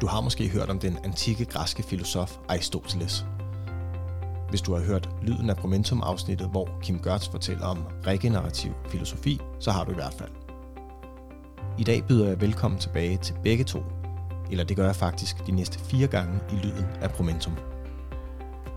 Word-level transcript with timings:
Du 0.00 0.06
har 0.06 0.20
måske 0.20 0.48
hørt 0.48 0.70
om 0.70 0.78
den 0.78 0.98
antikke 1.04 1.44
græske 1.44 1.82
filosof 1.82 2.36
Aristoteles. 2.48 3.26
Hvis 4.50 4.60
du 4.60 4.74
har 4.74 4.80
hørt 4.84 5.08
lyden 5.22 5.50
af 5.50 5.56
Momentum-afsnittet, 5.62 6.48
hvor 6.48 6.68
Kim 6.82 7.02
Gertz 7.02 7.28
fortæller 7.28 7.66
om 7.66 7.78
regenerativ 8.06 8.72
filosofi, 8.88 9.40
så 9.60 9.70
har 9.70 9.84
du 9.84 9.90
i 9.90 9.94
hvert 9.94 10.14
fald. 10.14 10.30
I 11.78 11.84
dag 11.84 12.04
byder 12.08 12.28
jeg 12.28 12.40
velkommen 12.40 12.80
tilbage 12.80 13.16
til 13.16 13.34
begge 13.42 13.64
to, 13.64 13.82
eller 14.50 14.64
det 14.64 14.76
gør 14.76 14.84
jeg 14.84 14.96
faktisk 14.96 15.46
de 15.46 15.52
næste 15.52 15.78
fire 15.78 16.06
gange 16.06 16.40
i 16.52 16.54
lyden 16.54 16.86
af 17.00 17.10
Promentum. 17.10 17.56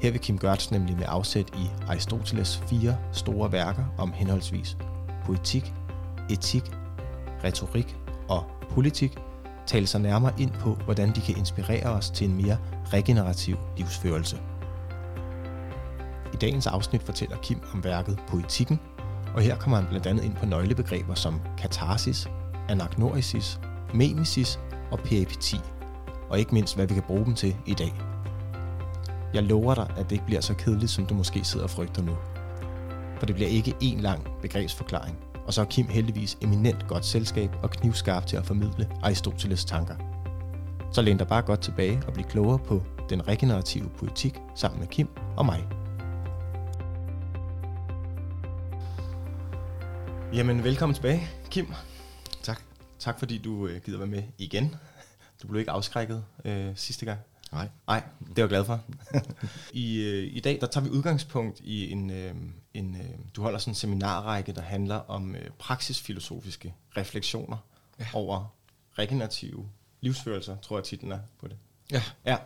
Her 0.02 0.12
vil 0.12 0.22
Kim 0.22 0.40
Gertz 0.40 0.72
nemlig 0.72 0.96
med 0.96 1.06
afsæt 1.08 1.50
i 1.56 1.70
Aristoteles 1.88 2.64
fire 2.68 2.98
store 3.12 3.52
værker 3.52 3.84
om 3.98 4.14
henholdsvis 4.14 4.78
poetik, 5.26 5.74
etik, 6.30 6.64
retorik 7.44 7.98
og 8.30 8.44
politik– 8.70 9.18
tale 9.68 9.88
sig 9.88 10.02
nærmere 10.02 10.34
ind 10.38 10.52
på, 10.52 10.74
hvordan 10.86 11.12
de 11.16 11.22
kan 11.22 11.38
inspirere 11.38 11.86
os 11.86 12.10
til 12.10 12.30
en 12.30 12.42
mere 12.42 12.58
regenerativ 12.94 13.58
livsførelse. 13.78 14.38
I 16.34 16.36
dagens 16.36 16.68
afsnit 16.68 17.04
fortæller 17.04 17.38
Kim 17.38 17.60
om 17.74 17.84
værket 17.84 18.20
Poetikken, 18.28 18.80
og 19.36 19.42
her 19.42 19.56
kommer 19.56 19.78
han 19.78 19.88
blandt 19.90 20.08
andet 20.08 20.24
ind 20.24 20.36
på 20.36 20.46
nøglebegreber 20.46 21.14
som 21.14 21.42
katarsis, 21.58 22.28
anagnorisis, 22.70 23.60
memesis 23.94 24.60
og 24.92 25.00
peripeti, 25.00 25.60
og 26.30 26.40
ikke 26.40 26.54
mindst, 26.54 26.76
hvad 26.76 26.88
vi 26.88 26.94
kan 26.94 27.04
bruge 27.04 27.26
dem 27.26 27.36
til 27.36 27.56
i 27.66 27.74
dag. 27.74 27.94
Jeg 29.34 29.44
lover 29.44 29.76
dig, 29.76 29.94
at 29.98 30.04
det 30.04 30.12
ikke 30.12 30.26
bliver 30.26 30.42
så 30.42 30.54
kedeligt, 30.54 30.92
som 30.92 31.06
du 31.06 31.14
måske 31.14 31.44
sidder 31.44 31.64
og 31.64 31.70
frygter 31.70 32.02
nu. 32.02 32.18
For 33.20 33.26
det 33.26 33.36
bliver 33.36 33.50
ikke 33.50 33.74
en 33.82 34.00
lang 34.00 34.28
begrebsforklaring, 34.42 35.18
og 35.46 35.54
så 35.54 35.62
er 35.62 35.66
Kim 35.66 35.88
heldigvis 35.88 36.38
eminent 36.42 36.88
godt 36.88 37.06
selskab 37.06 37.50
og 37.64 37.72
knivskarp 37.72 38.26
til 38.26 38.38
at 38.38 38.46
formidle 38.46 38.90
Aristoteles 39.04 39.66
tanker. 39.66 39.96
Så 40.94 41.02
læn 41.02 41.18
dig 41.18 41.28
bare 41.28 41.42
godt 41.42 41.62
tilbage 41.62 42.02
og 42.08 42.14
bliv 42.14 42.26
klogere 42.26 42.60
på 42.60 42.84
den 43.10 43.28
regenerative 43.28 43.90
politik 43.90 44.38
sammen 44.56 44.80
med 44.80 44.88
Kim 44.88 45.08
og 45.38 45.46
mig. 45.46 45.68
Jamen, 50.34 50.64
velkommen 50.64 50.94
tilbage, 50.94 51.30
Kim. 51.50 51.74
Tak. 52.44 52.62
Tak 53.00 53.20
fordi 53.20 53.38
du 53.38 53.68
øh, 53.68 53.82
gider 53.82 53.98
være 53.98 54.08
med 54.08 54.24
igen. 54.38 54.76
Du 55.42 55.48
blev 55.48 55.60
ikke 55.60 55.72
afskrækket 55.72 56.24
øh, 56.46 56.72
sidste 56.76 57.06
gang. 57.06 57.20
Nej. 57.52 57.70
Nej, 57.88 58.04
det 58.30 58.38
er 58.38 58.42
jeg 58.42 58.50
glad 58.50 58.66
for. 58.66 58.84
I, 59.74 60.02
øh, 60.02 60.36
I 60.36 60.40
dag 60.40 60.58
der 60.62 60.68
tager 60.68 60.84
vi 60.84 60.90
udgangspunkt 60.90 61.60
i 61.60 61.92
en, 61.92 62.10
øh, 62.10 62.36
en 62.74 62.96
øh, 62.96 63.10
du 63.36 63.42
holder 63.42 63.60
sådan 63.60 63.72
en 63.72 63.76
seminarrække, 63.76 64.52
der 64.52 64.62
handler 64.62 64.96
om 64.96 65.36
øh, 65.36 65.50
praksisfilosofiske 65.60 66.74
refleksioner 66.98 67.58
ja. 68.00 68.08
over 68.14 68.56
regenerative 69.00 69.70
livsførelser, 70.02 70.58
tror 70.58 70.78
jeg 70.78 70.84
titlen 70.84 71.12
er 71.12 71.20
på 71.40 71.48
det. 71.48 71.58
Ja. 71.92 72.04
Ja. 72.26 72.38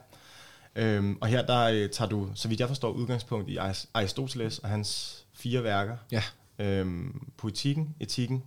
Øhm, 0.75 1.17
og 1.21 1.27
her 1.27 1.45
der 1.45 1.63
øh, 1.63 1.89
tager 1.89 2.09
du, 2.09 2.31
så 2.35 2.47
vidt 2.47 2.59
jeg 2.59 2.67
forstår, 2.67 2.91
udgangspunkt 2.91 3.49
i 3.49 3.57
Aristoteles 3.93 4.59
og 4.59 4.69
hans 4.69 5.21
fire 5.33 5.63
værker. 5.63 5.97
Ja. 6.11 6.23
Øhm, 6.59 7.31
poetikken, 7.37 7.95
etikken, 7.99 8.43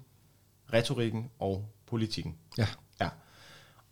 retorikken 0.72 1.30
og 1.38 1.68
politikken. 1.86 2.36
Ja. 2.58 2.66
Ja. 3.00 3.08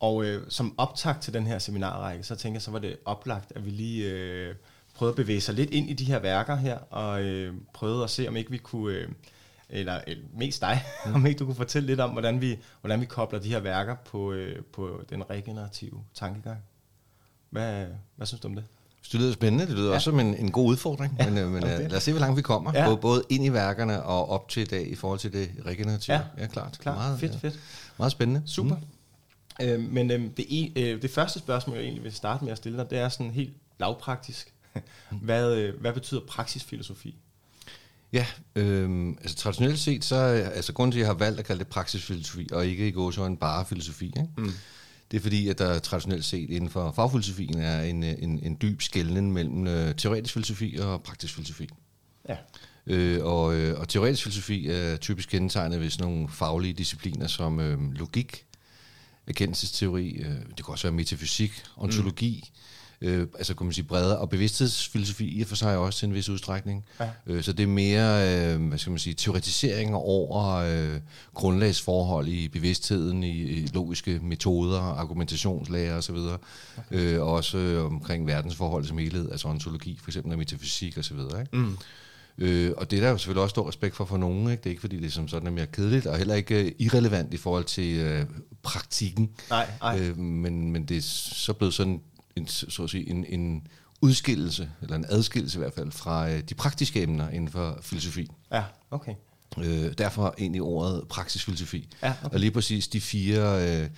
Og 0.01 0.25
øh, 0.25 0.43
som 0.49 0.75
optakt 0.77 1.23
til 1.23 1.35
den 1.35 1.47
her 1.47 1.59
seminarrække, 1.59 2.25
så 2.25 2.37
tænker 2.37 2.55
jeg, 2.55 2.63
så 2.63 2.71
var 2.71 2.79
det 2.79 2.97
oplagt, 3.05 3.53
at 3.57 3.65
vi 3.65 3.71
lige 3.71 4.11
øh, 4.11 4.55
prøvede 4.95 5.13
at 5.13 5.17
bevæge 5.17 5.41
sig 5.41 5.55
lidt 5.55 5.71
ind 5.71 5.91
i 5.91 5.93
de 5.93 6.05
her 6.05 6.19
værker 6.19 6.57
her, 6.57 6.79
og 6.79 7.23
øh, 7.23 7.55
prøvede 7.75 8.05
at 8.05 8.11
se, 8.11 8.29
om 8.29 8.37
ikke 8.37 8.51
vi 8.51 8.59
kunne, 8.59 8.95
øh, 8.95 9.09
eller, 9.69 10.01
eller 10.07 10.25
mest 10.35 10.61
dig, 10.61 10.85
mm. 11.07 11.15
om 11.15 11.27
ikke 11.27 11.39
du 11.39 11.45
kunne 11.45 11.55
fortælle 11.55 11.87
lidt 11.87 12.01
om, 12.01 12.11
hvordan 12.11 12.41
vi, 12.41 12.59
hvordan 12.81 13.01
vi 13.01 13.07
kobler 13.07 13.39
de 13.39 13.49
her 13.49 13.61
værker 13.61 13.95
på, 13.95 14.33
øh, 14.33 14.63
på 14.73 15.03
den 15.11 15.31
regenerative 15.31 16.03
tankegang. 16.15 16.59
Hvad, 17.51 17.87
hvad 18.17 18.27
synes 18.27 18.41
du 18.41 18.49
om 18.49 18.55
det? 18.55 18.65
Det 19.13 19.21
lyder 19.21 19.33
spændende, 19.33 19.67
det 19.67 19.75
lyder 19.75 19.89
ja. 19.89 19.95
også 19.95 20.05
som 20.05 20.21
en, 20.21 20.35
en 20.35 20.51
god 20.51 20.69
udfordring, 20.69 21.17
ja, 21.19 21.31
men, 21.31 21.39
øh, 21.39 21.49
men 21.49 21.63
okay. 21.63 21.89
lad 21.89 21.97
os 21.97 22.03
se, 22.03 22.13
hvor 22.13 22.21
langt 22.21 22.37
vi 22.37 22.43
kommer, 22.43 22.73
ja. 22.75 22.85
både, 22.87 22.97
både 22.97 23.23
ind 23.29 23.45
i 23.45 23.53
værkerne 23.53 24.03
og 24.03 24.29
op 24.29 24.49
til 24.49 24.63
i 24.63 24.67
dag 24.67 24.89
i 24.89 24.95
forhold 24.95 25.19
til 25.19 25.33
det 25.33 25.51
regenerative. 25.67 26.17
Ja, 26.17 26.23
ja 26.39 26.47
klart. 26.47 26.79
klart. 26.81 26.97
Meget, 26.97 27.21
fedt, 27.21 27.33
ja. 27.33 27.39
fedt. 27.39 27.61
Meget 27.99 28.13
spændende. 28.13 28.43
Super. 28.47 28.75
Mm. 28.75 28.83
Øh, 29.63 29.81
men 29.81 30.11
øh, 30.11 30.21
det, 30.37 30.47
e, 30.49 30.73
øh, 30.77 31.03
det 31.03 31.11
første 31.11 31.39
spørgsmål, 31.39 31.77
jeg 31.77 31.85
egentlig 31.85 32.05
vil 32.05 32.13
starte 32.13 32.45
med 32.45 32.53
at 32.53 32.59
stille 32.59 32.79
dig, 32.79 32.91
det 32.91 32.99
er 32.99 33.09
sådan 33.09 33.33
helt 33.33 33.53
lavpraktisk. 33.81 34.53
hvad, 35.23 35.55
øh, 35.57 35.81
hvad 35.81 35.93
betyder 35.93 36.21
praksisfilosofi? 36.21 37.17
Ja, 38.13 38.27
øh, 38.57 39.09
altså 39.09 39.37
traditionelt 39.37 39.79
set, 39.79 40.05
så 40.05 40.17
altså 40.55 40.73
grunden 40.73 40.93
til, 40.93 40.99
at 40.99 41.01
jeg 41.01 41.09
har 41.09 41.19
valgt 41.19 41.39
at 41.39 41.45
kalde 41.45 41.59
det 41.59 41.69
praksisfilosofi, 41.69 42.49
og 42.53 42.67
ikke 42.67 42.89
i 42.89 42.93
en 43.27 43.37
bare 43.37 43.67
filosofi, 43.67 44.07
ikke? 44.07 44.29
Mm. 44.37 44.53
det 45.11 45.17
er 45.17 45.21
fordi, 45.21 45.49
at 45.49 45.59
der 45.59 45.79
traditionelt 45.79 46.25
set 46.25 46.51
inden 46.51 46.71
for 46.71 46.93
fagfilosofien 46.93 47.59
er 47.59 47.83
en, 47.83 48.03
en, 48.03 48.41
en 48.43 48.59
dyb 48.63 48.83
skældning 48.83 49.33
mellem 49.33 49.67
øh, 49.67 49.95
teoretisk 49.95 50.35
filosofi 50.35 50.77
og 50.81 51.03
praktisk 51.03 51.35
filosofi. 51.35 51.69
Ja. 52.29 52.37
Øh, 52.87 53.25
og, 53.25 53.55
øh, 53.55 53.81
og 53.81 53.89
teoretisk 53.89 54.23
filosofi 54.23 54.69
er 54.69 54.97
typisk 54.97 55.29
kendetegnet 55.29 55.81
ved 55.81 55.91
sådan 55.91 56.13
nogle 56.13 56.29
faglige 56.29 56.75
discipliner 56.75 57.27
som 57.27 57.61
øh, 57.61 57.93
logik, 57.93 58.46
erkendelsesteori, 59.27 60.09
øh, 60.09 60.27
det 60.27 60.65
kan 60.65 60.69
også 60.69 60.87
være 60.87 60.97
metafysik, 60.97 61.63
ontologi, 61.77 62.51
mm. 63.01 63.07
øh, 63.09 63.27
altså 63.39 63.55
kan 63.55 63.67
man 63.67 63.73
sige 63.73 63.85
bredere, 63.85 64.19
og 64.19 64.31
bevidsthedsfilosofi 64.31 65.39
i 65.39 65.43
og 65.43 65.49
for 65.49 65.57
sig 65.57 65.77
også 65.77 65.99
til 65.99 66.07
en 66.09 66.15
vis 66.15 66.29
udstrækning. 66.29 66.85
Ja. 67.01 67.09
Øh, 67.27 67.43
så 67.43 67.53
det 67.53 67.63
er 67.63 67.67
mere, 67.67 68.55
øh, 68.55 68.69
hvad 68.69 68.79
skal 68.79 68.91
man 68.91 68.99
sige, 68.99 69.15
teoretiseringer 69.15 69.97
over 69.97 70.55
øh, 70.55 71.01
grundlagsforhold 71.35 72.29
i 72.29 72.49
bevidstheden, 72.49 73.25
i, 73.25 73.43
i 73.43 73.67
logiske 73.67 74.21
metoder, 74.23 74.81
argumentationslærer 74.81 75.97
osv., 75.97 76.17
okay. 76.17 76.41
øh, 76.91 77.21
og 77.21 77.33
også 77.33 77.59
øh, 77.59 77.85
omkring 77.85 78.27
verdensforhold 78.27 78.85
som 78.85 78.99
helhed, 78.99 79.31
altså 79.31 79.49
ontologi 79.49 79.99
for 80.03 80.11
eksempel, 80.11 80.33
og 80.33 80.39
metafysik 80.39 80.99
osv., 80.99 81.19
ikke? 81.19 81.49
Mm. 81.53 81.77
Øh, 82.39 82.73
og 82.77 82.91
det 82.91 82.97
er 82.97 83.01
der 83.01 83.11
jo 83.11 83.19
selvfølgelig 83.19 83.43
også 83.43 83.51
stor 83.51 83.69
respekt 83.69 83.97
for 83.97 84.05
for 84.05 84.17
nogen. 84.17 84.51
Ikke? 84.51 84.61
Det 84.61 84.67
er 84.67 84.71
ikke 84.71 84.81
fordi, 84.81 84.97
det 84.97 85.07
er 85.07 85.11
som 85.11 85.29
sådan 85.29 85.47
er 85.47 85.51
mere 85.51 85.67
kedeligt, 85.67 86.07
og 86.07 86.19
heller 86.19 86.35
ikke 86.35 86.65
uh, 86.65 86.87
irrelevant 86.87 87.35
i 87.35 87.37
forhold 87.37 87.65
til 87.65 88.21
uh, 88.21 88.27
praktikken. 88.63 89.31
Nej, 89.51 89.71
nej. 89.81 90.01
Øh, 90.01 90.19
men, 90.19 90.73
men 90.73 90.85
det 90.85 90.97
er 90.97 91.03
så 91.03 91.53
blevet 91.53 91.75
sådan 91.75 92.01
en, 92.37 92.47
så 92.47 92.83
at 92.83 92.91
sige, 92.91 93.11
en, 93.11 93.25
en 93.29 93.67
udskillelse, 94.01 94.71
eller 94.83 94.97
en 94.97 95.07
adskillelse 95.09 95.59
i 95.59 95.61
hvert 95.61 95.75
fald, 95.75 95.93
fra 95.93 96.27
uh, 96.27 96.39
de 96.39 96.55
praktiske 96.55 97.03
emner 97.03 97.31
inden 97.31 97.51
for 97.51 97.79
filosofi. 97.83 98.31
Ja, 98.53 98.63
okay. 98.91 99.15
Øh, 99.59 99.93
derfor 99.99 100.35
egentlig 100.39 100.63
ordet 100.63 101.09
praksisfilosofi. 101.09 101.89
Ja, 102.03 102.13
okay. 102.25 102.35
Og 102.35 102.41
lige 102.41 102.51
præcis 102.51 102.89
de 102.89 103.01
fire... 103.01 103.83
Uh, 103.83 103.89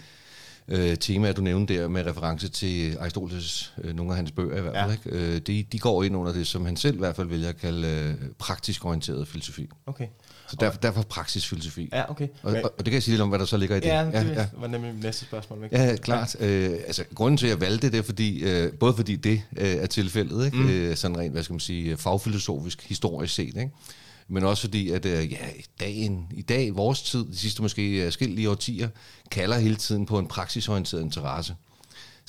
øh, 0.68 0.96
temaer, 0.96 1.32
du 1.32 1.42
nævnte 1.42 1.74
der 1.74 1.88
med 1.88 2.06
reference 2.06 2.48
til 2.48 2.96
Aristoteles, 3.00 3.72
øh, 3.84 3.96
nogle 3.96 4.12
af 4.12 4.16
hans 4.16 4.30
bøger 4.30 4.58
i 4.58 4.60
hvert 4.60 4.74
fald, 4.74 4.98
ja. 5.04 5.10
ikke? 5.18 5.34
Øh, 5.34 5.40
de, 5.40 5.64
de 5.72 5.78
går 5.78 6.02
ind 6.02 6.16
under 6.16 6.32
det, 6.32 6.46
som 6.46 6.64
han 6.64 6.76
selv 6.76 6.94
i 6.94 6.98
hvert 6.98 7.16
fald 7.16 7.28
vælger 7.28 7.48
at 7.48 7.56
kalde 7.56 7.88
øh, 7.88 8.28
praktisk 8.38 8.84
orienteret 8.84 9.28
filosofi. 9.28 9.68
Okay. 9.86 10.06
Så 10.48 10.56
derfor, 10.60 10.78
derfor 10.78 11.02
praksisfilosofi. 11.02 11.88
Ja, 11.92 12.10
okay. 12.10 12.28
Og, 12.42 12.52
og, 12.52 12.62
og 12.62 12.78
det 12.78 12.84
kan 12.84 12.92
jeg 12.92 13.02
sige 13.02 13.12
lidt 13.12 13.22
om, 13.22 13.28
hvad 13.28 13.38
der 13.38 13.44
så 13.44 13.56
ligger 13.56 13.76
i 13.76 13.80
det. 13.80 13.86
Ja, 13.86 14.04
det 14.04 14.12
ja, 14.12 14.32
ja. 14.32 14.46
var 14.56 14.66
nemlig 14.66 14.92
næste 14.94 15.24
spørgsmål. 15.24 15.64
Ikke? 15.64 15.76
Ja, 15.76 15.96
klart. 15.96 16.36
Ja. 16.40 16.46
Øh, 16.46 16.78
altså, 16.86 17.04
grunden 17.14 17.38
til, 17.38 17.46
at 17.46 17.50
jeg 17.50 17.60
valgte 17.60 17.90
det, 17.90 17.98
er 17.98 18.02
fordi, 18.02 18.42
øh, 18.42 18.72
både 18.72 18.94
fordi 18.94 19.16
det 19.16 19.42
øh, 19.56 19.68
er 19.68 19.86
tilfældet, 19.86 20.44
ikke? 20.44 20.56
Mm. 20.56 20.68
Øh, 20.68 20.96
sådan 20.96 21.18
rent, 21.18 21.32
hvad 21.32 21.42
skal 21.42 21.52
man 21.52 21.60
sige, 21.60 21.96
fagfilosofisk, 21.96 22.82
historisk 22.88 23.34
set, 23.34 23.46
ikke? 23.46 23.70
Men 24.28 24.44
også 24.44 24.60
fordi, 24.60 24.90
at 24.90 25.06
øh, 25.06 25.32
ja, 25.32 25.38
dagen, 25.80 26.26
i 26.34 26.42
dag, 26.42 26.76
vores 26.76 27.02
tid, 27.02 27.24
de 27.24 27.36
sidste 27.36 27.62
måske 27.62 28.06
øh, 28.06 28.12
skillige 28.12 28.50
årtier, 28.50 28.88
kalder 29.30 29.58
hele 29.58 29.76
tiden 29.76 30.06
på 30.06 30.18
en 30.18 30.26
praksisorienteret 30.26 31.02
interesse. 31.02 31.54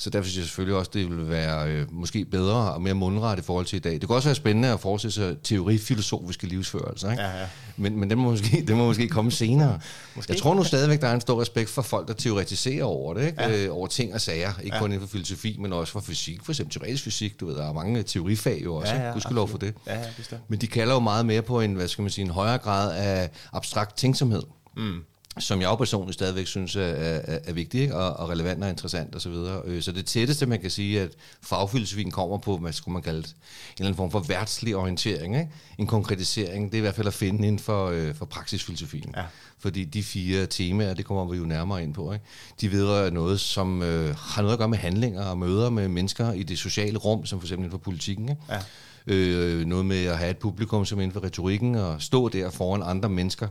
Så 0.00 0.10
derfor 0.10 0.28
synes 0.28 0.36
jeg 0.36 0.44
selvfølgelig 0.44 0.76
også, 0.76 0.90
det 0.94 1.10
vil 1.10 1.28
være 1.28 1.68
øh, 1.68 1.92
måske 1.92 2.24
bedre 2.24 2.72
og 2.72 2.82
mere 2.82 2.94
mundret 2.94 3.38
i 3.38 3.42
forhold 3.42 3.66
til 3.66 3.76
i 3.76 3.80
dag. 3.80 3.92
Det 3.92 4.06
kan 4.06 4.16
også 4.16 4.28
være 4.28 4.34
spændende 4.34 4.68
at 4.68 4.80
forestille 4.80 5.12
sig 5.12 5.36
teorifilosofiske 5.42 6.46
livsførelser. 6.46 7.10
Ikke? 7.10 7.22
Ja, 7.22 7.40
ja. 7.40 7.46
Men, 7.76 8.00
men 8.00 8.10
det, 8.10 8.18
må 8.18 8.30
måske, 8.30 8.64
det 8.68 8.76
må 8.76 8.86
måske 8.86 9.08
komme 9.08 9.30
senere. 9.30 9.80
måske. 10.16 10.32
Jeg 10.32 10.40
tror 10.40 10.54
nu 10.54 10.64
stadigvæk, 10.64 11.00
der 11.00 11.08
er 11.08 11.14
en 11.14 11.20
stor 11.20 11.40
respekt 11.40 11.70
for 11.70 11.82
folk, 11.82 12.08
der 12.08 12.14
teoretiserer 12.14 12.84
over 12.84 13.14
det. 13.14 13.26
Ikke? 13.26 13.42
Ja. 13.42 13.64
Øh, 13.64 13.76
over 13.76 13.86
ting 13.86 14.14
og 14.14 14.20
sager. 14.20 14.52
Ikke 14.62 14.76
ja. 14.76 14.80
kun 14.80 14.92
inden 14.92 15.08
for 15.08 15.12
filosofi, 15.12 15.56
men 15.58 15.72
også 15.72 15.92
for 15.92 16.00
fysik. 16.00 16.44
For 16.44 16.52
eksempel 16.52 16.72
teoretisk 16.72 17.04
fysik. 17.04 17.40
Du 17.40 17.46
ved, 17.46 17.56
der 17.56 17.68
er 17.68 17.72
mange 17.72 18.02
teorifag 18.02 18.60
jo 18.64 18.74
også. 18.74 18.94
Ja, 18.94 19.06
ja, 19.06 19.12
Gudskelov 19.12 19.48
for 19.48 19.58
det. 19.58 19.74
Ja, 19.86 19.98
ja, 19.98 20.06
men 20.48 20.60
de 20.60 20.66
kalder 20.66 20.94
jo 20.94 21.00
meget 21.00 21.26
mere 21.26 21.42
på 21.42 21.60
en, 21.60 21.74
hvad 21.74 21.88
skal 21.88 22.02
man 22.02 22.10
sige, 22.10 22.24
en 22.24 22.30
højere 22.30 22.58
grad 22.58 22.96
af 22.96 23.30
abstrakt 23.52 23.96
tænksomhed. 23.96 24.42
Mm 24.76 25.00
som 25.40 25.60
jeg 25.60 25.74
personligt 25.78 26.14
stadigvæk 26.14 26.46
synes 26.46 26.76
er, 26.76 26.80
er, 26.82 27.38
er 27.44 27.52
vigtig 27.52 27.80
ikke? 27.80 27.96
Og, 27.96 28.16
og 28.16 28.28
relevant 28.28 28.64
og 28.64 28.70
interessant 28.70 29.16
osv. 29.16 29.32
Så, 29.32 29.62
øh, 29.64 29.82
så 29.82 29.92
det 29.92 30.06
tætteste, 30.06 30.46
man 30.46 30.60
kan 30.60 30.70
sige, 30.70 31.00
at 31.00 31.10
fagfilosofien 31.42 32.10
kommer 32.10 32.38
på, 32.38 32.56
hvad 32.56 32.72
skulle 32.72 32.92
man 32.92 33.02
kalde 33.02 33.22
det, 33.22 33.28
en 33.28 33.34
eller 33.78 33.86
anden 33.86 33.96
form 33.96 34.10
for 34.10 34.20
værtslig 34.20 34.76
orientering, 34.76 35.34
ikke? 35.34 35.50
en 35.78 35.86
konkretisering, 35.86 36.66
det 36.66 36.74
er 36.74 36.78
i 36.78 36.80
hvert 36.80 36.94
fald 36.94 37.06
at 37.06 37.14
finde 37.14 37.46
inden 37.46 37.58
for, 37.58 37.88
øh, 37.88 38.14
for 38.14 38.24
praksisfilosofien. 38.24 39.14
Ja. 39.16 39.22
Fordi 39.58 39.84
de 39.84 40.02
fire 40.02 40.46
temaer, 40.46 40.94
det 40.94 41.04
kommer 41.04 41.24
vi 41.24 41.36
jo 41.36 41.44
nærmere 41.44 41.82
ind 41.82 41.94
på, 41.94 42.12
ikke? 42.12 42.24
de 42.60 42.72
vedrører 42.72 43.10
noget, 43.10 43.40
som 43.40 43.82
øh, 43.82 44.16
har 44.16 44.42
noget 44.42 44.52
at 44.52 44.58
gøre 44.58 44.68
med 44.68 44.78
handlinger 44.78 45.24
og 45.24 45.38
møder 45.38 45.70
med 45.70 45.88
mennesker 45.88 46.32
i 46.32 46.42
det 46.42 46.58
sociale 46.58 46.98
rum, 46.98 47.26
som 47.26 47.40
for 47.40 47.46
eksempel 47.46 47.64
inden 47.64 47.78
for 47.78 47.84
politikken. 47.84 48.28
Ikke? 48.28 48.42
Ja. 48.50 48.58
Øh, 49.06 49.66
noget 49.66 49.86
med 49.86 50.04
at 50.04 50.18
have 50.18 50.30
et 50.30 50.38
publikum 50.38 50.84
som 50.84 51.00
inden 51.00 51.12
for 51.12 51.24
retorikken 51.24 51.74
og 51.74 52.02
stå 52.02 52.28
der 52.28 52.50
foran 52.50 52.82
andre 52.82 53.08
mennesker 53.08 53.48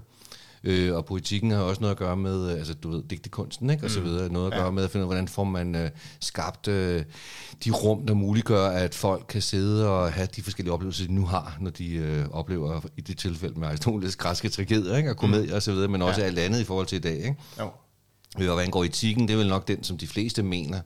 Øh, 0.63 0.95
og 0.95 1.05
politikken 1.05 1.51
har 1.51 1.57
også 1.57 1.81
noget 1.81 1.91
at 1.91 1.97
gøre 1.97 2.17
med, 2.17 2.51
øh, 2.51 2.57
altså 2.57 2.73
du 2.73 2.89
ved, 2.91 3.03
digtekunsten, 3.09 3.69
ikke? 3.69 3.85
Og 3.85 3.91
så 3.91 4.01
videre. 4.01 4.29
Noget 4.29 4.51
at 4.53 4.59
gøre 4.59 4.71
med 4.71 4.83
at 4.83 4.89
finde 4.91 5.05
ud 5.05 5.09
af, 5.11 5.15
hvordan 5.15 5.27
får 5.27 5.43
man 5.43 5.75
øh, 5.75 5.89
skabt 6.19 6.67
øh, 6.67 7.03
de 7.65 7.71
rum, 7.71 8.05
der 8.07 8.13
muliggør, 8.13 8.67
at 8.67 8.95
folk 8.95 9.25
kan 9.29 9.41
sidde 9.41 9.89
og 9.89 10.13
have 10.13 10.27
de 10.35 10.41
forskellige 10.43 10.73
oplevelser, 10.73 11.07
de 11.07 11.13
nu 11.13 11.25
har, 11.25 11.57
når 11.59 11.71
de 11.71 11.93
øh, 11.95 12.25
oplever 12.31 12.81
i 12.97 13.01
det 13.01 13.17
tilfælde 13.17 13.59
med 13.59 13.67
Aristoteles 13.67 14.15
græske 14.15 14.49
tragedier, 14.49 14.97
ikke? 14.97 15.09
Og 15.09 15.17
komedier 15.17 15.55
og 15.55 15.61
så 15.63 15.71
videre, 15.71 15.87
men 15.87 16.01
også 16.01 16.21
Ja. 16.21 16.27
alt 16.27 16.39
andet 16.39 16.59
i 16.61 16.63
forhold 16.63 16.85
til 16.87 16.95
i 16.95 16.99
dag, 17.01 17.15
ikke? 17.17 17.35
Jo. 17.59 17.69
Øh, 18.41 18.47
Og 18.49 18.53
hvad 18.55 18.63
angår 18.65 18.83
etikken, 18.83 19.27
det 19.27 19.33
er 19.33 19.37
vel 19.37 19.47
nok 19.49 19.67
den, 19.67 19.83
som 19.83 19.97
de 19.97 20.07
fleste 20.07 20.43
mener 20.43 20.79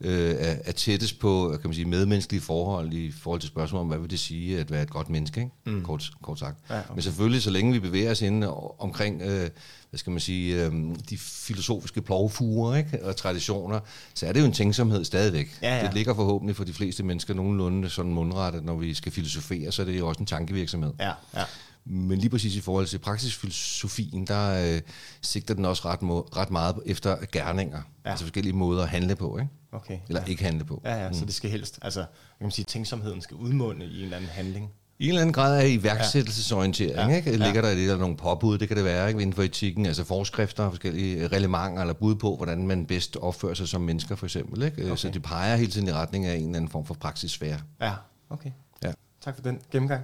øh, 0.00 0.30
er, 0.38 0.56
er 0.64 0.72
tættest 0.72 1.18
på 1.18 1.48
kan 1.60 1.68
man 1.70 1.74
sige, 1.74 1.84
medmenneskelige 1.84 2.40
forhold 2.40 2.92
i 2.92 3.12
forhold 3.12 3.40
til 3.40 3.48
spørgsmål 3.48 3.80
om, 3.80 3.86
hvad 3.88 3.98
vil 3.98 4.10
det 4.10 4.18
sige 4.18 4.58
at 4.60 4.70
være 4.70 4.82
et 4.82 4.90
godt 4.90 5.08
menneske, 5.10 5.40
ikke? 5.40 5.52
Mm. 5.76 5.82
Kort, 5.84 6.10
kort 6.22 6.38
sagt. 6.38 6.56
Ja, 6.70 6.78
okay. 6.78 6.88
Men 6.94 7.02
selvfølgelig, 7.02 7.42
så 7.42 7.50
længe 7.50 7.72
vi 7.72 7.78
bevæger 7.78 8.10
os 8.10 8.22
inde 8.22 8.48
o- 8.48 8.74
omkring 8.82 9.22
øh, 9.22 9.50
hvad 9.90 9.98
skal 9.98 10.10
man 10.10 10.20
sige, 10.20 10.64
øh, 10.66 10.72
de 11.10 11.18
filosofiske 11.18 12.02
plovfuger 12.02 12.76
ikke? 12.76 13.04
og 13.04 13.16
traditioner, 13.16 13.80
så 14.14 14.26
er 14.26 14.32
det 14.32 14.40
jo 14.40 14.44
en 14.46 14.52
tænksomhed 14.52 15.04
stadigvæk. 15.04 15.58
Ja, 15.62 15.76
ja. 15.78 15.86
Det 15.86 15.94
ligger 15.94 16.14
forhåbentlig 16.14 16.56
for 16.56 16.64
de 16.64 16.72
fleste 16.72 17.02
mennesker 17.02 17.34
nogenlunde 17.34 17.90
sådan 17.90 18.12
mundret, 18.12 18.54
at 18.54 18.64
når 18.64 18.76
vi 18.76 18.94
skal 18.94 19.12
filosofere, 19.12 19.72
så 19.72 19.82
er 19.82 19.86
det 19.86 19.98
jo 19.98 20.08
også 20.08 20.20
en 20.20 20.26
tankevirksomhed. 20.26 20.92
Ja, 21.00 21.12
ja. 21.36 21.44
Men 21.84 22.18
lige 22.18 22.30
præcis 22.30 22.56
i 22.56 22.60
forhold 22.60 22.86
til 22.86 22.98
praksisfilosofien, 22.98 24.26
der 24.26 24.74
øh, 24.74 24.80
sigter 25.22 25.54
den 25.54 25.64
også 25.64 25.82
ret, 25.88 26.02
må, 26.02 26.20
ret 26.36 26.50
meget 26.50 26.76
efter 26.86 27.16
gerninger. 27.32 27.82
Ja. 28.04 28.10
Altså 28.10 28.24
forskellige 28.24 28.52
måder 28.52 28.82
at 28.82 28.88
handle 28.88 29.16
på, 29.16 29.38
ikke? 29.38 29.50
Okay. 29.72 29.98
Eller 30.08 30.20
ja. 30.20 30.26
ikke 30.26 30.44
handle 30.44 30.64
på. 30.64 30.80
Ja, 30.84 31.04
ja, 31.04 31.12
så 31.12 31.24
det 31.24 31.34
skal 31.34 31.50
helst, 31.50 31.78
altså, 31.82 32.00
kan 32.38 32.44
man 32.44 32.50
sige, 32.50 32.64
tænksomheden 32.64 33.20
skal 33.22 33.36
udmunde 33.36 33.86
i 33.86 33.98
en 33.98 34.04
eller 34.04 34.16
anden 34.16 34.30
handling. 34.30 34.70
I 35.00 35.04
en 35.04 35.08
eller 35.08 35.20
anden 35.20 35.32
grad 35.32 35.60
af 35.62 35.68
iværksættelsesorientering, 35.68 37.10
Ja. 37.10 37.16
ikke? 37.16 37.30
Ligger 37.30 37.46
Ja. 37.54 37.62
der 37.62 37.68
i 37.68 37.74
det, 37.76 37.82
eller 37.82 37.96
nogle 37.96 38.16
påbud, 38.16 38.58
det 38.58 38.68
kan 38.68 38.76
det 38.76 38.84
være, 38.84 39.08
ikke? 39.08 39.20
Inden 39.22 39.34
for 39.34 39.42
etikken, 39.42 39.86
altså 39.86 40.04
forskrifter, 40.04 40.70
forskellige 40.70 41.26
relevanter 41.28 41.80
eller 41.82 41.94
bud 41.94 42.14
på, 42.14 42.36
hvordan 42.36 42.66
man 42.66 42.86
bedst 42.86 43.16
opfører 43.16 43.54
sig 43.54 43.68
som 43.68 43.80
mennesker, 43.80 44.16
for 44.16 44.26
eksempel, 44.26 44.62
ikke? 44.62 44.84
Okay. 44.84 44.96
Så 44.96 45.08
det 45.10 45.22
peger 45.22 45.56
hele 45.56 45.70
tiden 45.72 45.88
i 45.88 45.92
retning 45.92 46.26
af 46.26 46.34
en 46.36 46.42
eller 46.44 46.56
anden 46.56 46.70
form 46.70 46.86
for 46.86 46.94
praksissfære. 46.94 47.60
Ja, 47.80 47.92
okay. 48.30 48.50
Ja. 48.82 48.92
Tak 49.24 49.34
for 49.34 49.42
den 49.42 49.60
gennemgang. 49.72 50.02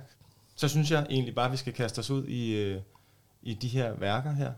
Så 0.57 0.69
synes 0.69 0.91
jeg 0.91 1.07
egentlig 1.11 1.35
bare, 1.35 1.47
at 1.47 1.53
vi 1.53 1.57
skal 1.57 1.73
kaste 1.73 1.99
os 1.99 2.11
ud 2.11 2.27
i, 2.27 2.53
øh, 2.55 2.81
i 3.43 3.55
de 3.55 3.69
her 3.69 3.93
værker 3.99 4.33
her. 4.35 4.51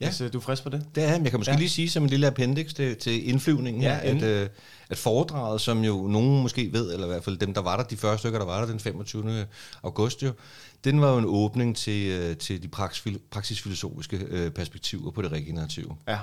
Ja. 0.00 0.06
Hvis 0.08 0.20
øh, 0.20 0.32
du 0.32 0.38
er 0.38 0.42
frisk 0.42 0.62
på 0.62 0.68
det. 0.68 0.86
Det 0.94 1.04
er. 1.04 1.08
Jeg 1.22 1.30
kan 1.30 1.40
måske 1.40 1.52
Ja. 1.52 1.58
lige 1.58 1.68
sige 1.68 1.90
som 1.90 2.02
en 2.02 2.10
lille 2.10 2.26
appendix 2.26 2.74
til, 2.74 2.96
til 2.96 3.28
indflyvningen 3.28 3.82
Ja, 3.82 3.88
her, 3.94 4.16
at, 4.16 4.22
øh, 4.22 4.48
at 4.90 4.98
foredraget, 4.98 5.60
som 5.60 5.84
jo 5.84 6.06
nogen 6.08 6.42
måske 6.42 6.72
ved, 6.72 6.92
eller 6.92 7.06
i 7.06 7.10
hvert 7.10 7.24
fald 7.24 7.36
dem, 7.36 7.54
der 7.54 7.60
var 7.60 7.76
der, 7.76 7.84
de 7.84 7.96
første 7.96 8.18
stykker, 8.18 8.38
der 8.38 8.46
var 8.46 8.60
der 8.60 8.66
den 8.66 8.80
25. 8.80 9.46
august 9.82 10.22
jo, 10.22 10.32
den 10.84 11.00
var 11.00 11.12
jo 11.12 11.18
en 11.18 11.24
åbning 11.28 11.76
til, 11.76 12.06
øh, 12.10 12.36
til 12.36 12.62
de 12.62 12.68
praksisfilosofiske 13.30 14.16
øh, 14.16 14.50
perspektiver 14.50 15.10
på 15.10 15.22
det 15.22 15.32
regenerative. 15.32 15.96
Ja. 16.08 16.18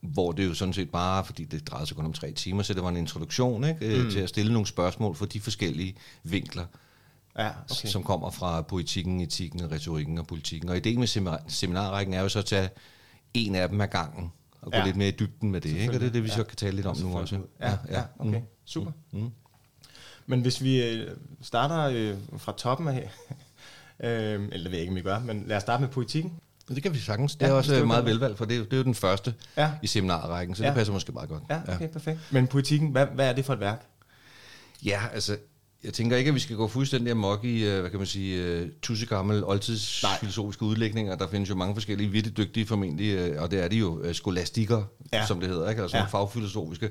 Hvor 0.00 0.32
det 0.32 0.46
jo 0.46 0.54
sådan 0.54 0.74
set 0.74 0.90
bare, 0.90 1.24
fordi 1.24 1.44
det 1.44 1.68
drejede 1.68 1.86
sig 1.86 1.96
kun 1.96 2.04
om 2.04 2.12
tre 2.12 2.32
timer, 2.32 2.62
så 2.62 2.74
det 2.74 2.82
var 2.82 2.88
en 2.88 2.96
introduktion 2.96 3.64
ikke, 3.64 4.02
mm. 4.04 4.10
til 4.10 4.18
at 4.20 4.28
stille 4.28 4.52
nogle 4.52 4.66
spørgsmål 4.66 5.14
for 5.16 5.26
de 5.26 5.40
forskellige 5.40 5.94
vinkler, 6.22 6.64
Ja, 7.38 7.48
okay. 7.70 7.88
som 7.88 8.02
kommer 8.02 8.30
fra 8.30 8.62
poetikken, 8.62 9.20
etikken, 9.20 9.70
retorikken 9.72 10.18
og 10.18 10.26
politikken. 10.26 10.68
Og 10.68 10.76
ideen 10.76 10.98
med 10.98 11.06
seminar- 11.08 11.44
seminarrækken 11.48 12.14
er 12.14 12.20
jo 12.22 12.28
så 12.28 12.38
at 12.38 12.44
tage 12.44 12.68
en 13.34 13.54
af 13.54 13.68
dem 13.68 13.80
ad 13.80 13.86
gangen, 13.88 14.32
og 14.60 14.72
gå 14.72 14.76
Ja. 14.76 14.78
ja. 14.80 14.84
lidt 14.86 14.96
mere 14.96 15.08
i 15.08 15.16
dybden 15.18 15.50
med 15.50 15.60
det. 15.60 15.70
Ikke? 15.70 15.94
Og 15.94 16.00
det 16.00 16.06
er 16.06 16.12
det, 16.12 16.22
vi 16.22 16.28
Ja. 16.28 16.34
så 16.34 16.44
kan 16.44 16.56
tale 16.56 16.76
lidt 16.76 16.86
om 16.86 16.96
nu 16.96 17.12
Så 17.12 17.18
også. 17.18 17.36
ud. 17.36 17.42
Ja, 17.60 17.76
ja, 17.90 18.02
okay. 18.18 18.38
Mm. 18.38 18.44
Super. 18.64 18.90
Mm. 19.12 19.30
Men 20.26 20.40
hvis 20.40 20.62
vi 20.62 20.82
øh, 20.82 21.16
starter 21.42 21.82
øh, 21.92 22.16
fra 22.38 22.52
toppen 22.56 22.88
af, 22.88 23.10
øh, 24.04 24.08
eller 24.08 24.48
det 24.52 24.64
ved 24.64 24.70
jeg 24.70 24.80
ikke, 24.80 24.90
om 24.90 24.96
vi 24.96 25.02
gør, 25.02 25.18
men 25.18 25.44
lad 25.46 25.56
os 25.56 25.62
starte 25.62 25.80
med 25.80 25.88
politikken. 25.88 26.32
Det 26.68 26.82
kan 26.82 26.94
vi 26.94 26.98
sagtens. 26.98 27.36
Det 27.36 27.42
Ja, 27.46 27.50
er 27.50 27.52
også 27.52 27.72
øh, 27.74 27.78
vil 27.78 27.86
meget 27.86 28.04
det. 28.04 28.12
velvalgt, 28.14 28.38
for 28.38 28.44
det 28.44 28.56
er, 28.56 28.62
det 28.64 28.72
er 28.72 28.76
jo 28.76 28.82
den 28.82 28.94
første 28.94 29.34
Ja, 29.56 29.72
i 29.82 29.86
seminarrækken, 29.86 30.56
så 30.56 30.62
Ja. 30.62 30.68
det 30.68 30.76
passer 30.76 30.92
måske 30.92 31.12
meget 31.12 31.28
godt. 31.28 31.42
ja 31.50 31.60
okay, 31.74 31.88
perfekt. 31.88 32.18
Men 32.30 32.46
politikken, 32.46 32.88
hvad, 32.88 33.06
hvad 33.06 33.28
er 33.28 33.32
det 33.32 33.44
for 33.44 33.52
et 33.52 33.60
værk? 33.60 33.86
Ja, 34.84 35.00
altså, 35.12 35.36
jeg 35.84 35.92
tænker 35.92 36.16
ikke, 36.16 36.28
at 36.28 36.34
vi 36.34 36.40
skal 36.40 36.56
gå 36.56 36.68
fuldstændig 36.68 37.10
amok 37.10 37.44
i, 37.44 37.64
øh, 37.64 37.80
hvad 37.80 37.90
kan 37.90 37.98
man 37.98 38.06
sige, 38.06 38.42
øh, 38.42 38.68
tusse 38.82 39.06
gammel 39.06 39.44
oldtidsfilosofiske 39.44 40.62
udlægninger. 40.64 41.16
Der 41.16 41.28
findes 41.28 41.50
jo 41.50 41.54
mange 41.54 41.74
forskellige, 41.74 42.10
virkelig 42.10 42.36
dygtige 42.36 42.66
formentlig, 42.66 43.14
øh, 43.14 43.42
og 43.42 43.50
det 43.50 43.64
er 43.64 43.68
de 43.68 43.76
jo 43.76 44.12
skolastikere, 44.12 44.84
Ja. 45.12 45.26
som 45.26 45.40
det 45.40 45.48
hedder, 45.48 45.70
ikke? 45.70 45.82
altså 45.82 45.96
Ja. 45.96 46.04
fagfilosofiske 46.04 46.90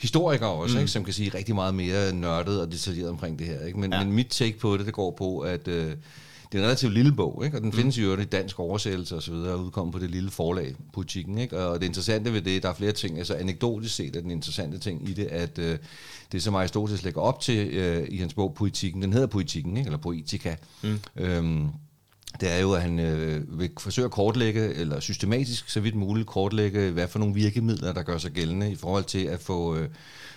historikere 0.00 0.50
også, 0.50 0.74
mm. 0.76 0.80
ikke? 0.80 0.92
som 0.92 1.04
kan 1.04 1.12
sige 1.14 1.30
rigtig 1.34 1.54
meget 1.54 1.74
mere 1.74 2.12
nørdet 2.12 2.60
og 2.60 2.72
detaljeret 2.72 3.10
omkring 3.10 3.38
det 3.38 3.46
her. 3.46 3.66
Ikke? 3.66 3.80
Men, 3.80 3.92
ja. 3.92 4.04
men 4.04 4.12
mit 4.12 4.26
take 4.26 4.58
på 4.58 4.76
det, 4.76 4.86
det 4.86 4.94
går 4.94 5.10
på, 5.18 5.38
at 5.38 5.68
øh, 5.68 5.92
det 6.52 6.58
er 6.58 6.62
en 6.62 6.66
relativt 6.66 6.94
lille 6.94 7.12
bog, 7.12 7.42
ikke? 7.44 7.56
og 7.56 7.60
den 7.60 7.70
mm. 7.70 7.76
findes 7.76 7.98
jo 7.98 8.16
i 8.16 8.24
dansk 8.24 8.60
oversættelse 8.60 9.16
og 9.16 9.22
så 9.22 9.32
videre, 9.32 9.52
og 9.52 9.64
udkommer 9.64 9.92
på 9.92 9.98
det 9.98 10.10
lille 10.10 10.30
forlag, 10.30 10.74
politikken. 10.92 11.38
Ikke? 11.38 11.66
Og 11.66 11.80
det 11.80 11.86
interessante 11.86 12.32
ved 12.32 12.42
det, 12.42 12.62
der 12.62 12.68
er 12.68 12.74
flere 12.74 12.92
ting, 12.92 13.18
altså 13.18 13.34
anekdotisk 13.34 13.94
set 13.94 14.16
er 14.16 14.20
den 14.20 14.30
interessante 14.30 14.78
ting 14.78 15.08
i 15.08 15.12
det, 15.12 15.26
at 15.26 15.58
øh, 15.58 15.78
det 16.32 16.42
som 16.42 16.54
Aristoteles 16.54 17.04
lægger 17.04 17.20
op 17.20 17.40
til 17.40 17.68
øh, 17.68 18.06
i 18.10 18.16
hans 18.16 18.34
bog 18.34 18.54
Poetikken, 18.54 19.02
den 19.02 19.12
hedder 19.12 19.26
Poetikken, 19.26 19.76
ikke? 19.76 19.88
eller 19.88 19.98
Poetica, 19.98 20.56
mm. 20.82 20.98
øhm, 21.16 21.68
det 22.40 22.52
er 22.52 22.58
jo, 22.58 22.72
at 22.72 22.82
han 22.82 22.98
øh, 22.98 23.58
vil 23.58 23.70
forsøge 23.80 24.04
at 24.04 24.10
kortlægge, 24.10 24.74
eller 24.74 25.00
systematisk 25.00 25.70
så 25.70 25.80
vidt 25.80 25.94
muligt 25.94 26.26
kortlægge, 26.26 26.90
hvad 26.90 27.08
for 27.08 27.18
nogle 27.18 27.34
virkemidler, 27.34 27.92
der 27.92 28.02
gør 28.02 28.18
sig 28.18 28.30
gældende 28.30 28.72
i 28.72 28.76
forhold 28.76 29.04
til 29.04 29.24
at 29.24 29.40
få 29.40 29.76
øh, 29.76 29.88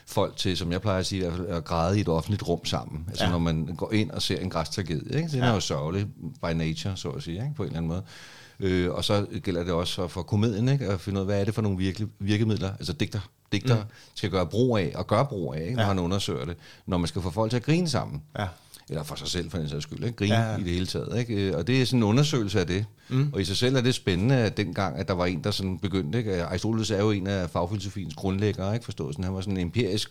folk 0.05 0.37
til, 0.37 0.57
som 0.57 0.71
jeg 0.71 0.81
plejer 0.81 0.99
at 0.99 1.05
sige, 1.05 1.25
at 1.49 1.63
græde 1.63 1.97
i 1.97 2.01
et 2.01 2.07
offentligt 2.07 2.47
rum 2.47 2.65
sammen. 2.65 3.05
Altså 3.07 3.23
Ja. 3.23 3.29
når 3.31 3.39
man 3.39 3.65
går 3.77 3.93
ind 3.93 4.11
og 4.11 4.21
ser 4.21 4.39
en 4.39 4.49
græstragedie. 4.49 5.17
Ikke? 5.17 5.29
Den 5.29 5.39
Ja. 5.39 5.45
er 5.45 5.53
jo 5.53 5.59
sørgelig 5.59 6.05
by 6.43 6.51
nature, 6.55 6.97
så 6.97 7.09
at 7.09 7.23
sige, 7.23 7.35
ikke? 7.35 7.53
på 7.55 7.63
en 7.63 7.67
eller 7.67 7.77
anden 7.77 7.87
måde. 7.89 8.03
Øh, 8.59 8.91
og 8.91 9.03
så 9.03 9.25
gælder 9.43 9.63
det 9.63 9.73
også 9.73 10.07
for 10.07 10.21
komedien, 10.21 10.69
ikke? 10.69 10.85
at 10.85 11.01
finde 11.01 11.17
ud 11.17 11.21
af, 11.21 11.25
hvad 11.25 11.41
er 11.41 11.45
det 11.45 11.53
for 11.55 11.61
nogle 11.61 11.77
virke, 11.77 12.07
virkemidler, 12.19 12.69
altså 12.73 12.93
digter, 12.93 13.19
digter 13.51 13.75
mm. 13.75 13.89
skal 14.15 14.29
gøre 14.29 14.45
brug 14.45 14.77
af, 14.77 14.91
og 14.95 15.07
gøre 15.07 15.25
brug 15.25 15.55
af, 15.55 15.61
ikke? 15.61 15.73
når 15.75 15.81
ja. 15.81 15.87
han 15.87 15.99
undersøger 15.99 16.45
det, 16.45 16.55
når 16.85 16.97
man 16.97 17.07
skal 17.07 17.21
få 17.21 17.29
folk 17.29 17.49
til 17.49 17.57
at 17.57 17.63
grine 17.63 17.89
sammen. 17.89 18.21
Ja. 18.39 18.47
Eller 18.89 19.03
for 19.03 19.15
sig 19.15 19.27
selv, 19.27 19.51
for 19.51 19.57
den 19.57 19.69
sags 19.69 19.83
skyld. 19.83 20.03
Ikke? 20.03 20.15
Grine 20.15 20.33
Ja, 20.35 20.39
ja, 20.41 20.45
ja. 20.47 20.51
ja. 20.53 20.57
i 20.57 20.63
det 20.63 20.71
hele 20.71 20.85
taget. 20.85 21.19
Ikke? 21.19 21.33
Øh, 21.33 21.57
Og 21.57 21.67
det 21.67 21.81
er 21.81 21.85
sådan 21.85 21.99
en 21.99 22.03
undersøgelse 22.03 22.59
af 22.59 22.67
det. 22.67 22.85
Mm. 23.09 23.29
Og 23.33 23.41
i 23.41 23.45
sig 23.45 23.57
selv 23.57 23.75
er 23.75 23.81
det 23.81 23.95
spændende, 23.95 24.35
at 24.35 24.57
dengang, 24.57 24.97
at 24.97 25.07
der 25.07 25.13
var 25.13 25.25
en, 25.25 25.43
der 25.43 25.51
sådan 25.51 25.77
begyndte. 25.79 26.17
Ikke? 26.17 26.43
Aristoteles 26.43 26.91
er 26.91 26.99
jo 26.99 27.11
en 27.11 27.27
af 27.27 27.49
fagfilosofiens 27.49 28.15
grundlæggere, 28.15 28.73
ikke? 28.73 28.83
forstået 28.85 29.13
sådan. 29.13 29.23
Han 29.25 29.33
var 29.33 29.41
sådan 29.41 29.57
en 29.57 29.61
empirisk 29.61 30.09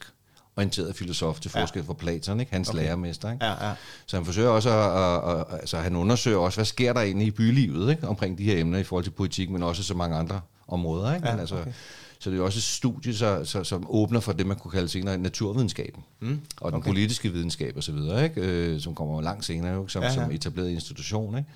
orienteret 0.57 0.97
filosof 0.97 1.41
til 1.41 1.51
Ja. 1.55 1.63
forskel 1.63 1.85
fra 1.85 1.93
Platon, 1.95 2.41
ikke? 2.41 2.53
hans 2.53 2.69
okay. 2.69 2.79
lærermester. 2.79 3.33
Ikke? 3.33 3.45
Ja, 3.45 3.69
ja. 3.69 3.75
Så 4.07 4.17
han 4.17 4.25
forsøger 4.27 4.49
også 4.49 4.71
at, 4.71 5.31
at, 5.31 5.41
at, 5.41 5.61
altså 5.61 5.77
han 5.77 5.97
undersøger 5.97 6.39
også, 6.39 6.57
hvad 6.59 6.65
sker 6.65 6.93
der 6.93 7.01
egentlig 7.01 7.27
i 7.27 7.31
bylivet 7.31 7.91
ikke? 7.91 8.09
omkring 8.09 8.39
de 8.39 8.45
her 8.45 8.59
emner 8.61 8.79
i 8.79 8.85
forhold 8.85 9.05
til 9.05 9.11
politik, 9.11 9.51
men 9.51 9.63
også 9.63 9.83
så 9.83 9.95
mange 9.95 10.17
andre 10.17 10.41
områder. 10.69 11.15
Ikke? 11.15 11.27
Ja, 11.27 11.33
men 11.33 11.41
altså, 11.41 11.55
okay. 11.61 11.73
Så 12.27 12.31
det 12.31 12.39
er 12.39 12.43
også 12.43 12.59
et 12.59 12.63
studie, 12.63 13.15
så, 13.15 13.45
så, 13.45 13.65
som 13.65 13.87
åbner 13.89 14.21
for 14.21 14.33
det, 14.33 14.47
man 14.47 14.57
kunne 14.57 14.71
kalde 14.71 14.89
senere 14.89 15.19
naturvidenskaben. 15.19 16.03
Mm, 16.21 16.41
og 16.61 16.73
den 16.73 16.77
okay. 16.77 16.91
politiske 16.91 17.33
videnskab 17.33 17.77
osv., 17.77 17.95
ikke? 18.25 18.33
Øh, 18.37 18.81
som 18.81 18.95
kommer 18.95 19.23
langt 19.23 19.45
senere 19.45 19.73
jo, 19.73 19.89
som, 19.89 20.03
ja. 20.03 20.09
ja. 20.09 20.15
som 20.15 20.31
etableret 20.31 20.71
institution. 20.71 21.39
Ikke? 21.39 21.51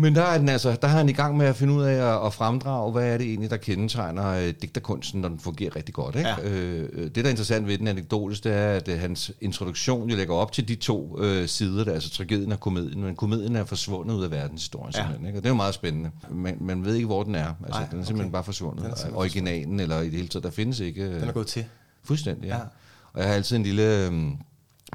Men 0.00 0.14
der 0.14 0.22
er, 0.22 0.38
den 0.38 0.48
altså, 0.48 0.76
der 0.82 0.88
er 0.88 0.92
han 0.92 1.08
i 1.08 1.12
gang 1.12 1.36
med 1.36 1.46
at 1.46 1.56
finde 1.56 1.74
ud 1.74 1.82
af 1.82 2.16
at, 2.16 2.26
at 2.26 2.34
fremdrage, 2.34 2.92
hvad 2.92 3.12
er 3.14 3.18
det 3.18 3.26
egentlig, 3.26 3.50
der 3.50 3.56
kendetegner 3.56 4.26
øh, 4.28 4.54
digterkunsten, 4.62 5.20
når 5.20 5.28
den 5.28 5.38
fungerer 5.38 5.76
rigtig 5.76 5.94
godt. 5.94 6.16
Ikke? 6.16 6.28
Ja. 6.28 6.36
Øh, 6.44 6.88
øh, 6.92 7.04
det, 7.04 7.14
der 7.14 7.24
er 7.24 7.28
interessant 7.28 7.66
ved 7.66 7.78
den 7.78 7.86
anekdotisk, 7.88 8.44
det 8.44 8.52
er, 8.52 8.68
at 8.72 8.88
øh, 8.88 8.98
hans 9.00 9.32
introduktion 9.40 10.10
jo 10.10 10.16
lægger 10.16 10.34
op 10.34 10.52
til 10.52 10.68
de 10.68 10.74
to 10.74 11.18
øh, 11.22 11.48
sider, 11.48 11.84
der, 11.84 11.92
altså 11.92 12.10
tragedien 12.10 12.52
og 12.52 12.60
komedien, 12.60 13.02
men 13.02 13.16
komedien 13.16 13.56
er 13.56 13.64
forsvundet 13.64 14.14
ud 14.14 14.24
af 14.24 14.30
verdenshistorien 14.30 14.92
Ja. 14.94 15.00
simpelthen. 15.00 15.26
Ikke? 15.26 15.38
Og 15.38 15.42
det 15.42 15.48
er 15.48 15.52
jo 15.52 15.56
meget 15.56 15.74
spændende. 15.74 16.10
Man, 16.30 16.56
man 16.60 16.84
ved 16.84 16.94
ikke, 16.94 17.06
hvor 17.06 17.22
den 17.22 17.34
er. 17.34 17.46
Altså, 17.46 17.54
Nej, 17.80 17.88
den 17.88 17.94
er 17.98 17.98
okay. 17.98 18.06
simpelthen 18.06 18.32
bare 18.32 18.44
forsvundet. 18.44 18.84
Den 18.84 18.90
er 18.92 18.96
simpelthen 18.96 19.18
Originalen, 19.18 19.80
eller 19.80 20.00
i 20.00 20.04
det 20.04 20.12
hele 20.12 20.28
taget, 20.28 20.44
der 20.44 20.50
findes 20.50 20.80
ikke... 20.80 21.02
øh, 21.02 21.20
Den 21.20 21.28
er 21.28 21.32
gået 21.32 21.46
til. 21.46 21.64
Fuldstændig, 22.04 22.48
ja. 22.48 22.56
Ja. 22.56 22.62
Og 23.12 23.20
jeg 23.20 23.28
har 23.28 23.34
altid 23.34 23.56
en 23.56 23.62
lille 23.62 24.06
øhm, 24.06 24.32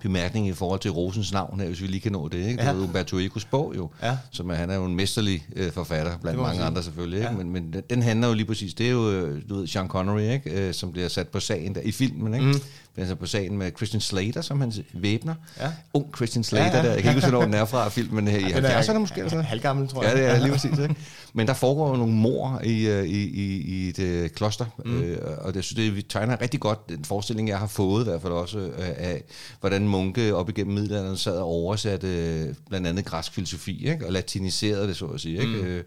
bemærkning 0.01 0.47
i 0.47 0.51
forhold 0.53 0.79
til 0.79 0.91
Rosens 0.91 1.33
navn 1.33 1.59
her, 1.59 1.67
hvis 1.67 1.81
vi 1.81 1.87
lige 1.87 1.99
kan 1.99 2.11
nå 2.11 2.27
det. 2.27 2.37
Ikke? 2.37 2.49
Det 2.51 2.57
Ja. 2.57 2.69
er 2.69 2.75
jo 2.75 2.81
Umberto 2.83 3.17
Ecos 3.19 3.45
bog 3.45 3.73
jo, 3.77 3.89
Ja. 4.03 4.17
som 4.31 4.49
er, 4.49 4.53
han 4.55 4.69
er 4.69 4.75
jo 4.75 4.85
en 4.85 4.95
mesterlig 4.95 5.45
øh, 5.55 5.71
forfatter, 5.71 6.17
blandt 6.17 6.39
mange 6.39 6.55
sige. 6.55 6.65
andre 6.65 6.83
selvfølgelig. 6.83 7.17
Ikke? 7.19 7.29
Ja. 7.31 7.37
Men, 7.37 7.49
men 7.51 7.73
den, 7.73 7.81
den 7.89 8.01
handler 8.01 8.27
jo 8.27 8.33
lige 8.33 8.45
præcis, 8.45 8.73
det 8.73 8.87
er 8.87 8.91
jo, 8.91 9.11
øh, 9.11 9.41
du 9.49 9.55
ved, 9.55 9.67
Sean 9.67 9.87
Connery, 9.87 10.21
ikke? 10.33 10.67
Øh, 10.67 10.73
som 10.73 10.91
bliver 10.91 11.07
sat 11.07 11.27
på 11.27 11.39
sagen 11.39 11.75
der, 11.75 11.81
i 11.81 11.91
filmen, 11.91 12.33
ikke? 12.33 12.45
Mm. 12.45 12.53
Sat 12.97 13.19
på 13.19 13.25
sagen 13.25 13.57
med 13.57 13.71
Christian 13.77 14.01
Slater, 14.01 14.41
som 14.41 14.61
hans 14.61 14.81
væbner. 14.93 15.35
Ja. 15.59 15.71
Ung 15.93 16.15
Christian 16.15 16.43
Slater 16.43 16.65
Ja, 16.65 16.77
ja. 16.77 16.83
der, 16.83 16.93
jeg 16.93 17.01
kan 17.03 17.11
ikke 17.11 17.21
huske, 17.21 17.29
hvornår 17.29 17.45
den 17.45 17.53
er 17.53 17.65
fra 17.65 17.89
filmen 17.89 18.27
her 18.27 18.37
i 18.37 18.51
Den 18.51 18.65
er 18.65 18.81
70'erne 18.81 18.97
måske. 18.97 19.29
Sådan. 19.29 19.45
Halvgammel, 19.45 19.87
tror 19.87 20.03
jeg. 20.03 20.15
Ja, 20.15 20.21
det 20.21 20.29
er 20.29 20.39
lige 20.39 20.51
præcis. 20.51 20.79
Ikke? 20.79 20.95
Men 21.33 21.47
der 21.47 21.53
foregår 21.53 21.89
jo 21.89 21.95
nogle 21.95 22.13
mor 22.13 22.61
i, 22.63 22.87
øh, 22.87 23.05
i, 23.05 23.23
i, 23.23 23.61
i 23.61 23.89
et 23.89 23.99
øh, 23.99 24.29
kloster, 24.29 24.65
mm. 24.85 25.01
øh, 25.01 25.17
og 25.37 25.53
det, 25.53 25.63
synes, 25.63 25.93
det 25.93 26.05
tegner 26.09 26.41
rigtig 26.41 26.59
godt 26.59 26.89
den 26.89 27.05
forestilling, 27.05 27.49
jeg 27.49 27.59
har 27.59 27.67
fået 27.67 28.01
i 28.01 28.09
hvert 28.09 28.21
fald 28.21 28.33
også, 28.33 28.59
øh, 28.59 28.89
af 28.97 29.23
hvordan 29.59 29.87
munke 29.87 30.35
op 30.35 30.49
igennem 30.49 30.73
middelalderen 30.73 31.17
sad 31.17 31.37
og 31.37 31.45
oversatte 31.45 32.07
øh, 32.07 32.55
blandt 32.69 32.87
andet 32.87 33.05
græsk 33.05 33.33
filosofi, 33.33 33.87
ikke? 33.87 34.05
og 34.05 34.11
latiniserede 34.11 34.87
det, 34.87 34.95
så 34.95 35.05
at 35.05 35.21
sige. 35.21 35.41
Ikke? 35.41 35.53
Øh, 35.53 35.83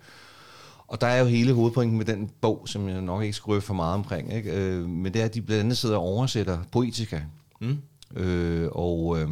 og 0.89 1.01
der 1.01 1.07
er 1.07 1.21
jo 1.21 1.27
hele 1.27 1.53
hovedpointen 1.53 1.97
med 1.99 2.07
den 2.07 2.31
bog, 2.41 2.63
som 2.67 2.89
jeg 2.89 3.01
nok 3.01 3.23
ikke 3.23 3.33
skal 3.33 3.61
for 3.61 3.75
meget 3.75 3.95
omkring, 3.95 4.33
ikke? 4.33 4.51
Øh, 4.51 4.89
men 4.89 5.15
det 5.15 5.21
er, 5.21 5.25
at 5.25 5.35
de 5.35 5.43
blandt 5.43 5.65
andet 5.65 5.79
sidder 5.79 5.97
og 5.97 6.03
oversætter 6.03 6.59
poetika. 6.73 7.21
Mm. 7.61 7.79
Øh, 8.17 8.69
og 8.73 9.21
øh, 9.21 9.29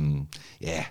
ja, 0.61 0.85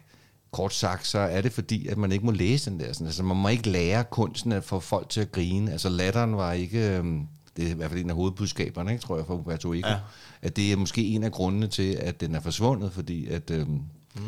kort 0.51 0.73
sagt, 0.73 1.07
så 1.07 1.19
er 1.19 1.41
det 1.41 1.51
fordi, 1.51 1.87
at 1.87 1.97
man 1.97 2.11
ikke 2.11 2.25
må 2.25 2.31
læse 2.31 2.69
den 2.69 2.79
der. 2.79 2.93
Sådan. 2.93 3.07
Altså, 3.07 3.23
man 3.23 3.37
må 3.37 3.47
ikke 3.47 3.69
lære 3.69 4.03
kunsten 4.03 4.51
at 4.51 4.63
få 4.63 4.79
folk 4.79 5.09
til 5.09 5.21
at 5.21 5.31
grine. 5.31 5.71
Altså, 5.71 5.89
latteren 5.89 6.37
var 6.37 6.51
ikke... 6.51 6.97
Øhm, 6.97 7.27
det 7.57 7.67
er 7.67 7.69
i 7.69 7.73
hvert 7.73 7.91
fald 7.91 8.01
en 8.03 8.09
af 8.09 8.15
hovedbudskaberne, 8.15 8.91
ikke, 8.91 9.03
tror 9.03 9.17
jeg, 9.17 9.25
for 9.25 9.33
Umberto 9.33 9.73
Eco. 9.73 9.87
Ja. 9.87 9.97
At 10.41 10.55
det 10.55 10.71
er 10.71 10.77
måske 10.77 11.03
en 11.07 11.23
af 11.23 11.31
grundene 11.31 11.67
til, 11.67 11.93
at 11.93 12.21
den 12.21 12.35
er 12.35 12.39
forsvundet, 12.39 12.91
fordi 12.91 13.27
at... 13.27 13.51
Øhm, 13.51 13.69
mm. 14.15 14.21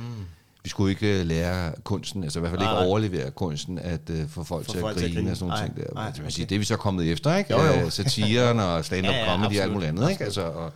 Vi 0.66 0.70
skulle 0.70 0.92
ikke 0.92 1.20
øh, 1.20 1.26
lære 1.26 1.72
kunsten, 1.84 2.24
altså 2.24 2.40
i 2.40 2.42
hvert 2.42 2.50
fald 2.50 2.62
ikke 2.62 2.74
nej, 2.74 2.86
overlevere 2.86 3.32
kunsten, 3.32 3.80
at 3.80 4.10
uh, 4.10 4.30
få 4.30 4.44
folk, 4.44 4.66
for 4.66 4.72
til, 4.72 4.82
folk 4.82 5.04
at 5.04 5.12
grine, 5.14 5.32
og 5.32 5.38
sådan 5.38 5.50
nogle 5.50 5.66
ting 5.66 5.78
der. 5.78 5.94
Nej, 5.94 6.12
okay. 6.20 6.30
sige, 6.30 6.46
det 6.46 6.56
er 6.56 6.60
vi 6.60 6.66
så 6.66 6.78
kommet 6.78 7.12
efter, 7.12 7.36
ikke? 7.36 7.54
Jo, 7.54 7.62
jo. 7.62 7.90
Satiren 7.90 8.60
og 8.60 8.86
stand-up 8.86 9.14
ja, 9.14 9.20
ja, 9.20 9.32
comedy 9.32 9.58
og 9.58 9.64
alt 9.64 9.74
muligt 9.74 9.90
andet, 9.90 10.12
ikke? 10.12 10.24
Altså, 10.24 10.42
og, 10.42 10.72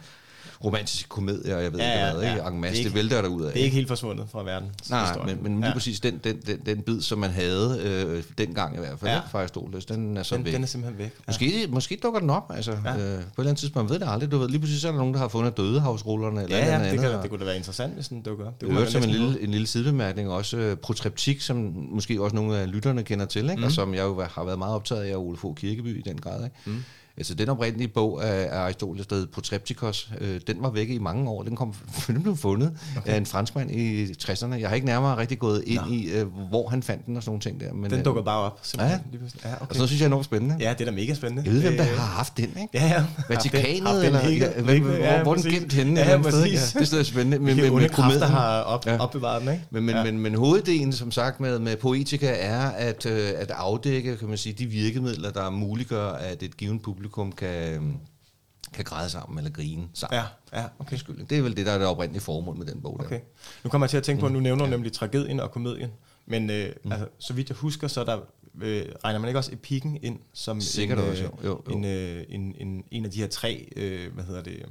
romantiske 0.63 1.10
komedier, 1.10 1.56
og 1.56 1.63
jeg 1.63 1.74
ved 1.74 1.80
ja, 1.80 2.08
ikke 2.08 2.18
hvad, 2.18 2.28
ja, 2.28 2.36
ikke? 2.36 2.58
Masse, 2.58 2.72
det, 2.72 2.78
ikke, 2.78 2.88
det 2.88 2.96
vælter 2.96 3.22
der 3.22 3.30
ud 3.30 3.42
af. 3.42 3.54
Det 3.54 3.60
er 3.60 3.63
ikke 3.63 3.75
helt 3.75 3.88
forsvundet 3.88 4.28
fra 4.32 4.44
verden. 4.44 4.70
Nej, 4.89 5.18
men, 5.25 5.44
men 5.44 5.56
lige 5.56 5.68
ja. 5.68 5.74
præcis 5.74 6.00
den, 6.00 6.20
den, 6.24 6.42
den, 6.48 6.60
den 6.66 6.82
bid, 6.82 7.01
som 7.01 7.20
man 7.20 7.30
havde 7.30 7.80
øh, 7.84 8.24
dengang 8.38 8.75
i 8.75 8.80
hvert 8.80 9.00
fald, 9.00 9.12
ja. 9.12 9.20
fra 9.32 9.39
Aristoteles, 9.39 9.86
den 9.86 10.18
er 10.18 10.24
så 10.24 10.36
den, 10.36 10.46
væk. 10.46 10.54
Den 10.54 10.63
er 10.63 10.68
simpelthen 10.68 10.98
væk. 10.98 11.12
Ja. 11.18 11.24
Måske, 11.28 11.68
måske 11.70 12.00
dukker 12.04 12.20
den 12.20 12.30
op, 12.30 12.51
altså, 12.56 12.72
ja. 12.72 12.78
øh, 12.78 12.96
på 12.96 13.01
et 13.01 13.06
eller 13.06 13.24
andet 13.38 13.58
tidspunkt, 13.58 13.89
man 13.89 13.94
ved 13.94 14.06
det 14.06 14.12
aldrig. 14.13 14.32
Du 14.32 14.38
ved, 14.38 14.50
lige 14.50 14.60
præcis 14.60 14.82
så 14.82 14.88
er 14.88 14.92
der 14.92 15.00
nogen, 15.00 15.13
der 15.13 15.20
har 15.20 15.28
fundet 15.28 15.58
dødehavsrullerne. 15.58 16.44
Eller 16.44 16.58
ja, 16.58 16.66
ja, 16.66 16.80
det, 16.80 16.86
andet, 16.86 17.00
kan, 17.00 17.22
det 17.22 17.30
kunne 17.30 17.39
da 17.39 17.46
være 17.46 17.58
interessant, 17.58 17.94
hvis 17.94 18.08
den 18.08 18.22
dukker 18.22 18.48
op. 18.48 18.62
Det, 18.62 18.70
det 18.70 18.92
som 18.92 19.04
en 19.04 19.10
lille, 19.10 19.42
en 19.42 19.51
lille 19.51 19.68
sidebemærkning, 19.68 20.30
også 20.30 20.58
øh, 20.58 20.78
protreptik, 20.78 21.42
som 21.42 21.74
måske 21.92 22.22
også 22.22 22.36
nogle 22.36 22.58
af 22.58 22.72
lytterne 22.72 23.04
kender 23.04 23.25
til, 23.25 23.44
ikke? 23.44 23.56
Mm. 23.56 23.63
og 23.63 23.72
som 23.72 23.94
jeg 23.94 24.04
jo 24.04 24.22
har 24.22 24.44
været 24.44 24.58
meget 24.58 24.75
optaget 24.75 25.04
af, 25.04 25.16
Ole 25.16 25.38
Fogh 25.38 25.56
Kirkeby 25.56 26.00
i 26.00 26.01
den 26.10 26.22
grad. 26.22 26.44
Ikke? 26.44 26.56
Mm. 26.66 26.84
Altså 27.20 27.34
den 27.34 27.50
oprindelige 27.50 27.88
bog 27.88 28.24
af, 28.24 28.48
af 28.52 28.60
Aristoteles, 28.60 29.08
der 29.08 29.16
hed 29.16 29.28
Protreptikos, 29.28 30.10
øh, 30.22 30.42
den 30.48 30.58
var 30.60 30.70
væk 30.70 30.90
i 30.90 30.98
mange 30.98 31.30
år. 31.30 31.44
Den, 31.44 31.56
kom, 31.56 31.74
den 32.08 32.24
blev 32.24 32.38
fundet 32.38 32.78
okay. 32.98 33.12
af 33.12 33.18
en 33.18 33.26
franskmand 33.26 33.72
i 33.72 34.06
60'erne. 34.06 34.54
Jeg 34.54 34.70
har 34.70 34.76
ikke 34.76 34.88
nærmere 34.88 35.18
rigtig 35.18 35.40
gået 35.40 35.64
ind 35.68 35.80
Nå. 35.80 35.92
i, 35.92 36.04
øh, 36.04 36.28
hvor 36.50 36.70
han 36.70 36.84
fandt 36.84 37.06
den 37.06 37.18
og 37.18 37.24
sådan 37.24 37.30
nogle 37.30 37.42
ting 37.42 37.60
der. 37.60 37.74
Men, 37.74 37.92
den 37.92 38.04
dukker 38.04 38.22
øh, 38.22 38.26
bare 38.26 38.40
op. 38.40 38.60
Simpelthen. 38.62 39.00
Ja, 39.44 39.50
ja 39.50 39.56
okay. 39.56 39.66
og 39.70 39.76
sådan 39.76 39.88
synes 39.88 40.02
jeg 40.02 40.06
er 40.06 40.10
enormt 40.10 40.26
spændende. 40.26 40.56
Ja, 40.60 40.74
det 40.74 40.82
er 40.82 40.86
da 40.86 40.92
mega 40.92 41.14
spændende. 41.14 41.44
Jeg 41.46 41.54
ved, 41.54 41.62
hvem 41.62 41.78
der 41.78 41.92
øh, 41.92 41.98
har 41.98 42.06
haft 42.06 42.38
den, 42.38 42.44
ikke? 42.44 42.68
Ja, 42.74 42.88
ja. 42.88 43.06
Vatikanet, 43.30 44.06
eller 44.06 44.30
ja, 44.30 44.62
hvor, 44.62 44.92
ja, 44.92 45.24
hvor 45.24 45.36
den 45.36 45.44
gemt 45.44 45.74
henne? 45.74 46.00
Ja, 46.00 46.12
ja, 46.12 46.22
præcis. 46.22 46.76
Ja, 46.76 46.80
det 46.80 46.94
er 46.94 47.04
spændende. 47.04 47.40
Men, 47.40 47.58
men, 47.58 47.76
med 47.76 47.90
kræfter 47.90 48.26
har 48.26 48.62
op, 48.62 48.86
ja. 48.86 48.98
opbevaret 49.00 49.42
den, 49.42 49.52
ikke? 49.52 49.64
Men, 49.72 49.84
men, 49.84 49.96
ja. 49.96 50.04
men, 50.04 50.20
men 50.20 50.36
hoveddelen, 50.36 50.94
som 50.94 51.12
sagt, 51.12 51.40
med, 51.40 51.60
med 51.60 51.76
poetika 51.78 52.36
er 52.40 52.62
at, 52.62 53.06
øh, 53.06 53.30
at 53.38 53.52
afdække, 53.52 54.18
kan 54.18 54.28
man 54.28 54.38
sige, 54.38 54.54
de 54.54 54.66
virkemidler, 54.66 55.32
der 55.32 55.50
muliggør, 55.50 56.12
at 56.12 56.44
et 56.44 56.58
givet 56.58 56.82
publikum 56.82 57.09
kan 57.38 58.00
kan 58.74 58.86
græde 58.86 59.10
sammen 59.10 59.38
eller 59.38 59.51
grine 59.51 59.88
sammen. 59.94 60.20
Ja, 60.20 60.60
ja, 60.60 60.66
okay. 60.80 60.98
Det 61.30 61.38
er 61.38 61.42
vel 61.42 61.58
det, 61.58 61.66
der 61.66 61.72
er 61.72 61.78
det 61.78 61.88
oprindelige 61.88 62.22
formål 62.22 62.58
med 62.58 62.66
den 62.66 62.82
bog 62.82 62.98
der. 63.00 63.06
Okay. 63.06 63.20
Nu 63.63 63.70
kommer 63.70 63.86
jeg 63.86 63.89
til 63.89 63.98
at 63.98 64.04
tænke 64.04 64.20
på, 64.20 64.25
at 64.25 64.32
nu 64.32 64.39
nævner 64.39 64.63
ja. 64.63 64.70
nemlig 64.70 64.94
tragedien 64.94 65.39
og 65.39 65.51
komedien. 65.51 65.92
Men 66.25 66.50
øh, 66.50 66.74
mm. 66.84 66.92
altså, 66.92 67.08
så 67.20 67.34
vidt 67.34 67.50
jeg 67.50 67.58
husker, 67.58 67.88
så 67.88 68.04
der, 68.04 68.20
øh, 68.62 68.86
regner 69.04 69.20
man 69.20 69.28
ikke 69.28 69.39
også 69.39 69.54
epikken 69.54 70.00
ind 70.01 70.20
som 70.34 70.62
Sikkert 70.62 71.00
en, 71.00 71.10
også, 71.10 71.24
jo. 71.24 71.30
Jo, 71.44 71.62
jo. 71.70 71.75
En, 71.75 71.86
øh, 71.86 72.25
en, 72.30 72.56
en, 72.60 72.84
en 72.92 73.06
af 73.06 73.12
de 73.12 73.20
her 73.20 73.28
tre, 73.28 73.70
øh, 73.75 74.13
hvad 74.13 74.24
hedder 74.24 74.44
det, 74.44 74.66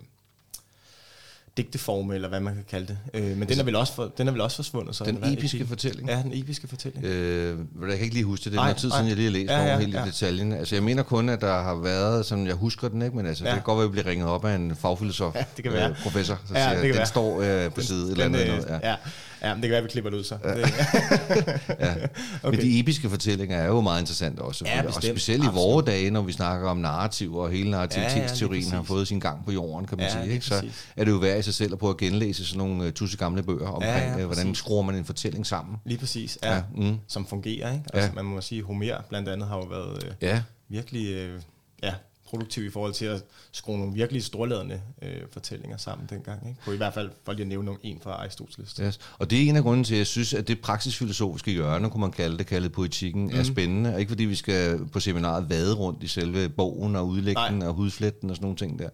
digteforme, 1.58 2.14
eller 2.14 2.28
hvad 2.28 2.40
man 2.40 2.54
kan 2.54 2.64
kalde 2.70 2.86
det. 2.86 2.98
Øh, 3.14 3.22
men 3.22 3.42
altså, 3.42 3.54
den, 3.54 3.60
er 3.60 3.64
vel 3.64 3.76
også 3.76 3.94
for, 3.94 4.12
den 4.18 4.28
er 4.28 4.32
vel 4.32 4.40
også 4.40 4.56
forsvundet? 4.56 4.96
Så, 4.96 5.04
den 5.04 5.32
episke 5.32 5.66
fortælling? 5.66 6.08
Ja, 6.08 6.22
den 6.22 6.30
episke 6.34 6.68
fortælling. 6.68 7.04
Øh, 7.04 7.58
jeg 7.80 7.90
kan 7.90 8.00
ikke 8.00 8.14
lige 8.14 8.24
huske 8.24 8.44
det. 8.44 8.52
Det 8.52 8.58
er 8.58 8.62
noget 8.62 8.76
tid 8.76 8.90
siden, 8.90 9.08
jeg 9.08 9.16
lige 9.16 9.24
har 9.26 9.32
læst 9.32 9.50
ja, 9.50 9.64
ja, 9.64 9.78
hele 9.78 10.00
ja. 10.00 10.06
detaljen. 10.06 10.52
Altså, 10.52 10.74
jeg 10.74 10.82
mener 10.82 11.02
kun, 11.02 11.28
at 11.28 11.40
der 11.40 11.62
har 11.62 11.74
været, 11.74 12.26
som 12.26 12.46
jeg 12.46 12.54
husker 12.54 12.88
den, 12.88 13.02
ikke? 13.02 13.16
men 13.16 13.26
altså, 13.26 13.44
ja. 13.44 13.50
det 13.50 13.56
kan 13.56 13.64
godt 13.64 13.76
være, 13.76 13.84
at 13.84 13.90
vi 13.90 13.92
bliver 13.92 14.06
ringet 14.06 14.28
op 14.28 14.44
af 14.44 14.54
en 14.54 14.76
fagfilosof, 14.76 15.34
ja, 15.34 15.44
det 15.56 15.64
kan 15.64 15.72
være. 15.72 15.90
Øh, 15.90 15.96
professor, 16.02 16.40
så 16.48 16.54
ja, 16.54 16.62
siger, 16.62 16.70
det 16.70 16.80
kan 16.80 16.90
den 16.90 16.96
være. 16.96 17.06
står 17.06 17.42
øh, 17.42 17.72
på 17.72 17.80
side 17.80 18.10
eller 18.10 18.24
andet. 18.24 18.40
Øh, 18.40 18.62
ja. 18.68 18.90
ja. 18.90 18.94
Ja, 19.42 19.54
men 19.54 19.62
det 19.62 19.68
kan 19.68 19.70
være, 19.70 19.78
at 19.78 19.84
vi 19.84 19.88
klipper 19.88 20.10
det 20.10 20.16
ud 20.16 20.24
så. 20.24 20.38
Ja. 20.44 20.50
ja. 21.86 21.94
okay. 22.42 22.56
Men 22.56 22.60
de 22.60 22.80
episke 22.80 23.10
fortællinger 23.10 23.56
er 23.56 23.66
jo 23.66 23.80
meget 23.80 24.00
interessante 24.00 24.40
også. 24.40 24.64
Ja, 24.66 24.86
og 24.86 25.02
specielt 25.02 25.44
i 25.44 25.48
vores 25.52 25.86
dage, 25.86 26.10
når 26.10 26.22
vi 26.22 26.32
snakker 26.32 26.68
om 26.68 26.76
narrativ, 26.76 27.36
og 27.36 27.50
hele 27.50 27.70
narrativitetsteorien 27.70 28.62
ja, 28.62 28.70
ja, 28.70 28.76
har 28.76 28.82
fået 28.82 29.08
sin 29.08 29.20
gang 29.20 29.44
på 29.44 29.52
jorden, 29.52 29.86
kan 29.86 29.98
man 29.98 30.06
ja, 30.06 30.22
sige. 30.22 30.34
Ikke? 30.34 30.46
Så 30.46 30.66
er 30.96 31.04
det 31.04 31.10
jo 31.10 31.16
værd 31.16 31.38
i 31.38 31.42
sig 31.42 31.54
selv 31.54 31.72
at 31.72 31.78
prøve 31.78 31.90
at 31.90 31.96
genlæse 31.96 32.46
sådan 32.46 32.58
nogle 32.58 32.86
uh, 32.86 32.92
tusse 32.92 33.16
gamle 33.16 33.42
bøger 33.42 33.68
omkring, 33.68 33.94
ja, 33.94 34.12
ja, 34.12 34.18
øh, 34.18 34.24
hvordan 34.24 34.54
skruer 34.54 34.82
man 34.82 34.94
en 34.94 35.04
fortælling 35.04 35.46
sammen. 35.46 35.76
Lige 35.84 35.98
præcis, 35.98 36.38
ja. 36.42 36.54
ja. 36.54 36.62
Mm. 36.76 36.98
Som 37.08 37.26
fungerer. 37.26 37.72
Ikke? 37.72 37.84
Altså, 37.94 38.08
ja. 38.08 38.14
Man 38.14 38.24
må 38.24 38.40
sige, 38.40 38.62
Homer 38.62 39.02
blandt 39.08 39.28
andet 39.28 39.48
har 39.48 39.56
jo 39.56 39.64
været 39.64 40.04
uh, 40.04 40.10
ja. 40.22 40.42
virkelig... 40.68 41.34
Uh, 41.34 41.42
ja, 41.82 41.94
produktiv 42.30 42.64
i 42.64 42.70
forhold 42.70 42.92
til 42.92 43.04
at 43.04 43.24
skrue 43.52 43.78
nogle 43.78 43.94
virkelig 43.94 44.24
storladende 44.24 44.80
øh, 45.02 45.20
fortællinger 45.32 45.76
sammen 45.76 46.06
dengang. 46.10 46.48
Ikke? 46.48 46.60
På 46.64 46.72
i 46.72 46.76
hvert 46.76 46.94
fald 46.94 47.10
for 47.24 47.32
lige 47.32 47.42
at 47.42 47.48
nævne 47.48 47.70
en 47.82 48.00
fra 48.02 48.10
Aristoteles. 48.10 48.76
Yes. 48.82 49.00
Og 49.18 49.30
det 49.30 49.42
er 49.42 49.48
en 49.48 49.56
af 49.56 49.62
grunden 49.62 49.84
til, 49.84 49.94
at 49.94 49.98
jeg 49.98 50.06
synes, 50.06 50.34
at 50.34 50.48
det 50.48 50.60
praksisfilosofiske 50.60 51.50
hjørne, 51.50 51.90
kunne 51.90 52.00
man 52.00 52.12
kalde 52.12 52.38
det, 52.38 52.46
kaldet 52.46 52.72
poetikken, 52.72 53.22
mm. 53.22 53.30
er 53.30 53.34
mhm. 53.34 53.44
spændende. 53.44 53.94
Og 53.94 54.00
ikke 54.00 54.10
fordi 54.10 54.24
vi 54.24 54.34
skal 54.34 54.86
på 54.92 55.00
seminaret 55.00 55.50
vade 55.50 55.74
rundt 55.74 56.02
i 56.02 56.06
selve 56.06 56.48
bogen 56.48 56.96
og 56.96 57.08
udlægningen 57.08 57.62
og 57.62 57.74
hudfletten 57.74 58.30
og 58.30 58.36
sådan 58.36 58.44
nogle 58.44 58.56
ting 58.56 58.78
der. 58.78 58.88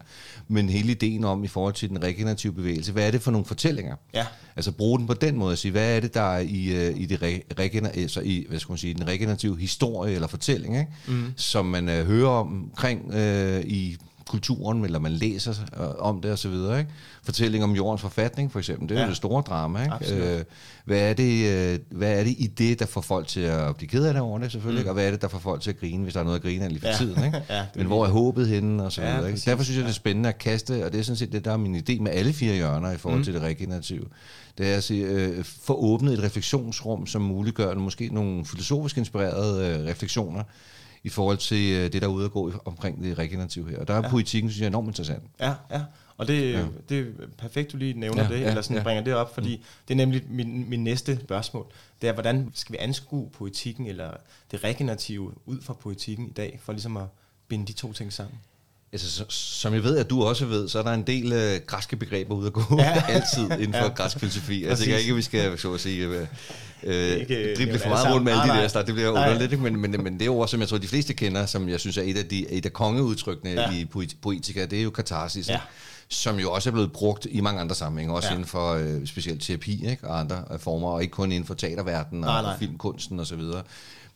Men 0.47 0.69
hele 0.69 0.91
ideen 0.91 1.23
om 1.23 1.43
i 1.43 1.47
forhold 1.47 1.73
til 1.73 1.89
den 1.89 2.03
regenerative 2.03 2.53
bevægelse, 2.53 2.91
hvad 2.91 3.07
er 3.07 3.11
det 3.11 3.21
for 3.21 3.31
nogle 3.31 3.45
fortællinger? 3.45 3.95
Ja. 4.13 4.25
Altså 4.55 4.71
bruge 4.71 4.99
den 4.99 5.07
på 5.07 5.13
den 5.13 5.37
måde 5.37 5.51
at 5.51 5.57
sige, 5.57 5.71
hvad 5.71 5.95
er 5.95 5.99
det, 5.99 6.13
der 6.13 6.21
er 6.21 6.39
i, 6.39 6.89
uh, 6.89 7.01
i, 7.01 7.05
det 7.05 7.23
re- 7.23 7.53
regener- 7.59 8.01
altså 8.01 8.21
i 8.21 8.45
hvad 8.49 8.59
skal 8.59 8.71
man 8.71 8.77
sige, 8.77 8.93
den 8.93 9.07
regenerative 9.07 9.59
historie 9.59 10.15
eller 10.15 10.27
fortælling, 10.27 10.77
ikke? 10.77 10.91
Mm. 11.07 11.33
som 11.35 11.65
man 11.65 11.89
uh, 11.89 11.95
hører 11.95 12.29
omkring 12.29 13.05
uh, 13.07 13.15
øh, 13.25 13.63
i 13.65 13.97
kulturen, 14.27 14.85
eller 14.85 14.99
man 14.99 15.11
læser 15.11 15.53
øh, 15.79 15.87
om 15.99 16.21
det 16.21 16.31
osv. 16.31 16.53
Ikke? 16.53 16.87
Fortælling 17.23 17.63
om 17.63 17.71
jordens 17.71 18.01
forfatning, 18.01 18.51
for 18.51 18.59
eksempel, 18.59 18.89
det 18.89 18.97
er 18.97 19.01
ja. 19.01 19.07
det 19.07 19.17
store 19.17 19.41
drama. 19.41 19.83
Ikke? 19.83 20.37
Øh, 20.37 20.43
hvad, 20.85 20.99
er 20.99 21.13
det, 21.13 21.45
øh, 21.51 21.79
hvad 21.91 22.19
er 22.19 22.23
det 22.23 22.35
i 22.37 22.47
det, 22.47 22.79
der 22.79 22.85
får 22.85 23.01
folk 23.01 23.27
til 23.27 23.39
at 23.39 23.75
blive 23.75 23.89
ked 23.89 24.05
af 24.05 24.13
det 24.13 24.21
over 24.21 24.39
det, 24.39 24.51
selvfølgelig, 24.51 24.83
mm. 24.83 24.89
og 24.89 24.93
hvad 24.93 25.07
er 25.07 25.11
det, 25.11 25.21
der 25.21 25.27
får 25.27 25.39
folk 25.39 25.61
til 25.61 25.69
at 25.69 25.79
grine, 25.79 26.03
hvis 26.03 26.13
der 26.13 26.19
er 26.19 26.23
noget 26.23 26.37
at 26.37 26.43
grine 26.43 26.65
af 26.65 26.69
lige 26.69 26.81
for 26.81 26.87
ja. 26.87 26.95
tiden. 26.95 27.25
Ikke? 27.25 27.41
ja, 27.49 27.65
Men 27.75 27.87
hvor 27.87 28.05
er 28.05 28.09
håbet 28.09 28.47
henne, 28.47 28.83
og 28.83 28.91
så 28.91 29.01
videre. 29.01 29.21
Ja, 29.21 29.27
ikke? 29.27 29.41
Derfor 29.45 29.63
synes 29.63 29.77
jeg, 29.77 29.83
det 29.83 29.89
er 29.89 29.93
spændende 29.93 30.29
at 30.29 30.37
kaste, 30.37 30.85
og 30.85 30.91
det 30.91 30.99
er 30.99 31.03
sådan 31.03 31.17
set 31.17 31.31
det, 31.31 31.45
der 31.45 31.51
er 31.51 31.57
min 31.57 31.75
idé 31.75 32.01
med 32.01 32.11
alle 32.11 32.33
fire 32.33 32.55
hjørner 32.55 32.91
i 32.91 32.97
forhold 32.97 33.19
mm. 33.19 33.23
til 33.23 33.33
det 33.33 33.41
regenerative. 33.41 34.05
Det 34.57 34.73
er 34.73 34.77
at 34.77 34.83
sige, 34.83 35.05
øh, 35.05 35.43
få 35.43 35.73
åbnet 35.73 36.13
et 36.13 36.23
refleksionsrum, 36.23 37.07
som 37.07 37.21
muliggør 37.21 37.75
måske 37.75 38.09
nogle 38.13 38.45
filosofisk 38.45 38.97
inspirerede 38.97 39.67
øh, 39.67 39.87
refleksioner, 39.87 40.43
i 41.05 41.09
forhold 41.09 41.37
til 41.37 41.73
øh, 41.73 41.93
det, 41.93 42.01
der 42.01 42.07
er 42.07 42.11
ude 42.11 42.25
at 42.25 42.31
gå 42.31 42.53
omkring 42.65 43.03
det 43.03 43.17
regenerative 43.17 43.69
her. 43.69 43.79
Og 43.79 43.87
der 43.87 43.93
er 43.93 44.03
ja. 44.03 44.09
politikken, 44.09 44.51
synes 44.51 44.61
jeg, 44.61 44.67
enormt 44.67 44.87
interessant. 44.87 45.23
Ja, 45.39 45.53
ja. 45.71 45.81
Og 46.17 46.27
det, 46.27 46.53
ja. 46.53 46.65
det 46.89 46.99
er 46.99 47.27
perfekt, 47.37 47.71
du 47.71 47.77
lige 47.77 47.99
nævner 47.99 48.23
ja, 48.23 48.29
det, 48.29 48.41
ja, 48.41 48.49
eller 48.49 48.61
sådan 48.61 48.77
ja. 48.77 48.83
bringer 48.83 49.03
det 49.03 49.13
op, 49.13 49.33
fordi 49.33 49.55
mm. 49.55 49.63
det 49.87 49.93
er 49.93 49.95
nemlig 49.95 50.23
min, 50.29 50.69
min 50.69 50.83
næste 50.83 51.19
spørgsmål. 51.23 51.65
Det 52.01 52.09
er, 52.09 52.13
hvordan 52.13 52.51
skal 52.53 52.73
vi 52.73 52.77
anskue 52.77 53.29
politikken, 53.29 53.87
eller 53.87 54.11
det 54.51 54.63
regenerative 54.63 55.33
ud 55.45 55.61
fra 55.61 55.73
politikken 55.73 56.27
i 56.27 56.31
dag, 56.31 56.59
for 56.63 56.73
ligesom 56.73 56.97
at 56.97 57.05
binde 57.47 57.65
de 57.65 57.73
to 57.73 57.93
ting 57.93 58.13
sammen? 58.13 58.39
Altså, 59.03 59.25
som 59.29 59.73
jeg 59.73 59.83
ved, 59.83 59.97
at 59.97 60.09
du 60.09 60.23
også 60.23 60.45
ved, 60.45 60.69
så 60.69 60.79
er 60.79 60.83
der 60.83 60.93
en 60.93 61.03
del 61.03 61.33
øh, 61.33 61.59
græske 61.67 61.95
begreber 61.95 62.35
ude 62.35 62.47
at 62.47 62.53
gå 62.53 62.61
ja. 62.77 63.03
altid 63.15 63.43
inden 63.51 63.73
for 63.73 63.79
ja. 63.79 63.87
græsk 63.87 64.19
filosofi. 64.19 64.65
Jeg 64.65 64.77
tænker 64.77 64.97
ikke, 64.97 65.11
at 65.11 65.17
vi 65.17 65.21
skal 65.21 65.59
så 65.59 65.73
at 65.73 65.79
sige, 65.79 66.05
øh, 66.05 66.27
øh, 66.83 67.27
drible 67.57 67.79
for 67.79 67.89
meget 67.89 68.13
rundt 68.13 68.23
med 68.23 68.33
alle 68.33 68.53
de 68.53 68.57
der 68.57 68.67
start. 68.67 68.85
Det 68.85 68.93
bliver 68.93 69.09
underligt, 69.09 69.61
men, 69.61 69.79
men, 69.79 70.03
men 70.03 70.19
det 70.19 70.29
ord, 70.29 70.47
som 70.47 70.59
jeg 70.59 70.67
tror, 70.67 70.77
de 70.77 70.87
fleste 70.87 71.13
kender, 71.13 71.45
som 71.45 71.69
jeg 71.69 71.79
synes 71.79 71.97
er 71.97 72.01
et 72.01 72.17
af, 72.17 72.25
de, 72.25 72.51
et 72.51 72.65
af 72.65 72.73
kongeudtrykkene 72.73 73.51
ja. 73.51 73.71
i 73.71 73.87
poetika, 74.21 74.65
det 74.65 74.79
er 74.79 74.83
jo 74.83 74.89
katarsis. 74.89 75.49
Ja 75.49 75.59
som 76.09 76.39
jo 76.39 76.51
også 76.51 76.69
er 76.69 76.71
blevet 76.71 76.91
brugt 76.91 77.27
i 77.31 77.41
mange 77.41 77.61
andre 77.61 77.75
sammenhænge, 77.75 78.15
også 78.15 78.27
ja. 78.27 78.33
inden 78.33 78.47
for 78.47 78.73
øh, 78.73 79.07
specielt 79.07 79.41
terapi 79.41 79.89
ikke? 79.89 80.07
og 80.07 80.19
andre 80.19 80.43
former, 80.57 80.89
og 80.89 81.01
ikke 81.01 81.11
kun 81.11 81.31
inden 81.31 81.47
for 81.47 81.53
teaterverdenen 81.53 82.23
og, 82.23 82.37
og 82.37 82.55
filmkunsten 82.59 83.19
osv. 83.19 83.41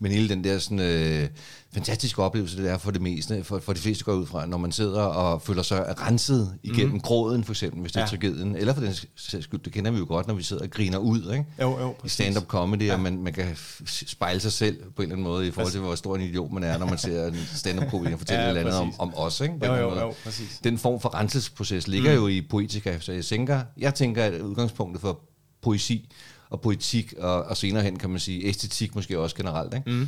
Men 0.01 0.11
hele 0.11 0.29
den 0.29 0.43
der 0.43 0.59
sådan, 0.59 0.79
øh, 0.79 1.29
fantastiske 1.73 2.23
oplevelse, 2.23 2.63
det 2.63 2.71
er 2.71 2.77
for 2.77 2.91
det 2.91 3.01
meste, 3.01 3.43
for, 3.43 3.59
for 3.59 3.73
de 3.73 3.79
fleste 3.79 4.03
går 4.03 4.13
ud 4.13 4.25
fra, 4.25 4.45
når 4.45 4.57
man 4.57 4.71
sidder 4.71 5.01
og 5.01 5.41
føler 5.41 5.61
sig 5.61 5.99
renset 6.01 6.57
igennem 6.63 6.93
mm. 6.93 6.99
gråden, 6.99 7.43
for 7.43 7.53
eksempel, 7.53 7.81
hvis 7.81 7.91
det 7.91 7.99
ja. 7.99 8.05
er 8.05 8.09
tragedien, 8.09 8.55
eller 8.55 8.73
for 8.73 8.81
den 8.81 8.93
sags 9.15 9.43
skyld, 9.43 9.59
det 9.59 9.73
kender 9.73 9.91
vi 9.91 9.97
jo 9.97 10.05
godt, 10.07 10.27
når 10.27 10.33
vi 10.33 10.43
sidder 10.43 10.63
og 10.63 10.69
griner 10.69 10.97
ud, 10.97 11.33
ikke? 11.33 11.45
Jo, 11.61 11.79
jo, 11.79 11.95
I 12.05 12.09
stand-up 12.09 12.47
comedy, 12.47 12.85
ja. 12.85 12.93
og 12.93 12.99
man, 12.99 13.17
man 13.17 13.33
kan 13.33 13.55
spejle 13.85 14.39
sig 14.39 14.51
selv 14.51 14.77
på 14.77 15.01
en 15.01 15.03
eller 15.03 15.15
anden 15.15 15.23
måde, 15.23 15.47
i 15.47 15.51
forhold 15.51 15.71
til, 15.71 15.81
hvor 15.81 15.95
stor 15.95 16.15
en 16.15 16.21
idiot 16.21 16.51
man 16.51 16.63
er, 16.63 16.77
når 16.77 16.85
man 16.85 16.97
ser 16.97 17.27
en 17.27 17.37
stand-up 17.55 17.89
comedy 17.91 18.13
og 18.13 18.19
fortæller 18.23 18.43
ja, 18.43 18.51
et 18.51 18.57
eller 18.57 18.71
andet 18.71 18.93
om, 18.99 18.99
om 18.99 19.13
os, 19.15 19.41
ikke? 19.41 19.65
Jo, 19.65 19.75
jo, 19.75 19.99
jo, 19.99 20.13
præcis. 20.23 20.59
Den 20.63 20.77
form 20.77 20.99
for 20.99 21.15
renselsesproces 21.15 21.87
ligger 21.87 22.11
mm. 22.11 22.17
jo 22.21 22.27
i 22.27 22.41
poetika, 22.41 22.99
så 22.99 23.11
jeg 23.11 23.25
tænker, 23.25 23.61
jeg 23.77 23.95
tænker, 23.95 24.23
at 24.23 24.41
udgangspunktet 24.41 25.01
for 25.01 25.19
poesi 25.61 26.09
og 26.49 26.61
politik, 26.61 27.13
og, 27.17 27.43
og 27.43 27.57
senere 27.57 27.83
hen 27.83 27.99
kan 27.99 28.09
man 28.09 28.19
sige 28.19 28.45
æstetik 28.45 28.95
måske 28.95 29.19
også 29.19 29.35
generelt, 29.35 29.73
ikke? 29.73 29.91
Mm 29.91 30.07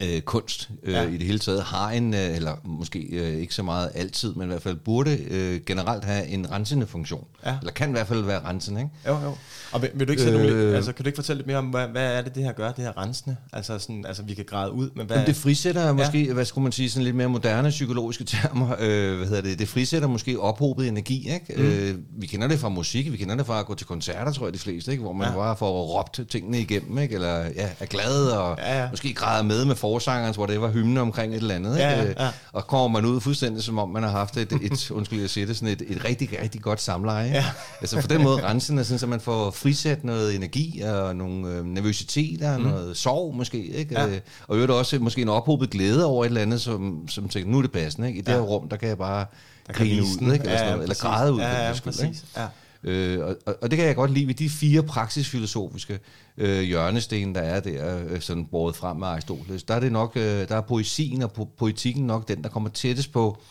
øh, 0.00 0.20
kunst 0.20 0.70
øh, 0.82 0.94
ja. 0.94 1.02
i 1.02 1.16
det 1.16 1.26
hele 1.26 1.38
taget 1.38 1.62
har 1.62 1.90
en, 1.90 2.14
øh, 2.14 2.36
eller 2.36 2.52
måske 2.64 2.98
øh, 2.98 3.40
ikke 3.40 3.54
så 3.54 3.62
meget 3.62 3.90
altid, 3.94 4.34
men 4.34 4.42
i 4.42 4.46
hvert 4.46 4.62
fald 4.62 4.76
burde 4.76 5.18
øh, 5.30 5.60
generelt 5.66 6.04
have 6.04 6.26
en 6.26 6.50
rensende 6.50 6.86
funktion. 6.86 7.26
Ja. 7.46 7.56
Eller 7.60 7.72
kan 7.72 7.88
i 7.88 7.92
hvert 7.92 8.06
fald 8.06 8.24
være 8.24 8.40
rensende, 8.44 8.80
ikke? 8.80 8.92
Jo, 9.06 9.24
jo. 9.24 9.36
Og 9.72 9.82
vil, 9.82 9.90
vil 9.94 10.06
du 10.06 10.12
ikke 10.12 10.26
øh, 10.26 10.32
nogle, 10.32 10.76
altså, 10.76 10.92
kan 10.92 11.04
du 11.04 11.08
ikke 11.08 11.16
fortælle 11.16 11.38
lidt 11.38 11.46
mere 11.46 11.56
om, 11.56 11.66
hvad, 11.66 11.88
hvad 11.88 12.18
er 12.18 12.22
det, 12.22 12.34
det 12.34 12.42
her 12.42 12.52
gør, 12.52 12.72
det 12.72 12.84
her 12.84 13.02
rensende? 13.02 13.36
Altså, 13.52 13.78
sådan, 13.78 14.04
altså 14.06 14.22
vi 14.22 14.34
kan 14.34 14.44
græde 14.44 14.72
ud, 14.72 14.90
men 14.94 15.06
hvad... 15.06 15.16
Jamen, 15.16 15.26
det 15.26 15.36
frisætter 15.36 15.92
måske, 15.92 16.24
ja. 16.24 16.32
hvad 16.32 16.44
skulle 16.44 16.62
man 16.62 16.72
sige, 16.72 16.90
sådan 16.90 17.04
lidt 17.04 17.16
mere 17.16 17.28
moderne 17.28 17.70
psykologiske 17.70 18.24
termer, 18.24 18.76
øh, 18.80 19.16
hvad 19.16 19.26
hedder 19.26 19.42
det, 19.42 19.58
det 19.58 19.68
frisætter 19.68 20.08
måske 20.08 20.40
ophobet 20.40 20.88
energi, 20.88 21.30
ikke? 21.34 21.54
Mm. 21.56 21.62
Øh, 21.62 21.94
vi 22.18 22.26
kender 22.26 22.48
det 22.48 22.58
fra 22.58 22.68
musik, 22.68 23.12
vi 23.12 23.16
kender 23.16 23.34
det 23.34 23.46
fra 23.46 23.60
at 23.60 23.66
gå 23.66 23.74
til 23.74 23.86
koncerter, 23.86 24.32
tror 24.32 24.46
jeg, 24.46 24.54
de 24.54 24.58
fleste, 24.58 24.90
ikke? 24.90 25.02
Hvor 25.02 25.12
man 25.12 25.28
ja. 25.28 25.34
bare 25.34 25.56
får 25.56 25.82
råbt 25.82 26.20
tingene 26.30 26.60
igennem, 26.60 26.98
ikke? 26.98 27.14
Eller 27.14 27.36
ja, 27.36 27.68
er 27.80 27.86
glad 27.86 28.28
og 28.28 28.58
ja, 28.58 28.82
ja. 28.82 28.90
måske 28.90 29.14
græder 29.14 29.42
med 29.42 29.64
med 29.64 29.76
forsangerens, 29.94 30.36
hvor 30.36 30.46
det 30.46 30.60
var 30.60 30.70
hymne 30.70 31.00
omkring 31.00 31.34
et 31.34 31.36
eller 31.36 31.54
andet, 31.54 31.76
ikke? 31.76 31.88
Ja, 31.88 32.24
ja. 32.24 32.30
Og 32.52 32.66
kommer 32.66 33.00
man 33.00 33.10
ud 33.10 33.20
fuldstændig, 33.20 33.62
som 33.62 33.78
om 33.78 33.88
man 33.88 34.02
har 34.02 34.10
haft 34.10 34.36
et, 34.36 34.52
et 34.52 34.90
undskyld 34.96 35.20
jeg 35.20 35.30
siger 35.30 35.46
det, 35.46 35.56
sådan 35.56 35.68
et, 35.68 35.82
et 35.88 36.04
rigtig, 36.04 36.28
rigtig 36.42 36.62
godt 36.62 36.80
samleje. 36.80 37.28
Ja. 37.28 37.44
Altså 37.80 38.00
på 38.00 38.06
den 38.06 38.22
måde 38.22 38.42
rensende, 38.42 38.84
sådan, 38.84 38.98
så 38.98 39.06
man 39.06 39.20
får 39.20 39.50
frisat 39.50 40.04
noget 40.04 40.34
energi 40.34 40.80
og 40.80 41.16
nogle 41.16 41.48
øh, 41.48 41.64
nervøsiteter, 41.64 42.58
mm. 42.58 42.64
noget 42.64 42.96
sorg 42.96 43.34
måske, 43.34 43.66
ikke? 43.66 44.00
Ja. 44.00 44.06
Øh, 44.06 44.20
og 44.48 44.56
øvrigt 44.56 44.72
også 44.72 44.98
måske 44.98 45.22
en 45.22 45.28
ophobet 45.28 45.70
glæde 45.70 46.04
over 46.04 46.24
et 46.24 46.28
eller 46.28 46.42
andet, 46.42 46.60
som, 46.60 47.08
som 47.08 47.28
tænker, 47.28 47.50
nu 47.50 47.58
er 47.58 47.62
det 47.62 47.72
passende, 47.72 48.08
ikke? 48.08 48.18
I 48.18 48.22
det 48.22 48.32
ja. 48.32 48.36
her 48.36 48.42
rum, 48.42 48.68
der 48.68 48.76
kan 48.76 48.88
jeg 48.88 48.98
bare 48.98 49.26
grine 49.72 50.02
ud, 50.02 50.32
ikke? 50.32 50.44
Eller, 50.44 50.64
ja, 50.64 50.74
ja, 50.74 50.82
eller 50.82 50.94
græde 50.94 51.32
ud. 51.32 51.40
Ja, 51.40 51.66
ja, 51.66 51.74
præcis. 51.84 52.02
Ikke? 52.02 52.16
Ja. 52.36 52.46
Øh, 52.86 53.20
og, 53.24 53.36
og 53.62 53.70
det 53.70 53.76
kan 53.78 53.86
jeg 53.86 53.96
godt 53.96 54.10
lide 54.10 54.26
ved 54.26 54.34
de 54.34 54.50
fire 54.50 54.82
praksisfilosofiske 54.82 55.98
øh, 56.38 56.60
hjørnesten, 56.60 57.34
der 57.34 57.40
er 57.40 57.60
der, 57.60 58.04
øh, 58.08 58.20
sådan 58.20 58.46
båret 58.46 58.76
frem 58.76 58.96
med 58.96 59.06
Aristoteles. 59.06 59.62
Der 59.62 59.74
er 59.74 59.80
det 59.80 59.92
nok, 59.92 60.16
øh, 60.16 60.48
der 60.48 60.56
er 60.56 60.60
poesien 60.60 61.22
og 61.22 61.32
po- 61.38 61.56
poetikken 61.58 62.06
nok 62.06 62.28
den, 62.28 62.42
der 62.42 62.48
kommer 62.48 62.70
tættest 62.70 63.12
på 63.12 63.42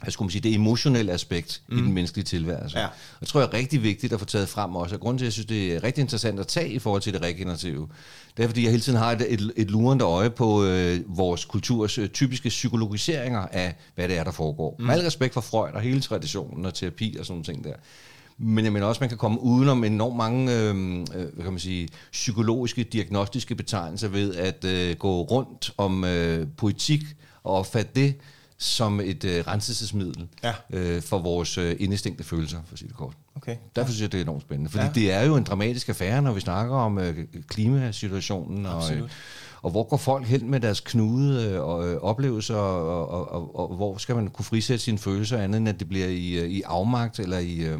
hvad 0.00 0.10
skulle 0.12 0.26
man 0.26 0.30
sige, 0.30 0.42
det 0.42 0.54
emotionelle 0.54 1.12
aspekt 1.12 1.62
mm. 1.68 1.78
i 1.78 1.80
den 1.80 1.92
menneskelige 1.92 2.24
tilværelse. 2.24 2.78
Ja. 2.78 2.86
Og 2.86 3.20
det 3.20 3.28
tror 3.28 3.40
jeg 3.40 3.48
er 3.52 3.54
rigtig 3.54 3.82
vigtigt 3.82 4.12
at 4.12 4.18
få 4.18 4.24
taget 4.26 4.48
frem 4.48 4.76
også. 4.76 4.94
Og 4.94 5.00
grunden 5.00 5.18
til, 5.18 5.24
at 5.24 5.26
jeg 5.26 5.32
synes, 5.32 5.46
det 5.46 5.74
er 5.74 5.84
rigtig 5.84 6.02
interessant 6.02 6.40
at 6.40 6.46
tage 6.46 6.68
i 6.68 6.78
forhold 6.78 7.02
til 7.02 7.12
det 7.12 7.22
regenerative, 7.22 7.88
det 8.36 8.42
er, 8.42 8.46
fordi 8.48 8.62
jeg 8.62 8.70
hele 8.70 8.82
tiden 8.82 8.98
har 8.98 9.12
et, 9.12 9.32
et, 9.32 9.52
et 9.56 9.70
lurende 9.70 10.04
øje 10.04 10.30
på 10.30 10.64
øh, 10.64 11.00
vores 11.06 11.44
kulturs 11.44 11.98
øh, 11.98 12.08
typiske 12.08 12.48
psykologiseringer 12.48 13.40
af, 13.40 13.74
hvad 13.94 14.08
det 14.08 14.18
er, 14.18 14.24
der 14.24 14.30
foregår. 14.30 14.76
Mm. 14.78 14.84
Med 14.84 14.94
al 14.94 15.00
respekt 15.00 15.34
for 15.34 15.40
Freud 15.40 15.72
og 15.72 15.80
hele 15.80 16.00
traditionen 16.00 16.66
og 16.66 16.74
terapi 16.74 17.16
og 17.18 17.26
sådan 17.26 17.34
nogle 17.34 17.44
ting 17.44 17.64
der. 17.64 17.74
Men 18.38 18.64
jeg 18.64 18.72
mener 18.72 18.86
også, 18.86 18.98
at 18.98 19.00
man 19.00 19.08
kan 19.08 19.18
komme 19.18 19.40
udenom 19.40 19.84
enormt 19.84 20.16
mange 20.16 20.58
øhm, 20.58 21.00
øh, 21.00 21.06
hvad 21.14 21.42
kan 21.42 21.52
man 21.52 21.58
sige, 21.58 21.88
psykologiske, 22.12 22.82
diagnostiske 22.82 23.54
betegnelser 23.54 24.08
ved 24.08 24.34
at 24.34 24.64
øh, 24.64 24.96
gå 24.96 25.22
rundt 25.22 25.74
om 25.76 26.04
øh, 26.04 26.46
poetik 26.56 27.04
og 27.42 27.54
opfatte 27.54 27.90
det 27.94 28.14
som 28.58 29.00
et 29.00 29.24
øh, 29.24 29.46
renselsesmiddel 29.46 30.28
ja. 30.44 30.52
øh, 30.70 31.02
for 31.02 31.18
vores 31.18 31.58
øh, 31.58 31.76
indestængte 31.78 32.24
følelser, 32.24 32.58
for 32.66 32.72
at 32.72 32.78
sige 32.78 32.88
det 32.88 32.96
kort. 32.96 33.14
Okay. 33.36 33.56
Derfor 33.76 33.90
synes 33.90 34.02
jeg, 34.02 34.12
det 34.12 34.18
er 34.18 34.22
enormt 34.22 34.42
spændende. 34.42 34.70
Fordi 34.70 34.84
ja. 34.84 34.92
det 34.94 35.12
er 35.12 35.22
jo 35.22 35.36
en 35.36 35.44
dramatisk 35.44 35.88
affære, 35.88 36.22
når 36.22 36.32
vi 36.32 36.40
snakker 36.40 36.74
om 36.76 36.98
øh, 36.98 37.16
klimasituationen. 37.48 38.66
Og, 38.66 38.94
øh, 38.94 39.02
og 39.62 39.70
hvor 39.70 39.82
går 39.82 39.96
folk 39.96 40.26
hen 40.26 40.50
med 40.50 40.60
deres 40.60 40.80
knude 40.80 41.44
øh, 41.44 41.60
og 41.62 41.88
øh, 41.88 41.96
oplevelser, 41.96 42.54
og, 42.54 43.08
og, 43.08 43.32
og, 43.32 43.70
og 43.70 43.76
hvor 43.76 43.96
skal 43.96 44.14
man 44.14 44.28
kunne 44.28 44.44
frisætte 44.44 44.84
sine 44.84 44.98
følelser, 44.98 45.38
andet 45.38 45.58
end 45.58 45.68
at 45.68 45.80
det 45.80 45.88
bliver 45.88 46.06
i, 46.06 46.32
øh, 46.32 46.50
i 46.50 46.62
afmagt 46.62 47.18
eller 47.18 47.38
i... 47.38 47.56
Øh, 47.56 47.78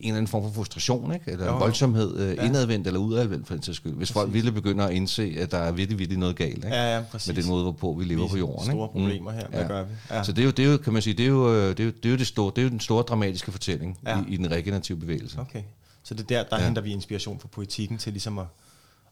en 0.00 0.08
eller 0.08 0.16
anden 0.16 0.28
form 0.28 0.42
for 0.42 0.50
frustration, 0.50 1.14
ikke? 1.14 1.30
eller 1.30 1.46
jo, 1.46 1.58
voldsomhed, 1.58 2.18
øh, 2.18 2.36
ja. 2.36 2.44
indadvendt 2.44 2.86
eller 2.86 3.00
udadvendt 3.00 3.46
for 3.46 3.54
den 3.54 3.62
sags 3.62 3.76
skyld. 3.76 3.92
Hvis 3.92 4.08
præcis. 4.08 4.12
folk 4.12 4.32
ville 4.32 4.52
begynde 4.52 4.84
at 4.84 4.90
indse, 4.90 5.36
at 5.38 5.50
der 5.50 5.58
er 5.58 5.72
virkelig, 5.72 5.98
virkelig 5.98 6.18
noget 6.18 6.36
galt 6.36 6.54
ikke? 6.54 6.68
Ja, 6.68 6.96
ja, 6.96 7.02
præcis. 7.10 7.34
med 7.34 7.42
den 7.42 7.50
måde, 7.50 7.62
hvorpå 7.62 7.96
vi 7.98 8.04
lever 8.04 8.22
vi 8.22 8.30
på 8.30 8.36
jorden. 8.36 8.70
Store 8.70 8.84
ikke? 8.84 8.92
problemer 8.92 9.32
her, 9.32 9.48
hvad 9.48 9.60
ja. 9.60 9.66
gør 9.66 9.84
vi? 9.84 9.90
Ja. 10.10 10.22
Så 10.22 10.32
det 10.32 10.42
er, 10.42 10.44
jo, 10.44 10.50
det 10.50 10.64
er 10.64 10.70
jo, 10.70 10.76
kan 10.78 10.92
man 10.92 11.02
sige, 11.02 11.14
det 11.14 11.24
er 11.24 11.28
jo, 11.28 11.54
øh, 11.54 11.68
det 11.68 11.80
er 11.80 11.84
jo, 11.84 11.90
det 11.90 12.06
er 12.06 12.10
jo, 12.10 12.16
det 12.16 12.26
store, 12.26 12.52
det 12.56 12.58
er 12.58 12.62
jo 12.62 12.70
den 12.70 12.80
store 12.80 13.02
dramatiske 13.02 13.52
fortælling 13.52 13.98
ja. 14.06 14.18
i, 14.28 14.34
i 14.34 14.36
den 14.36 14.50
regenerative 14.50 14.98
bevægelse. 14.98 15.40
Okay. 15.40 15.62
Så 16.02 16.14
det 16.14 16.20
er 16.20 16.26
der, 16.26 16.42
der 16.42 16.58
ja. 16.58 16.64
henter 16.64 16.82
vi 16.82 16.92
inspiration 16.92 17.38
for 17.40 17.48
poetikken 17.48 17.98
til 17.98 18.12
ligesom 18.12 18.38
at 18.38 18.46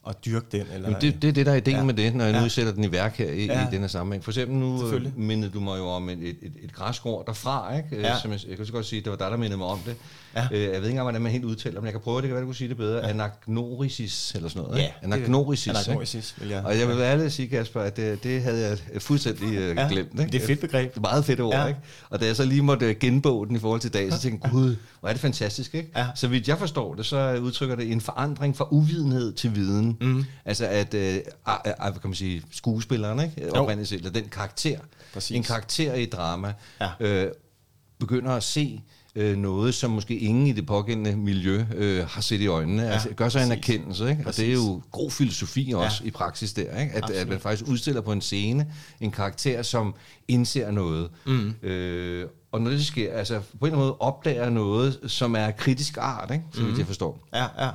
at 0.09 0.25
dyrke 0.25 0.47
den? 0.53 0.67
Eller, 0.75 0.89
Jamen 0.89 1.01
det, 1.01 1.23
det 1.23 1.29
er 1.29 1.33
det, 1.33 1.47
der 1.47 1.53
er 1.53 1.57
ideen 1.57 1.77
ja. 1.77 1.85
med 1.85 1.95
det, 1.95 2.15
når 2.15 2.25
jeg 2.25 2.35
ja. 2.35 2.43
nu 2.43 2.49
sætter 2.49 2.73
den 2.73 2.85
i 2.85 2.93
værk 2.93 3.17
her 3.17 3.31
i, 3.31 3.47
ja. 3.47 3.69
i 3.69 3.71
denne 3.71 3.89
sammenhæng. 3.89 4.25
For 4.25 4.31
eksempel 4.31 4.57
nu 4.57 4.93
øh, 4.93 5.19
mindede 5.19 5.51
du 5.51 5.61
mig 5.61 5.79
jo 5.79 5.87
om 5.87 6.09
et, 6.09 6.19
et, 6.19 6.53
et 6.63 6.73
græskår 6.73 7.23
derfra, 7.23 7.77
ikke? 7.77 8.01
Ja. 8.01 8.19
Som 8.19 8.33
jeg, 8.33 8.41
jeg 8.49 8.57
kan 8.57 8.67
så 8.67 8.73
godt 8.73 8.87
sige, 8.87 9.03
det 9.03 9.11
var 9.11 9.17
dig, 9.17 9.31
der 9.31 9.37
mindede 9.37 9.59
mig 9.59 9.67
om 9.67 9.79
det. 9.87 9.97
Ja. 10.37 10.47
Øh, 10.53 10.61
jeg 10.63 10.69
ved 10.69 10.75
ikke 10.75 10.89
engang, 10.89 11.05
hvordan 11.05 11.23
man 11.23 11.33
helt 11.33 11.45
udtaler, 11.45 11.81
men 11.81 11.85
jeg 11.85 11.93
kan 11.93 12.01
prøve 12.01 12.17
det, 12.17 12.29
kan 12.29 12.35
være, 12.35 12.41
du 12.41 12.47
kunne 12.47 12.55
sige 12.55 12.69
det 12.69 12.77
bedre. 12.77 12.99
Ja. 12.99 13.09
Anagnorisis 13.09 14.35
eller 14.35 14.49
sådan 14.49 14.63
noget. 14.63 14.79
Ja, 14.79 14.89
Anagnorisis. 15.03 15.69
Anagnorisis, 15.69 16.35
vil 16.39 16.49
jeg. 16.49 16.65
Og 16.65 16.79
jeg 16.79 16.89
vil 16.89 16.99
ærligt 17.01 17.33
sige, 17.33 17.49
Kasper, 17.49 17.81
at 17.81 17.97
det, 17.97 18.25
det 18.25 18.43
havde 18.43 18.69
jeg 18.69 19.03
fuldstændig 19.03 19.49
uh, 19.49 19.55
ja. 19.55 19.89
glemt. 19.89 20.11
Ikke? 20.13 20.25
Det 20.25 20.35
er 20.35 20.41
et 20.41 20.47
fedt 20.47 20.61
begreb. 20.61 20.91
Det 20.91 20.97
er 20.97 21.01
meget 21.01 21.25
fedt 21.25 21.41
ord, 21.41 21.55
ja. 21.55 21.67
ikke? 21.67 21.81
Og 22.11 22.21
da 22.21 22.27
jeg 22.27 22.37
så 22.37 22.45
lige 22.45 22.63
måtte 22.63 22.95
genboge 22.95 23.47
den 23.47 23.57
i 23.57 23.59
forhold 23.59 23.81
til 23.81 23.95
dag, 23.95 24.13
så 24.13 24.21
tænkte 24.21 24.41
jeg, 24.45 24.53
gud, 24.53 24.77
hvor 25.01 25.09
er 25.09 25.13
det 25.13 25.21
fantastisk, 25.21 25.75
ikke? 25.75 25.91
Ja. 25.97 26.07
Så 26.15 26.29
vidt 26.29 26.49
jeg 26.49 26.59
forstår 26.59 26.95
det, 26.95 27.07
så 27.07 27.39
udtrykker 27.43 27.77
det 27.77 27.93
en 27.93 28.01
forandring 28.01 28.57
fra 28.57 28.69
uvidenhed 28.71 29.33
til 29.33 29.55
viden. 29.55 29.96
Mm. 30.01 30.25
Altså 30.45 30.67
at, 30.67 30.95
øh, 30.95 31.21
hvad 31.45 31.93
kan 31.93 32.01
man 32.05 32.15
sige, 32.15 32.43
skuespilleren, 32.51 33.21
ikke? 33.21 33.53
Oprindeligt 33.53 33.93
eller 33.93 34.11
den 34.11 34.29
karakter, 34.29 34.79
Præcis. 35.15 35.37
en 35.37 35.43
karakter 35.43 35.95
i 35.95 36.07
drama, 36.07 36.53
ja. 36.81 36.91
øh, 37.01 37.33
begynder 37.99 38.31
at 38.31 38.43
se 38.43 38.83
øh, 39.17 39.37
noget, 39.37 39.75
som 39.75 39.91
måske 39.91 40.19
ingen 40.19 40.47
i 40.47 40.53
det 40.53 40.67
pågældende 40.67 41.17
miljø 41.17 41.65
øh, 41.75 42.07
har 42.09 42.21
set 42.21 42.41
i 42.41 42.47
øjnene. 42.47 42.83
Ja, 42.83 42.89
altså, 42.89 43.09
gør 43.17 43.29
sig 43.29 43.39
præcis. 43.39 43.53
en 43.53 43.59
erkendelse, 43.59 44.11
ikke? 44.11 44.23
og 44.27 44.37
det 44.37 44.49
er 44.49 44.53
jo 44.53 44.83
god 44.91 45.11
filosofi 45.11 45.73
også 45.77 46.03
ja. 46.03 46.09
i 46.09 46.11
praksis 46.11 46.53
der, 46.53 46.81
ikke? 46.81 46.95
At, 46.95 47.11
at 47.11 47.29
man 47.29 47.41
faktisk 47.41 47.71
udstiller 47.71 48.01
på 48.01 48.13
en 48.13 48.21
scene 48.21 48.73
en 49.01 49.11
karakter, 49.11 49.63
som 49.63 49.95
indser 50.29 50.71
noget. 50.71 51.11
Mm. 51.27 51.55
Øh, 51.63 52.29
og 52.53 52.61
når 52.61 52.71
det 52.71 52.87
sker, 52.87 53.13
altså 53.13 53.41
på 53.41 53.45
en 53.67 53.67
eller 53.67 53.67
anden 53.67 53.79
måde 53.79 53.97
opdager 53.99 54.51
noget, 54.51 55.01
som 55.07 55.37
er 55.37 55.51
kritisk 55.51 55.97
art, 56.01 56.31
ikke? 56.31 56.45
så 56.53 56.63
mm. 56.63 56.79
jeg 56.79 56.87
forstår. 56.87 57.29
Ja, 57.35 57.47
ja. 57.65 57.71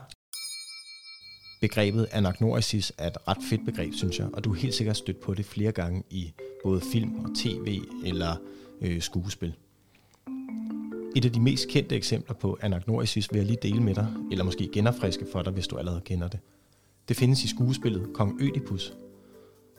Begrebet 1.61 2.07
anagnorisis 2.11 2.93
er 2.97 3.07
et 3.07 3.17
ret 3.27 3.37
fedt 3.49 3.65
begreb, 3.65 3.93
synes 3.93 4.19
jeg, 4.19 4.27
og 4.33 4.43
du 4.43 4.51
er 4.51 4.55
helt 4.55 4.73
sikkert 4.73 4.97
stødt 4.97 5.19
på 5.19 5.33
det 5.33 5.45
flere 5.45 5.71
gange 5.71 6.03
i 6.09 6.33
både 6.63 6.81
film 6.81 7.19
og 7.25 7.35
tv 7.35 7.79
eller 8.05 8.35
øh, 8.81 9.01
skuespil. 9.01 9.53
Et 11.15 11.25
af 11.25 11.31
de 11.31 11.41
mest 11.41 11.67
kendte 11.67 11.95
eksempler 11.95 12.35
på 12.35 12.57
anagnorisis 12.61 13.31
vil 13.31 13.37
jeg 13.37 13.45
lige 13.45 13.57
dele 13.61 13.83
med 13.83 13.95
dig, 13.95 14.07
eller 14.31 14.43
måske 14.43 14.69
genopfriske 14.73 15.25
for 15.31 15.41
dig, 15.41 15.53
hvis 15.53 15.67
du 15.67 15.77
allerede 15.77 16.01
kender 16.05 16.27
det. 16.27 16.39
Det 17.07 17.17
findes 17.17 17.43
i 17.43 17.47
skuespillet 17.47 18.07
Kong 18.13 18.41
Ødipus. 18.41 18.93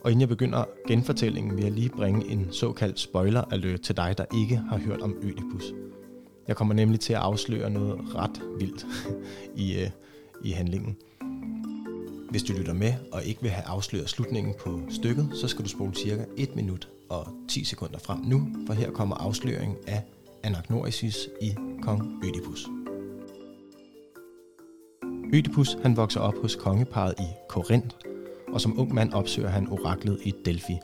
Og 0.03 0.11
inden 0.11 0.21
jeg 0.21 0.29
begynder 0.29 0.65
genfortællingen, 0.87 1.55
vil 1.55 1.63
jeg 1.63 1.71
lige 1.71 1.89
bringe 1.89 2.27
en 2.27 2.47
såkaldt 2.51 2.99
spoiler 2.99 3.41
alert 3.41 3.81
til 3.81 3.97
dig, 3.97 4.17
der 4.17 4.25
ikke 4.39 4.57
har 4.57 4.77
hørt 4.77 5.01
om 5.01 5.15
Ødipus. 5.21 5.73
Jeg 6.47 6.55
kommer 6.55 6.73
nemlig 6.73 6.99
til 6.99 7.13
at 7.13 7.19
afsløre 7.19 7.69
noget 7.69 8.15
ret 8.15 8.41
vildt 8.59 8.85
i, 9.65 9.79
øh, 9.79 9.89
i 10.43 10.51
handlingen. 10.51 10.97
Hvis 12.33 12.43
du 12.43 12.53
lytter 12.53 12.73
med 12.73 12.93
og 13.11 13.23
ikke 13.23 13.41
vil 13.41 13.51
have 13.51 13.65
afsløret 13.67 14.09
slutningen 14.09 14.53
på 14.59 14.81
stykket, 14.89 15.29
så 15.33 15.47
skal 15.47 15.65
du 15.65 15.69
spole 15.69 15.95
cirka 15.95 16.25
1 16.37 16.55
minut 16.55 16.87
og 17.09 17.27
10 17.49 17.63
sekunder 17.63 17.99
frem 17.99 18.19
nu, 18.19 18.47
for 18.67 18.73
her 18.73 18.91
kommer 18.91 19.15
afsløringen 19.15 19.77
af 19.87 20.03
Anagnorisis 20.43 21.29
i 21.41 21.55
kong 21.81 22.25
Ødipus. 22.25 22.67
Ødipus 25.33 25.77
han 25.81 25.97
vokser 25.97 26.19
op 26.19 26.33
hos 26.41 26.55
kongeparet 26.55 27.13
i 27.19 27.27
Korinth, 27.49 27.95
og 28.53 28.61
som 28.61 28.79
ung 28.79 28.93
mand 28.93 29.13
opsøger 29.13 29.49
han 29.49 29.67
oraklet 29.67 30.19
i 30.23 30.33
Delphi. 30.45 30.77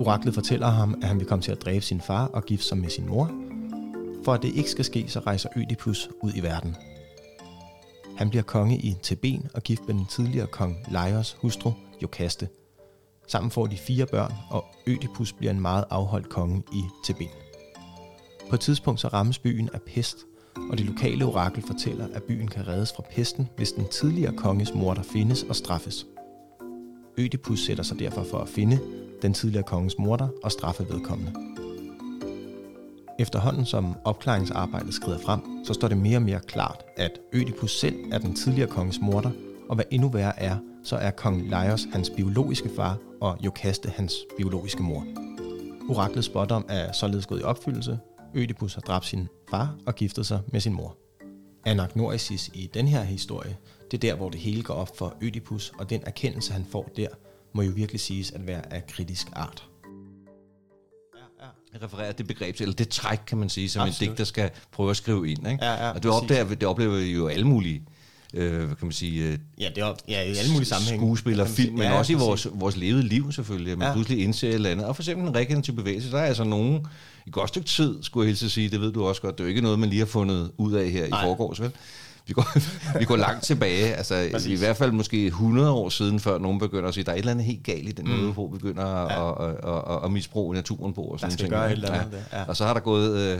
Oraklet 0.00 0.34
fortæller 0.34 0.68
ham, 0.68 0.94
at 1.02 1.08
han 1.08 1.18
vil 1.18 1.26
komme 1.26 1.42
til 1.42 1.52
at 1.52 1.62
dræbe 1.62 1.84
sin 1.84 2.00
far 2.00 2.26
og 2.26 2.44
gifte 2.44 2.66
sig 2.66 2.78
med 2.78 2.88
sin 2.88 3.08
mor. 3.08 3.30
For 4.24 4.32
at 4.32 4.42
det 4.42 4.54
ikke 4.54 4.70
skal 4.70 4.84
ske, 4.84 5.04
så 5.08 5.20
rejser 5.20 5.48
Ødipus 5.56 6.08
ud 6.22 6.32
i 6.34 6.40
verden. 6.40 6.76
Han 8.16 8.30
bliver 8.30 8.42
konge 8.42 8.78
i 8.78 8.96
Theben 9.02 9.46
og 9.54 9.62
gift 9.62 9.82
med 9.86 9.94
den 9.94 10.06
tidligere 10.06 10.46
kong 10.46 10.76
Laios 10.90 11.36
hustru, 11.40 11.72
Jokaste. 12.02 12.48
Sammen 13.26 13.50
får 13.50 13.66
de 13.66 13.76
fire 13.76 14.06
børn, 14.06 14.32
og 14.50 14.64
Ødipus 14.86 15.32
bliver 15.32 15.50
en 15.52 15.60
meget 15.60 15.84
afholdt 15.90 16.28
konge 16.28 16.62
i 16.72 16.82
Theben. 17.04 17.28
På 18.48 18.54
et 18.54 18.60
tidspunkt 18.60 19.00
så 19.00 19.08
rammes 19.08 19.38
byen 19.38 19.68
af 19.74 19.82
pest, 19.82 20.16
og 20.70 20.78
det 20.78 20.86
lokale 20.86 21.24
orakel 21.24 21.62
fortæller, 21.66 22.08
at 22.14 22.22
byen 22.22 22.48
kan 22.48 22.68
reddes 22.68 22.92
fra 22.96 23.02
pesten, 23.10 23.48
hvis 23.56 23.72
den 23.72 23.88
tidligere 23.88 24.36
konges 24.36 24.74
mor 24.74 24.94
der 24.94 25.02
findes 25.02 25.42
og 25.42 25.56
straffes. 25.56 26.06
Ødipus 27.18 27.60
sætter 27.60 27.84
sig 27.84 27.98
derfor 27.98 28.24
for 28.24 28.38
at 28.38 28.48
finde 28.48 28.80
den 29.22 29.34
tidligere 29.34 29.64
konges 29.64 29.98
morder 29.98 30.28
og 30.42 30.52
straffe 30.52 30.86
vedkommende. 30.90 31.53
Efterhånden 33.18 33.66
som 33.66 33.96
opklaringsarbejdet 34.04 34.94
skrider 34.94 35.18
frem, 35.18 35.40
så 35.64 35.74
står 35.74 35.88
det 35.88 35.96
mere 35.96 36.18
og 36.18 36.22
mere 36.22 36.40
klart, 36.40 36.84
at 36.96 37.18
Ødipus 37.32 37.78
selv 37.78 37.96
er 38.12 38.18
den 38.18 38.34
tidligere 38.34 38.70
konges 38.70 39.00
morder, 39.00 39.30
og 39.68 39.74
hvad 39.74 39.84
endnu 39.90 40.08
værre 40.08 40.40
er, 40.40 40.56
så 40.84 40.96
er 40.96 41.10
kong 41.10 41.48
Laios 41.48 41.86
hans 41.92 42.10
biologiske 42.10 42.70
far 42.76 42.98
og 43.20 43.36
Jokaste 43.40 43.88
hans 43.88 44.14
biologiske 44.36 44.82
mor. 44.82 45.06
Oraklets 45.90 46.26
spådom 46.26 46.66
er 46.68 46.92
således 46.92 47.26
gået 47.26 47.40
i 47.40 47.42
opfyldelse, 47.42 47.98
Ødipus 48.34 48.74
har 48.74 48.80
dræbt 48.80 49.06
sin 49.06 49.28
far 49.50 49.76
og 49.86 49.94
giftet 49.94 50.26
sig 50.26 50.40
med 50.46 50.60
sin 50.60 50.72
mor. 50.72 50.96
Anagnorisis 51.66 52.50
i 52.54 52.70
den 52.74 52.88
her 52.88 53.02
historie, 53.02 53.56
det 53.90 53.96
er 53.96 54.10
der, 54.10 54.16
hvor 54.16 54.28
det 54.28 54.40
hele 54.40 54.62
går 54.62 54.74
op 54.74 54.96
for 54.96 55.16
Ødipus, 55.22 55.72
og 55.78 55.90
den 55.90 56.02
erkendelse, 56.06 56.52
han 56.52 56.64
får 56.64 56.90
der, 56.96 57.08
må 57.52 57.62
jo 57.62 57.72
virkelig 57.74 58.00
siges 58.00 58.30
at 58.30 58.46
være 58.46 58.72
af 58.72 58.86
kritisk 58.86 59.28
art. 59.32 59.68
Refererer 61.82 62.12
det 62.12 62.26
begreb 62.26 62.56
til, 62.56 62.62
eller 62.64 62.74
det 62.74 62.88
træk, 62.88 63.18
kan 63.26 63.38
man 63.38 63.48
sige, 63.48 63.68
som 63.68 63.82
Absolut. 63.82 64.02
en 64.02 64.08
digter 64.08 64.24
skal 64.24 64.50
prøve 64.72 64.90
at 64.90 64.96
skrive 64.96 65.28
ind. 65.30 65.48
Ikke? 65.50 65.64
Ja, 65.64 65.72
ja, 65.86 65.90
og 65.90 66.02
det, 66.02 66.10
opdager, 66.10 66.44
det 66.48 66.62
oplever 66.62 66.98
jo 66.98 67.26
alle 67.28 67.46
mulige 67.46 67.82
øh, 68.34 68.60
kan 68.68 68.76
man 68.82 68.92
sige, 68.92 69.24
øh, 69.24 69.38
Ja, 69.60 69.68
det 69.74 69.78
er 69.82 69.94
ja, 70.08 70.22
i 70.22 70.36
alle 70.36 70.52
mulige 70.52 70.68
sammenhænge. 70.68 71.06
skuespiller, 71.06 71.44
kan 71.44 71.50
man 71.50 71.56
sige. 71.56 71.66
film, 71.66 71.78
men 71.78 71.86
Ja, 71.86 71.98
også 71.98 72.12
i 72.12 72.16
vores, 72.16 72.46
vores 72.52 72.76
levede 72.76 73.02
liv 73.02 73.32
selvfølgelig, 73.32 73.72
at 73.72 73.78
man 73.78 73.88
Ja. 73.88 73.92
pludselig 73.94 74.22
indser 74.24 74.48
et 74.48 74.54
eller 74.54 74.70
andet. 74.70 74.86
Og 74.86 74.96
for 74.96 75.02
eksempel 75.02 75.28
en 75.28 75.34
regenerativ 75.34 75.74
bevægelse, 75.76 76.10
der 76.10 76.18
er 76.18 76.24
altså 76.26 76.44
nogen, 76.44 76.86
i 77.26 77.30
godt 77.30 77.48
stykke 77.48 77.68
tid, 77.68 78.02
skulle 78.02 78.24
jeg 78.24 78.28
hilse 78.28 78.44
at 78.46 78.50
sige, 78.52 78.68
det 78.68 78.80
ved 78.80 78.92
du 78.92 79.04
også 79.04 79.22
godt, 79.22 79.38
det 79.38 79.40
er 79.40 79.44
jo 79.44 79.48
ikke 79.48 79.60
noget, 79.60 79.78
man 79.78 79.88
lige 79.88 79.98
har 79.98 80.06
fundet 80.06 80.50
ud 80.58 80.72
af 80.72 80.90
her 80.90 81.08
Nej. 81.08 81.20
i 81.20 81.24
forgårs, 81.24 81.60
vel? 81.60 81.70
Vi 82.26 82.32
går, 82.32 82.46
vi 82.98 83.04
går 83.04 83.16
langt 83.16 83.42
tilbage, 83.44 83.94
altså 83.94 84.28
Præcis. 84.32 84.60
i 84.60 84.64
hvert 84.64 84.76
fald 84.76 84.92
måske 84.92 85.26
100 85.26 85.70
år 85.70 85.88
siden, 85.88 86.20
før 86.20 86.38
nogen 86.38 86.58
begynder 86.58 86.88
at 86.88 86.94
sige, 86.94 87.04
der 87.04 87.10
er 87.10 87.14
et 87.16 87.18
eller 87.18 87.32
andet 87.32 87.44
helt 87.46 87.64
galt 87.64 87.88
i 87.88 87.92
den 87.92 88.08
måde, 88.08 88.32
hvor 88.32 88.48
vi 88.48 88.58
begynder 88.58 88.84
at, 88.84 89.10
Ja. 89.12 89.30
at, 89.44 89.56
at, 89.64 89.94
at, 89.96 90.04
at 90.04 90.12
misbruge 90.12 90.54
naturen 90.54 90.94
på. 90.94 91.00
Og 91.00 91.20
sådan 91.20 91.30
skal 91.32 91.42
ting, 91.42 91.50
gøre 91.52 91.66
et 91.66 91.72
eller 91.72 91.92
andet 91.92 92.12
der, 92.30 92.38
ja. 92.38 92.44
Og 92.48 92.56
så 92.56 92.64
har 92.64 92.72
der 92.74 92.80
gået... 92.80 93.18
Øh, 93.18 93.38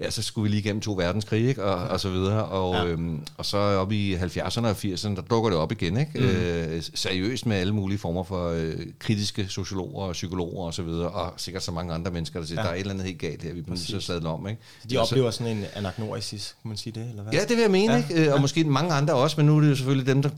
Ja, 0.00 0.10
så 0.10 0.22
skulle 0.22 0.42
vi 0.42 0.48
lige 0.48 0.60
igennem 0.60 0.80
to 0.80 0.92
verdenskrige, 0.92 1.48
ikke? 1.48 1.64
Og, 1.64 1.88
og 1.88 2.00
så 2.00 2.10
videre. 2.10 2.44
Og, 2.44 2.74
Ja. 2.74 2.82
ja. 2.82 2.86
øhm, 2.88 3.20
og 3.36 3.46
så 3.46 3.56
op 3.58 3.92
i 3.92 4.14
70'erne 4.14 4.66
og 4.66 4.70
80'erne, 4.70 5.14
der 5.16 5.22
dukker 5.30 5.50
det 5.50 5.58
op 5.58 5.72
igen, 5.72 5.96
ikke? 5.96 6.10
Mm. 6.14 6.24
Øh, 6.24 6.82
seriøst 6.94 7.46
med 7.46 7.56
alle 7.56 7.74
mulige 7.74 7.98
former 7.98 8.22
for 8.24 8.48
øh, 8.48 8.72
kritiske 8.98 9.46
sociologer 9.48 10.06
og 10.06 10.12
psykologer 10.12 10.66
og 10.66 10.74
så 10.74 10.82
videre, 10.82 11.08
og 11.08 11.32
sikkert 11.36 11.62
så 11.62 11.72
mange 11.72 11.94
andre 11.94 12.10
mennesker, 12.10 12.40
der 12.40 12.46
siger, 12.46 12.60
Ja. 12.60 12.62
ja. 12.62 12.66
der 12.66 12.72
er 12.72 12.76
et 12.76 12.80
eller 12.80 12.92
andet 12.94 13.06
helt 13.06 13.18
galt 13.18 13.42
her, 13.42 13.52
vi 13.52 13.60
bliver 13.60 13.74
nødt 13.76 13.86
til 13.86 13.92
at 13.92 13.96
Præcis. 13.96 14.06
sadle 14.06 14.28
om, 14.28 14.48
ikke? 14.48 14.60
Så 14.82 14.88
de 14.90 15.00
Og 15.00 15.06
så- 15.06 15.14
oplever 15.14 15.30
sådan 15.30 15.56
en 15.56 15.64
anagnorisis, 15.74 16.54
kan 16.62 16.68
man 16.68 16.76
sige 16.76 16.92
det, 17.00 17.08
eller 17.10 17.22
hvad? 17.22 17.32
Ja, 17.32 17.40
det 17.40 17.50
vil 17.56 17.58
jeg 17.62 17.70
mene, 17.70 17.92
Ja, 17.92 17.98
ja. 17.98 18.08
ikke? 18.16 18.26
Øh, 18.28 18.34
Og 18.34 18.40
måske 18.40 18.64
mange 18.64 18.92
andre 18.92 19.14
også, 19.14 19.34
men 19.36 19.46
nu 19.46 19.56
er 19.56 19.60
det 19.60 19.70
jo 19.70 19.76
selvfølgelig 19.76 20.06
dem, 20.06 20.22
der 20.22 20.30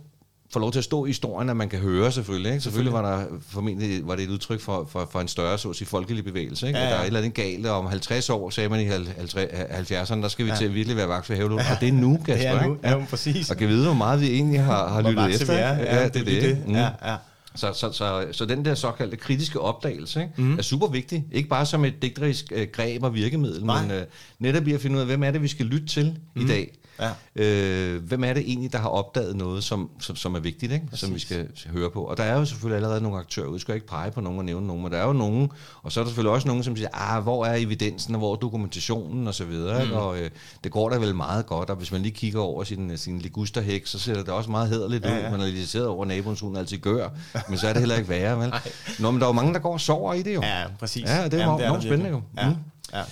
får 0.53 0.61
lov 0.61 0.73
til 0.73 0.79
at 0.79 0.85
stå 0.85 1.05
i 1.05 1.09
historien, 1.09 1.49
at 1.51 1.57
man 1.57 1.69
kan 1.69 1.79
høre 1.79 2.13
selvfølgelig. 2.13 2.53
Ikke? 2.53 2.63
Selvfølgelig 2.63 2.93
var 2.93 3.03
der 3.17 3.25
formentlig 3.49 4.07
var 4.07 4.17
det 4.17 4.25
et 4.25 4.31
udtryk 4.31 4.61
for, 4.61 4.89
for, 4.93 5.09
for 5.13 5.21
en 5.21 5.29
større 5.29 5.59
så 5.59 5.71
at 5.71 5.77
sige, 5.77 5.89
folkelig 5.89 6.25
bevægelse. 6.25 6.67
Ikke? 6.67 6.79
Ja, 6.79 6.85
Ja, 6.85 6.91
ja. 6.91 6.95
ja. 6.95 6.97
Der 6.97 7.01
er 7.01 7.03
et 7.05 7.07
eller 7.07 7.21
andet 7.21 7.35
galt, 7.35 7.67
og 7.67 7.79
om 7.79 7.87
50 7.87 8.31
år, 8.31 8.51
sagde 8.51 8.69
man 8.69 8.81
i 8.81 8.85
hal- 8.85 9.09
50 9.19 10.11
70'erne, 10.11 10.23
der 10.23 10.29
skal 10.29 10.45
vi 10.45 10.51
Ja. 10.51 10.55
ja. 10.55 10.59
til 10.59 10.65
at 10.65 10.75
virkelig 10.75 10.97
være 10.97 11.09
vagt 11.09 11.27
for 11.27 11.35
hævlund. 11.35 11.61
Og 11.61 11.81
det 11.81 11.89
er 11.89 11.93
nu, 11.93 12.17
Kasper. 12.27 12.35
det 12.35 12.47
er 12.63 12.67
nu. 12.67 12.77
Ja, 12.85 13.05
præcis. 13.11 13.51
Og 13.51 13.57
kan 13.57 13.69
vide, 13.69 13.85
hvor 13.85 13.95
meget 13.95 14.21
vi 14.21 14.27
egentlig 14.31 14.61
har, 14.61 14.89
har 14.89 15.03
lyttet 15.11 15.35
efter. 15.35 15.53
er. 15.53 15.79
ikke? 15.81 15.93
Ja, 15.95 16.09
det 16.09 16.17
er 16.21 16.25
det. 16.25 16.33
ikke? 16.33 16.63
Mm. 16.67 16.75
Ja, 16.75 16.89
ja. 17.05 17.17
Så, 17.55 17.73
så, 17.75 17.93
så, 17.93 18.27
så 18.33 18.45
den 18.47 18.65
der 18.65 18.75
såkaldte 18.75 19.17
kritiske 19.17 19.61
opdagelse 19.61 20.21
ikke, 20.21 20.33
mm. 20.43 20.59
er 20.59 20.63
super 20.63 20.87
vigtig. 20.87 21.25
Ikke 21.33 21.49
bare 21.49 21.67
som 21.67 21.85
et 21.85 22.03
digterisk 22.03 22.53
øh, 22.55 22.67
greb 22.73 23.03
og 23.03 23.15
virkemiddel, 23.15 23.65
Nej. 23.65 23.83
men 23.83 23.91
øh, 23.91 24.03
netop 24.39 24.67
i 24.69 24.73
at 24.73 24.81
finde 24.81 24.97
ud 24.97 25.01
af, 25.01 25.07
hvem 25.07 25.23
er 25.23 25.31
det, 25.31 25.43
vi 25.43 25.49
skal 25.49 25.67
lytte 25.67 25.87
til 25.87 26.17
mm. 26.35 26.43
i 26.45 26.49
dag. 26.49 26.79
Ja. 27.01 27.11
Øh, 27.37 28.03
hvem 28.03 28.25
er 28.25 28.33
det 28.33 28.43
egentlig, 28.47 28.73
der 28.73 28.79
har 28.79 28.89
opdaget 28.89 29.37
noget, 29.37 29.65
som, 29.65 29.91
som, 30.01 30.17
som 30.17 30.35
er 30.35 30.41
vigtigt, 30.41 30.73
ikke? 30.73 30.87
som 30.95 31.15
vi 31.15 31.19
skal 31.19 31.49
høre 31.67 31.91
på? 31.91 32.03
Og 32.05 32.17
der 32.17 32.23
er 32.25 32.39
jo 32.39 32.45
selvfølgelig 32.45 32.77
allerede 32.77 33.01
nogle 33.01 33.19
aktører, 33.19 33.51
vi 33.51 33.59
skal 33.59 33.75
ikke 33.75 33.87
pege 33.87 34.11
på 34.11 34.21
nogen 34.21 34.39
og 34.39 34.45
nævne 34.45 34.67
nogen, 34.67 34.83
men 34.83 34.93
der 34.93 34.99
er 34.99 35.07
jo 35.07 35.13
nogen, 35.13 35.51
og 35.83 35.93
så 35.93 36.01
er 36.01 36.05
der 36.05 36.09
selvfølgelig 36.09 36.33
også 36.33 36.49
nogen, 36.49 36.65
som 36.65 36.77
siger, 36.77 36.89
ah, 36.93 37.23
hvor 37.23 37.47
er 37.47 37.55
evidensen, 37.55 38.15
og 38.15 38.19
hvor 38.19 38.33
er 38.33 38.37
dokumentationen, 38.37 39.27
og 39.29 39.35
så 39.35 39.45
videre. 39.45 39.85
Mm. 39.85 39.93
Og 39.93 40.19
øh, 40.19 40.31
det 40.65 40.73
går 40.73 40.89
da 40.91 40.97
vel 40.97 41.15
meget 41.15 41.47
godt, 41.47 41.71
og 41.71 41.77
hvis 41.77 41.93
man 41.93 42.03
lige 42.03 42.13
kigger 42.15 42.41
over 42.41 42.65
sin, 42.65 42.99
sin 42.99 43.19
ligusterhæk, 43.19 43.87
så 43.87 43.99
ser 43.99 44.15
det 44.15 44.29
også 44.29 44.51
meget 44.51 44.69
hederligt 44.69 45.05
Ja, 45.05 45.17
ud. 45.17 45.23
ja. 45.23 45.31
Man 45.31 45.41
er 45.41 45.47
irriteret 45.47 45.87
over, 45.87 46.05
naboens 46.05 46.41
hund 46.41 46.59
altid 46.59 46.79
gør, 46.79 47.09
men 47.49 47.59
så 47.59 47.69
er 47.69 47.73
det 47.73 47.81
heller 47.81 47.97
ikke 47.97 48.09
værre, 48.09 48.39
vel? 48.39 48.53
Nå, 48.99 49.11
men 49.11 49.21
der 49.21 49.27
er 49.27 49.29
jo 49.29 49.33
mange, 49.35 49.55
der 49.55 49.61
går 49.61 49.73
og 49.73 49.81
sover 49.81 50.15
i 50.15 50.23
det 50.23 50.35
jo. 50.35 50.41
Ja, 50.43 50.65
præcis. 50.79 51.03
Ja, 51.05 51.25
det 51.25 51.35
er 51.35 51.39
Jamen, 51.39 51.67
jo 51.67 51.75
der 51.75 51.81
spændende 51.81 52.11
jo. 52.11 52.17
Mm. 52.19 52.25
Ja, 52.39 52.53
ja. 52.95 53.03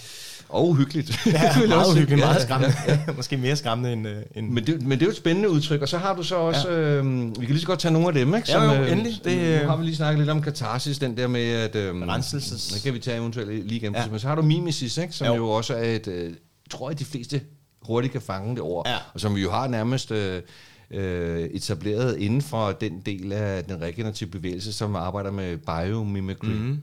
Og 0.48 0.68
uhyggeligt. 0.68 1.26
Ja, 1.26 1.32
meget 1.68 1.87
uhyggeligt, 1.92 2.20
Ja, 2.20 2.26
meget 2.26 2.35
ja, 2.40 2.44
skræmmende. 2.44 2.76
Måske 3.16 3.37
mere 3.37 3.56
skræmmende 3.56 3.92
end... 3.92 4.09
øh, 4.09 4.16
end 4.35 4.48
Men 4.50 4.66
det, 4.66 4.82
men 4.82 4.90
det 4.90 5.02
er 5.02 5.06
jo 5.06 5.11
et 5.11 5.16
spændende 5.16 5.50
udtryk, 5.50 5.82
og 5.82 5.88
så 5.88 5.98
har 5.98 6.14
du 6.14 6.22
så 6.22 6.37
også, 6.37 6.70
ja. 6.70 6.78
øh, 6.78 7.04
vi 7.40 7.46
kan 7.46 7.54
lige 7.54 7.61
så 7.61 7.66
godt 7.66 7.78
tage 7.78 7.92
nogle 7.92 8.09
af 8.09 8.14
dem, 8.14 8.35
ikke? 8.35 8.52
Ja, 8.52 8.74
jo, 8.74 8.82
øh, 8.82 8.92
endelig. 8.92 9.20
Det, 9.24 9.38
øh, 9.38 9.62
nu 9.62 9.68
har 9.68 9.76
vi 9.76 9.85
lige 9.85 9.96
snakket 9.96 10.18
lidt 10.18 10.30
om 10.30 10.42
katarsis, 10.42 10.98
den 10.98 11.16
der 11.16 11.26
med, 11.26 11.50
at... 11.50 11.76
Øh, 11.76 11.94
Renselses. 11.94 12.66
Det 12.66 12.82
kan 12.82 12.94
vi 12.94 12.98
tage 12.98 13.16
eventuelt 13.18 13.66
lige 13.66 13.76
igen. 13.80 13.92
Ja. 13.94 14.00
Ja. 14.02 14.06
Men 14.11 14.20
så 14.20 14.28
har 14.28 14.35
du 14.35 14.42
mimesis, 14.42 14.98
ikke? 14.98 15.12
Som 15.12 15.26
Jo. 15.26 15.35
jo, 15.35 15.48
også 15.50 15.74
er 15.74 15.82
et, 15.94 16.09
øh, 16.09 16.32
tror 16.70 16.90
jeg, 16.90 16.98
de 16.98 17.04
fleste 17.04 17.40
hurtigt 17.82 18.12
kan 18.12 18.20
fange 18.22 18.50
det 18.54 18.61
ord, 18.61 18.88
Ja. 18.88 18.96
og 19.14 19.20
som 19.20 19.35
vi 19.37 19.42
jo 19.42 19.50
har 19.50 19.68
nærmest... 19.68 20.11
Øh, 20.11 20.42
øh, 20.90 21.40
etableret 21.40 22.16
inden 22.18 22.42
for 22.42 22.72
den 22.72 23.00
del 23.06 23.32
af 23.32 23.64
den 23.64 23.80
regenerative 23.82 24.30
bevægelse, 24.30 24.72
som 24.72 24.96
arbejder 24.96 25.30
med 25.30 25.56
biomimicry. 25.56 26.46
Mm. 26.46 26.80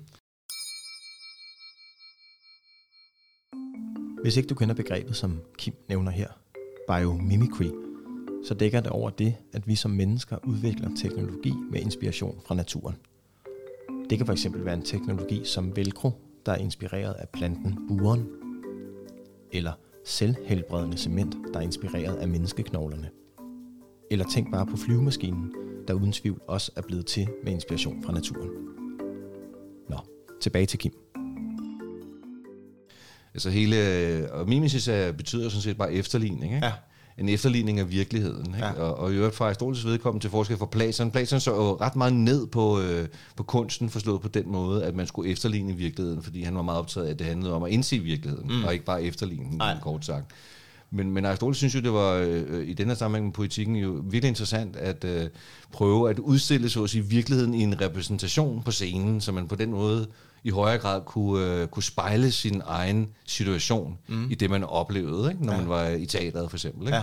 Hvis 4.23 4.37
ikke 4.37 4.47
du 4.47 4.55
kender 4.55 4.75
begrebet, 4.75 5.15
som 5.15 5.41
Kim 5.57 5.73
nævner 5.89 6.11
her, 6.11 6.27
biomimicry, 6.87 7.69
så 8.43 8.53
dækker 8.53 8.79
det 8.79 8.91
over 8.91 9.09
det, 9.09 9.35
at 9.53 9.67
vi 9.67 9.75
som 9.75 9.91
mennesker 9.91 10.37
udvikler 10.47 10.89
teknologi 10.95 11.53
med 11.71 11.81
inspiration 11.81 12.41
fra 12.45 12.55
naturen. 12.55 12.95
Det 14.09 14.17
kan 14.17 14.27
fx 14.27 14.45
være 14.53 14.73
en 14.73 14.81
teknologi 14.81 15.45
som 15.45 15.75
velcro, 15.75 16.11
der 16.45 16.51
er 16.51 16.57
inspireret 16.57 17.13
af 17.13 17.29
planten 17.29 17.87
buren, 17.87 18.27
eller 19.51 19.71
selvhelbredende 20.05 20.97
cement, 20.97 21.37
der 21.53 21.59
er 21.59 21.63
inspireret 21.63 22.15
af 22.15 22.27
menneskeknoglerne. 22.27 23.09
Eller 24.11 24.25
tænk 24.25 24.51
bare 24.51 24.65
på 24.65 24.77
flyvemaskinen, 24.77 25.53
der 25.87 25.93
uden 25.93 26.11
tvivl 26.11 26.41
også 26.47 26.71
er 26.75 26.81
blevet 26.81 27.05
til 27.05 27.27
med 27.43 27.53
inspiration 27.53 28.03
fra 28.03 28.13
naturen. 28.13 28.49
Nå, 29.89 29.97
tilbage 30.41 30.65
til 30.65 30.79
Kim. 30.79 31.02
Altså 33.33 33.49
hele, 33.49 33.77
og 34.31 34.49
mimesis 34.49 34.87
er, 34.87 35.11
betyder 35.11 35.49
sådan 35.49 35.61
set 35.61 35.77
bare 35.77 35.93
efterligning, 35.93 36.43
ikke? 36.43 36.65
Ja. 36.65 36.71
En 37.17 37.29
efterligning 37.29 37.79
af 37.79 37.91
virkeligheden, 37.91 38.45
ikke? 38.55 38.65
Ja. 38.65 38.71
Og, 38.71 38.97
og 38.97 39.13
i 39.13 39.15
øvrigt 39.15 39.35
fra 39.35 39.45
Aristoteles 39.45 39.85
vedkommende 39.85 40.23
til 40.23 40.31
forskel 40.31 40.57
fra 40.57 40.65
Platon. 40.65 41.11
Platon 41.11 41.39
så 41.39 41.51
jo 41.51 41.77
ret 41.81 41.95
meget 41.95 42.13
ned 42.13 42.47
på, 42.47 42.81
øh, 42.81 43.07
på 43.35 43.43
kunsten, 43.43 43.89
forstået 43.89 44.21
på 44.21 44.27
den 44.27 44.51
måde, 44.51 44.85
at 44.85 44.95
man 44.95 45.07
skulle 45.07 45.31
efterligne 45.31 45.73
virkeligheden, 45.73 46.23
fordi 46.23 46.43
han 46.43 46.55
var 46.55 46.61
meget 46.61 46.79
optaget 46.79 47.07
af, 47.07 47.11
at 47.11 47.19
det 47.19 47.27
handlede 47.27 47.53
om 47.53 47.63
at 47.63 47.71
indse 47.71 47.99
virkeligheden, 47.99 48.57
mm. 48.57 48.63
og 48.63 48.73
ikke 48.73 48.85
bare 48.85 49.03
efterligne 49.03 49.51
den, 49.51 49.61
kort 49.81 50.05
sagt. 50.05 50.25
Men, 50.91 51.11
men 51.11 51.25
Aristoteles 51.25 51.57
synes 51.57 51.75
jo, 51.75 51.79
det 51.79 51.93
var 51.93 52.13
øh, 52.13 52.67
i 52.67 52.73
den 52.73 52.87
her 52.87 52.95
sammenhæng 52.95 53.25
med 53.25 53.33
politikken 53.33 53.75
jo 53.75 54.01
virkelig 54.03 54.27
interessant 54.27 54.75
at 54.75 55.03
øh, 55.03 55.29
prøve 55.71 56.09
at 56.09 56.19
udstille 56.19 56.69
så 56.69 56.83
at 56.83 56.89
sige, 56.89 57.03
virkeligheden 57.03 57.53
i 57.53 57.63
en 57.63 57.81
repræsentation 57.81 58.63
på 58.63 58.71
scenen, 58.71 59.21
så 59.21 59.31
man 59.31 59.47
på 59.47 59.55
den 59.55 59.71
måde 59.71 60.07
i 60.43 60.49
højere 60.49 60.77
grad 60.77 61.01
kunne, 61.05 61.45
øh, 61.61 61.67
kunne 61.67 61.83
spejle 61.83 62.31
sin 62.31 62.61
egen 62.65 63.09
situation 63.25 63.97
mm. 64.07 64.31
i 64.31 64.35
det, 64.35 64.49
man 64.49 64.63
oplevede, 64.63 65.31
ikke? 65.31 65.45
når 65.45 65.53
Ja. 65.53 65.59
man 65.59 65.69
var 65.69 65.87
i 65.87 66.05
teateret 66.05 66.49
for 66.49 66.57
eksempel. 66.57 66.87
Ikke? 66.87 66.97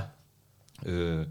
Ja. 0.86 0.90
Øh, 0.90 1.26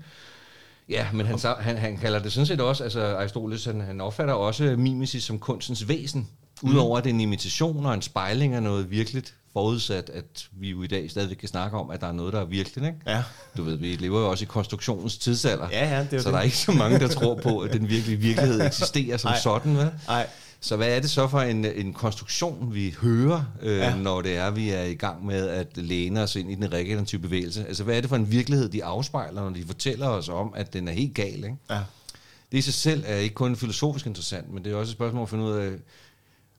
ja, 0.89 1.07
men 1.13 1.25
han, 1.25 1.39
han, 1.59 1.77
han 1.77 1.97
kalder 1.97 2.19
det 2.19 2.31
sådan 2.33 2.45
set 2.45 2.61
også, 2.61 2.83
altså 2.83 3.15
Aristoteles, 3.17 3.65
han, 3.65 3.81
han 3.81 4.01
opfatter 4.01 4.33
også 4.33 4.75
mimesis 4.77 5.23
som 5.23 5.39
kunstens 5.39 5.87
væsen, 5.87 6.27
udover 6.61 6.97
at 6.97 7.03
det 7.03 7.09
er 7.09 7.13
en 7.13 7.19
imitation 7.21 7.85
og 7.85 7.93
en 7.93 8.01
spejling 8.01 8.53
af 8.53 8.63
noget 8.63 8.91
virkeligt, 8.91 9.35
forudsat, 9.53 10.09
at 10.09 10.47
vi 10.51 10.69
jo 10.69 10.83
i 10.83 10.87
dag 10.87 11.11
stadigvæk 11.11 11.37
kan 11.37 11.49
snakke 11.49 11.77
om, 11.77 11.89
at 11.89 12.01
der 12.01 12.07
er 12.07 12.11
noget, 12.11 12.33
der 12.33 12.39
er 12.41 12.45
virkeligt. 12.45 12.87
Ikke? 12.87 12.99
Ja. 13.07 13.23
Du 13.57 13.63
ved, 13.63 13.75
vi 13.75 13.95
lever 13.95 14.19
jo 14.19 14.29
også 14.29 14.43
i 14.43 14.45
konstruktionens 14.45 15.17
tidsalder, 15.17 15.67
Ja, 15.71 15.89
ja, 15.97 15.99
det 16.03 16.13
er 16.13 16.19
så 16.21 16.27
det. 16.29 16.33
der 16.33 16.39
er 16.39 16.43
ikke 16.43 16.57
så 16.57 16.71
mange, 16.71 16.99
der 16.99 17.07
tror 17.07 17.35
på, 17.35 17.59
at 17.59 17.73
den 17.73 17.89
virkelige 17.89 18.17
virkelighed 18.17 18.65
eksisterer 18.65 19.17
som 19.17 19.29
Nej. 19.31 19.39
sådan. 19.39 19.77
Vel? 19.77 19.91
Nej, 20.07 20.27
Så 20.61 20.75
hvad 20.75 20.95
er 20.95 20.99
det 20.99 21.09
så 21.09 21.27
for 21.27 21.39
en, 21.41 21.65
en 21.65 21.93
konstruktion, 21.93 22.73
vi 22.73 22.95
hører, 23.01 23.43
øh, 23.61 23.77
Ja. 23.77 23.95
når 23.95 24.21
det 24.21 24.35
er, 24.37 24.51
vi 24.51 24.69
er 24.69 24.83
i 24.83 24.93
gang 24.93 25.25
med 25.25 25.47
at 25.49 25.77
læne 25.77 26.21
os 26.23 26.35
ind 26.35 26.51
i 26.51 26.55
den 26.55 26.73
regenerative 26.73 27.21
bevægelse? 27.21 27.65
Altså 27.67 27.83
hvad 27.83 27.97
er 27.97 28.01
det 28.01 28.09
for 28.09 28.15
en 28.15 28.31
virkelighed, 28.31 28.69
de 28.69 28.83
afspejler, 28.83 29.41
når 29.41 29.49
de 29.49 29.63
fortæller 29.65 30.07
os 30.07 30.29
om, 30.29 30.53
at 30.55 30.73
den 30.73 30.87
er 30.87 30.91
helt 30.91 31.15
gal? 31.15 31.35
Ikke? 31.35 31.55
ja. 31.69 31.79
Det 32.51 32.57
i 32.57 32.61
sig 32.61 32.73
selv 32.73 33.03
er 33.07 33.15
ikke 33.15 33.35
kun 33.35 33.55
filosofisk 33.55 34.05
interessant, 34.05 34.53
men 34.53 34.63
det 34.63 34.71
er 34.71 34.75
også 34.75 34.91
et 34.91 34.95
spørgsmål 34.95 35.23
at 35.23 35.29
finde 35.29 35.43
ud 35.43 35.51
af, 35.51 35.71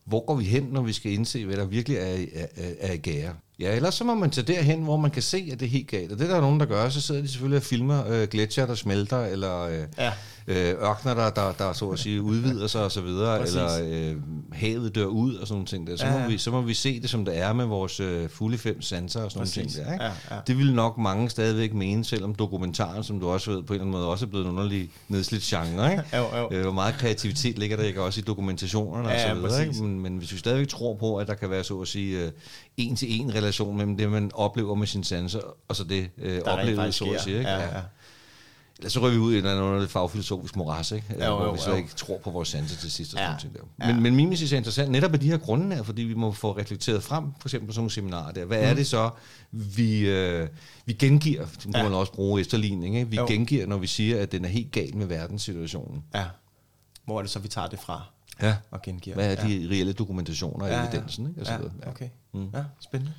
hvor 0.05 0.27
går 0.27 0.35
vi 0.37 0.45
hen, 0.45 0.63
når 0.63 0.83
vi 0.83 0.93
skal 0.93 1.13
indse, 1.13 1.45
hvad 1.47 1.57
der 1.57 1.65
virkelig 1.67 1.97
er, 1.99 2.03
er, 2.35 2.47
er, 2.57 2.73
er 2.81 2.93
i 2.93 2.97
gære? 2.97 3.35
Ja, 3.61 3.77
ellers 3.77 3.95
så 3.95 4.05
må 4.05 4.15
man 4.15 4.31
tage 4.31 4.47
derhen, 4.53 4.83
hvor 4.83 4.97
man 4.97 5.11
kan 5.11 5.23
se, 5.23 5.49
at 5.53 5.61
det 5.61 5.67
er 5.67 5.71
helt 5.71 5.89
galt. 5.89 6.13
Og 6.13 6.19
det 6.19 6.31
er 6.31 6.35
der 6.35 6.41
nogen, 6.41 6.61
der 6.61 6.67
gør, 6.67 6.89
så 6.89 7.01
sidder 7.01 7.21
de 7.23 7.29
selvfølgelig 7.29 7.57
og 7.57 7.63
filmer 7.63 8.09
øh, 8.09 8.29
gletsjer, 8.29 8.67
der 8.67 8.75
smelter, 8.75 9.25
eller 9.25 9.61
øh, 9.61 9.79
Ja. 9.99 10.13
øh, 10.47 10.75
ørkner, 10.91 11.15
der, 11.15 11.31
der, 11.31 11.53
der 11.53 11.73
så 11.73 11.89
at 11.91 11.99
sige 11.99 12.23
udvider 12.23 12.67
sig 12.67 12.85
og 12.85 12.93
så 12.93 13.01
videre, 13.01 13.39
Præcis. 13.39 13.57
eller 13.57 14.11
øh, 14.11 14.17
havet 14.53 14.95
dør 14.95 15.05
ud 15.05 15.35
og 15.35 15.47
sådan 15.47 15.55
nogle 15.55 15.67
ting 15.67 15.87
der. 15.87 15.97
Så, 15.97 16.07
Ja, 16.07 16.19
må 16.23 16.29
vi, 16.29 16.39
så 16.39 16.51
må 16.51 16.61
vi 16.63 16.75
se 16.75 17.01
det, 17.01 17.11
som 17.11 17.25
det 17.25 17.39
er 17.39 17.53
med 17.53 17.65
vores 17.65 18.01
øh, 18.01 18.29
fulde 18.29 18.59
fem 18.59 18.83
sanser 18.83 19.23
og 19.23 19.31
sådan 19.31 19.39
nogle 19.39 19.47
Præcis. 19.65 19.75
ting 19.75 19.87
der. 19.87 19.93
Ikke? 19.93 20.05
Ja, 20.05 20.11
ja. 20.31 20.41
Det 20.47 20.59
vil 20.59 20.75
nok 20.75 20.99
mange 20.99 21.31
stadigvæk 21.31 21.75
mene, 21.75 22.05
selvom 22.05 22.35
dokumentaren, 22.35 23.05
som 23.05 23.21
du 23.21 23.29
også 23.29 23.51
ved, 23.51 23.63
på 23.63 23.73
en 23.73 23.75
eller 23.75 23.81
anden 23.83 23.93
måde 23.93 24.09
også 24.09 24.25
er 24.25 24.29
blevet 24.31 24.45
en 24.45 24.51
underlig 24.53 24.91
nedslidt 25.09 25.43
genre. 25.43 25.91
Ikke? 25.91 26.05
Jo, 26.17 26.37
jo. 26.39 26.49
Øh, 26.53 26.63
hvor 26.63 26.73
meget 26.73 26.95
kreativitet 26.99 27.59
ligger 27.59 27.77
der 27.77 27.85
ikke 27.85 28.03
også 28.03 28.21
i 28.21 28.23
dokumentationerne 28.23 29.09
Ja, 29.09 29.15
og 29.15 29.37
så 29.37 29.47
videre. 29.49 29.67
Ikke? 29.67 29.83
Men, 29.83 30.01
men 30.01 30.17
hvis 30.19 30.33
vi 30.33 30.39
stadigvæk 30.39 30.69
tror 30.69 30.95
på, 30.95 31.17
at 31.17 31.27
der 31.27 31.35
kan 31.35 31.51
være 31.51 31.65
så 31.65 31.81
at 31.81 31.89
sige 31.89 32.25
øh, 32.25 32.31
en-til-en 32.89 33.35
relation 33.35 33.77
mellem 33.77 33.97
det, 33.97 34.11
man 34.11 34.31
oplever 34.35 34.75
med 34.75 34.87
sine 34.87 35.05
sanser, 35.05 35.41
og 35.69 35.77
så 35.77 35.85
det 35.85 36.11
øh, 36.19 36.41
faktisk 36.47 36.99
så 36.99 37.05
at 37.05 37.21
sige. 37.23 37.39
Ikke? 37.39 37.51
Ja, 37.51 37.77
ja. 37.77 37.83
Ellers 38.79 38.93
så 38.93 39.01
rører 39.01 39.13
vi 39.13 39.19
ud 39.19 39.35
i 39.35 39.39
en 39.39 39.47
eller 39.47 39.71
anden 39.73 39.89
fagfilosofisk 39.89 40.57
moras, 40.57 40.93
ikke? 40.93 41.07
Jo, 41.25 41.37
hvor 41.37 41.45
jo, 41.45 41.53
vi 41.53 41.59
så 41.59 41.71
jo. 41.71 41.77
ikke 41.77 41.89
tror 41.95 42.19
på 42.25 42.31
vores 42.31 42.49
sanser 42.49 42.77
til 42.77 42.91
sidst. 42.91 43.15
Og 43.15 43.21
Ja. 43.21 43.27
sådan 43.27 43.41
ting 43.41 43.55
der. 43.55 43.87
Ja. 43.87 43.93
Men, 43.93 44.03
men 44.03 44.17
mimesis 44.17 44.53
er 44.53 44.57
interessant 44.57 44.91
netop 44.91 45.13
af 45.13 45.21
de 45.21 45.27
her 45.27 45.37
grunde 45.39 45.77
her, 45.77 45.83
fordi 45.83 46.03
vi 46.03 46.15
må 46.15 46.33
få 46.33 46.57
reflekteret 46.57 47.03
frem, 47.03 47.25
for 47.41 47.49
eksempel 47.49 47.67
på 47.67 47.73
sådan 47.73 47.81
nogle 47.81 47.91
seminarer 47.91 48.33
der. 48.33 48.45
Hvad 48.45 48.59
Mm. 48.59 48.65
er 48.65 48.75
det 48.75 48.87
så, 48.87 49.11
vi, 49.51 49.99
øh, 50.09 50.49
vi 50.87 50.93
gengiver, 50.93 51.45
det 51.47 51.67
må 51.67 51.73
Ja. 51.77 51.83
man 51.83 51.93
også 51.95 52.13
bruge 52.13 52.41
efterligning, 52.41 52.97
ikke? 52.97 53.11
vi 53.11 53.17
Jo. 53.17 53.27
gengiver, 53.29 53.67
når 53.67 53.79
vi 53.79 53.87
siger, 53.87 54.23
at 54.23 54.33
den 54.33 54.45
er 54.45 54.49
helt 54.49 54.71
gal 54.73 54.97
med 54.97 55.07
verdenssituationen. 55.07 56.05
ja. 56.15 56.25
hvor 57.05 57.19
er 57.19 57.23
det 57.23 57.31
så, 57.31 57.39
vi 57.39 57.49
tager 57.49 57.67
det 57.69 57.79
fra 57.79 58.03
Ja. 58.43 58.57
og 58.71 58.83
gengiver? 58.83 59.15
Hvad 59.15 59.37
er 59.37 59.49
ja. 59.49 59.55
de 59.55 59.69
reelle 59.71 59.93
dokumentationer 59.93 60.65
og 60.65 60.71
Ja, 60.71 60.81
ja. 60.81 60.89
evidensen? 60.89 61.29
Ikke? 61.29 61.41
Og, 61.41 61.47
så 61.47 61.53
Ja, 61.53 61.59
videre. 61.59 61.73
ja. 61.85 61.91
okay. 61.91 62.09
Mm. 62.35 62.49
Ja, 62.55 62.63
spændende. 62.81 63.13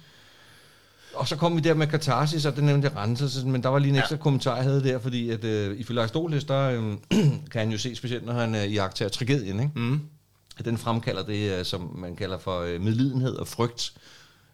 og 1.15 1.27
så 1.27 1.35
kom 1.35 1.55
vi 1.55 1.61
der 1.61 1.73
med 1.73 1.87
katarsis, 1.87 2.45
og 2.45 2.55
det 2.55 2.63
nævnte 2.63 2.89
renselse, 2.95 3.47
men 3.47 3.63
der 3.63 3.69
var 3.69 3.79
lige 3.79 3.89
en 3.93 3.95
ekstra 3.99 4.15
ja. 4.15 4.21
kommentar, 4.21 4.55
jeg 4.55 4.63
havde 4.63 4.83
der, 4.83 4.99
fordi 4.99 5.29
at, 5.29 5.43
øh, 5.43 5.77
ifølge 5.77 6.01
Aristoteles, 6.01 6.43
der 6.43 6.59
øh, 6.69 6.97
kan 7.51 7.59
han 7.61 7.71
jo 7.71 7.77
se 7.77 7.95
specielt, 7.95 8.25
når 8.25 8.33
han 8.33 8.55
øh, 8.55 8.63
iagtager 8.63 9.09
tragedien, 9.09 9.59
ikke? 9.59 9.71
Mm. 9.75 10.01
at 10.57 10.65
den 10.65 10.77
fremkalder 10.77 11.23
det, 11.23 11.59
øh, 11.59 11.65
som 11.65 11.95
man 11.99 12.15
kalder 12.15 12.37
for 12.37 12.59
øh, 12.59 12.81
medlidenhed 12.81 13.35
og 13.35 13.47
frygt. 13.47 13.93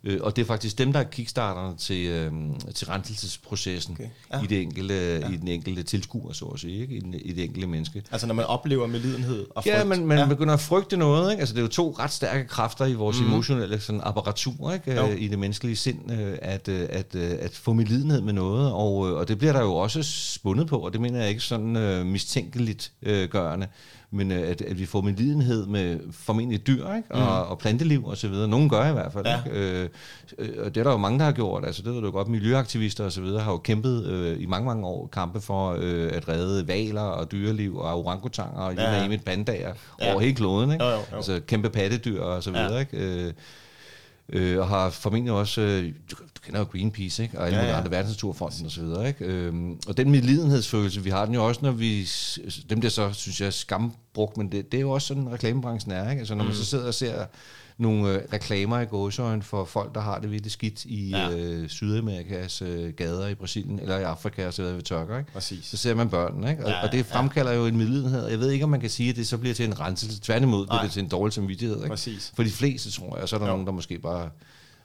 Øh, 0.03 0.19
Og 0.21 0.35
det 0.35 0.41
er 0.41 0.45
faktisk 0.45 0.77
dem, 0.77 0.93
der 0.93 0.99
er 0.99 1.03
kickstarterne 1.03 1.77
til, 1.77 2.05
øh, 2.05 2.31
til 2.75 2.87
renselsesprocessen 2.87 3.93
Okay. 3.93 4.09
Ja. 4.33 4.43
i, 4.43 4.45
det 4.47 4.61
enkelte, 4.61 4.93
ja. 4.93 5.29
i 5.29 5.35
den 5.35 5.47
enkelte 5.47 5.83
tilskuer, 5.83 6.33
så 6.33 6.45
at 6.45 6.59
sige, 6.59 6.81
ikke? 6.81 6.95
I, 6.95 6.99
den, 6.99 7.13
i 7.13 7.31
det 7.31 7.43
enkelte 7.43 7.67
menneske. 7.67 8.03
Altså 8.11 8.27
når 8.27 8.33
man 8.33 8.45
oplever 8.45 8.87
medlidenhed 8.87 9.45
og 9.55 9.63
frygt. 9.63 9.75
Ja, 9.75 9.83
man, 9.83 10.05
man 10.05 10.17
ja. 10.17 10.27
begynder 10.27 10.53
at 10.53 10.59
frygte 10.59 10.97
noget. 10.97 11.31
Ikke? 11.31 11.39
Altså, 11.39 11.53
det 11.55 11.59
er 11.59 11.63
jo 11.63 11.69
to 11.69 11.95
ret 11.99 12.11
stærke 12.11 12.47
kræfter 12.47 12.85
i 12.85 12.93
vores 12.93 13.19
mm. 13.19 13.27
emotionelle 13.27 13.79
sådan, 13.79 14.01
apparatur 14.03 14.73
ikke? 14.73 14.95
Jo. 14.95 15.07
Øh, 15.07 15.21
i 15.21 15.27
det 15.27 15.39
menneskelige 15.39 15.75
sind, 15.75 16.11
øh, 16.11 16.37
at, 16.41 16.67
øh, 16.67 16.87
at, 16.89 17.15
øh, 17.15 17.31
at 17.39 17.51
få 17.51 17.73
medlidenhed 17.73 18.21
med 18.21 18.33
noget. 18.33 18.71
Og, 18.71 18.97
og 18.97 19.27
det 19.27 19.37
bliver 19.37 19.53
der 19.53 19.61
jo 19.61 19.75
også 19.75 20.03
spundet 20.03 20.67
på, 20.67 20.77
og 20.77 20.93
det 20.93 21.01
mener 21.01 21.19
jeg 21.19 21.29
ikke 21.29 21.41
sådan 21.41 21.75
øh, 21.75 22.05
mistænkeligt 22.05 22.91
øh, 23.03 23.29
gørende. 23.29 23.67
Men 24.11 24.31
øh, 24.31 24.49
at, 24.49 24.61
at 24.61 24.79
vi 24.79 24.85
får 24.85 25.01
medlidenhed 25.01 25.65
med 25.65 25.99
formentlig 26.11 26.67
dyr 26.67 26.93
ikke? 26.95 27.11
Og, 27.11 27.45
mm. 27.45 27.51
og 27.51 27.57
planteliv 27.59 28.05
og 28.05 28.17
så 28.17 28.27
videre. 28.27 28.47
Nogen 28.47 28.69
gør 28.69 28.89
i 28.89 28.93
hvert 28.93 29.13
fald. 29.13 29.25
Ja. 29.25 29.37
Ikke? 29.45 29.81
Øh, 29.81 29.89
øh, 30.37 30.49
og 30.65 30.75
det 30.75 30.79
er 30.81 30.83
der 30.83 30.91
jo 30.91 30.97
mange, 30.97 31.19
der 31.19 31.25
har 31.25 31.31
gjort. 31.31 31.65
Altså, 31.65 31.81
det 31.81 31.93
ved 31.93 32.01
du 32.01 32.11
godt. 32.11 32.27
Miljøaktivister 32.27 33.05
og 33.05 33.11
så 33.11 33.21
videre 33.21 33.41
har 33.41 33.51
jo 33.51 33.57
kæmpet 33.57 34.05
øh, 34.05 34.41
i 34.41 34.45
mange, 34.45 34.65
mange 34.65 34.87
år 34.87 35.07
kampe 35.13 35.41
for 35.41 35.77
øh, 35.79 36.09
at 36.13 36.27
redde 36.29 36.67
valer 36.67 37.01
og 37.01 37.31
dyreliv 37.31 37.77
og 37.77 38.05
orangutanger 38.05 38.59
og 38.61 38.75
Ja, 38.75 38.93
ja. 38.95 39.05
ja. 39.05 39.17
pandaer 39.25 39.73
Ja. 39.99 40.05
ja. 40.05 40.11
over 40.11 40.21
hele 40.21 40.35
kloden. 40.35 40.71
Ikke? 40.71 40.85
Jo, 40.85 40.91
jo, 40.91 40.97
jo. 41.11 41.15
Altså 41.15 41.39
kæmpe 41.47 41.69
pattedyr 41.69 42.21
og 42.21 42.43
så 42.43 42.51
videre. 42.51 42.73
Ja. 42.73 42.79
Ikke? 42.79 42.97
Øh, 42.97 43.33
øh, 44.29 44.59
og 44.59 44.67
har 44.67 44.89
formentlig 44.89 45.33
også, 45.33 45.61
øh, 45.61 45.83
du, 46.11 46.15
du 46.15 46.41
kender 46.43 46.59
jo 46.59 46.65
Greenpeace, 46.71 47.23
ikke? 47.23 47.39
og 47.39 47.45
alle 47.45 47.57
Ja, 47.59 47.65
ja, 47.65 47.77
andre 47.77 47.91
verdensnaturfonden 47.91 48.65
og 48.65 48.71
så 48.71 48.81
videre. 48.81 49.07
Ikke? 49.07 49.25
Øhm, 49.25 49.79
og 49.87 49.97
den 49.97 50.11
medlidenhedsfølelse, 50.11 51.03
vi 51.03 51.09
har 51.09 51.25
den 51.25 51.33
jo 51.33 51.45
også, 51.47 51.59
når 51.63 51.71
vi, 51.71 52.07
dem 52.69 52.81
der 52.81 52.89
så, 52.89 53.13
synes 53.13 53.41
jeg, 53.41 53.47
er 53.47 53.51
skambrugt, 53.51 54.37
men 54.37 54.51
det, 54.51 54.71
det 54.71 54.77
er 54.77 54.81
jo 54.81 54.91
også 54.91 55.07
sådan, 55.07 55.31
reklamebranchen 55.31 55.91
er. 55.91 56.09
Ikke? 56.09 56.19
Altså 56.19 56.35
når 56.35 56.43
man 56.43 56.53
Mm. 56.53 56.57
så 56.57 56.65
sidder 56.65 56.87
og 56.87 56.93
ser 56.93 57.25
nogle 57.77 58.09
øh, 58.09 58.21
reklamer 58.33 58.79
i 58.79 58.85
gåsøjen 58.85 59.41
for 59.43 59.65
folk, 59.65 59.95
der 59.95 60.01
har 60.01 60.19
det 60.19 60.31
virkelig 60.31 60.51
skidt 60.51 60.85
i 60.85 61.09
Ja. 61.09 61.29
ja. 61.29 61.37
øh, 61.37 61.69
Sydamerikas 61.69 62.61
øh, 62.61 62.93
gader 62.93 63.27
i 63.27 63.35
Brasilien, 63.35 63.79
eller 63.79 63.97
i 63.97 64.03
Afrika 64.03 64.47
og 64.47 64.53
så 64.53 64.61
videre 64.61 64.75
ved 64.75 64.83
tørker, 64.83 65.17
ikke? 65.17 65.31
Præcis. 65.31 65.65
så 65.65 65.77
ser 65.77 65.93
man 65.95 66.09
børnene, 66.09 66.49
ikke? 66.51 66.63
Og, 66.65 66.69
Ja, 66.69 66.77
ja, 66.77 66.85
og 66.85 66.91
det 66.91 66.97
ja. 66.97 67.03
fremkalder 67.17 67.51
jo 67.51 67.65
en 67.65 67.77
medlidenhed. 67.77 68.27
Jeg 68.27 68.39
ved 68.39 68.51
ikke, 68.51 68.63
om 68.63 68.69
man 68.69 68.79
kan 68.79 68.89
sige, 68.89 69.09
at 69.09 69.15
det 69.15 69.27
så 69.27 69.37
bliver 69.37 69.53
til 69.55 69.65
en 69.65 69.79
renselse. 69.79 70.21
Tværtimod 70.21 70.67
bliver 70.67 70.81
det 70.81 70.91
til 70.91 71.03
en 71.03 71.09
dårlig 71.09 71.33
samvittighed. 71.33 71.77
Ikke? 71.77 71.87
Præcis. 71.89 72.31
For 72.35 72.43
de 72.43 72.49
fleste, 72.51 72.91
tror 72.91 73.17
jeg. 73.17 73.29
Så 73.29 73.35
er 73.35 73.39
der 73.39 73.45
Jo. 73.47 73.51
nogen, 73.51 73.65
der 73.65 73.71
måske 73.73 73.99
bare 73.99 74.29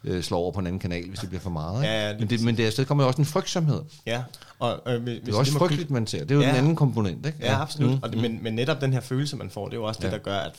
øh, 0.05 0.23
slår 0.23 0.39
over 0.39 0.53
på 0.53 0.61
en 0.61 0.67
anden 0.67 0.81
kanal, 0.81 1.09
hvis 1.09 1.19
det 1.19 1.29
bliver 1.29 1.43
for 1.43 1.51
meget. 1.51 1.83
Ikke? 1.83 1.95
Ja, 1.95 2.09
ja, 2.11 2.19
men, 2.19 2.31
det, 2.31 2.43
men 2.45 2.57
det 2.57 2.87
kommer 2.87 3.05
jo 3.05 3.09
også 3.09 3.21
en 3.23 3.27
frygtsomhed. 3.27 3.81
Ja, 4.07 4.23
og 4.59 4.81
øh, 4.87 5.03
hvis, 5.03 5.21
Det 5.27 5.35
er 5.35 5.39
også 5.39 5.53
frygteligt, 5.53 5.91
man 5.91 6.07
ser. 6.07 6.19
Det 6.21 6.31
er 6.31 6.35
jo 6.35 6.41
Ja. 6.41 6.47
ja. 6.47 6.53
den 6.53 6.59
anden 6.63 6.77
komponent. 6.77 7.27
Ikke? 7.27 7.39
Ja, 7.41 7.61
absolut. 7.63 7.91
Mm, 7.91 7.95
Mm, 7.97 8.03
og 8.03 8.13
det, 8.13 8.21
men, 8.21 8.39
men 8.43 8.55
netop 8.55 8.81
den 8.81 8.93
her 8.93 9.01
følelse, 9.01 9.37
man 9.37 9.51
får, 9.51 9.65
det 9.69 9.73
er 9.75 9.79
jo 9.81 9.85
også 9.85 9.99
det, 10.01 10.07
Ja. 10.07 10.11
der 10.13 10.19
gør, 10.19 10.37
at 10.39 10.53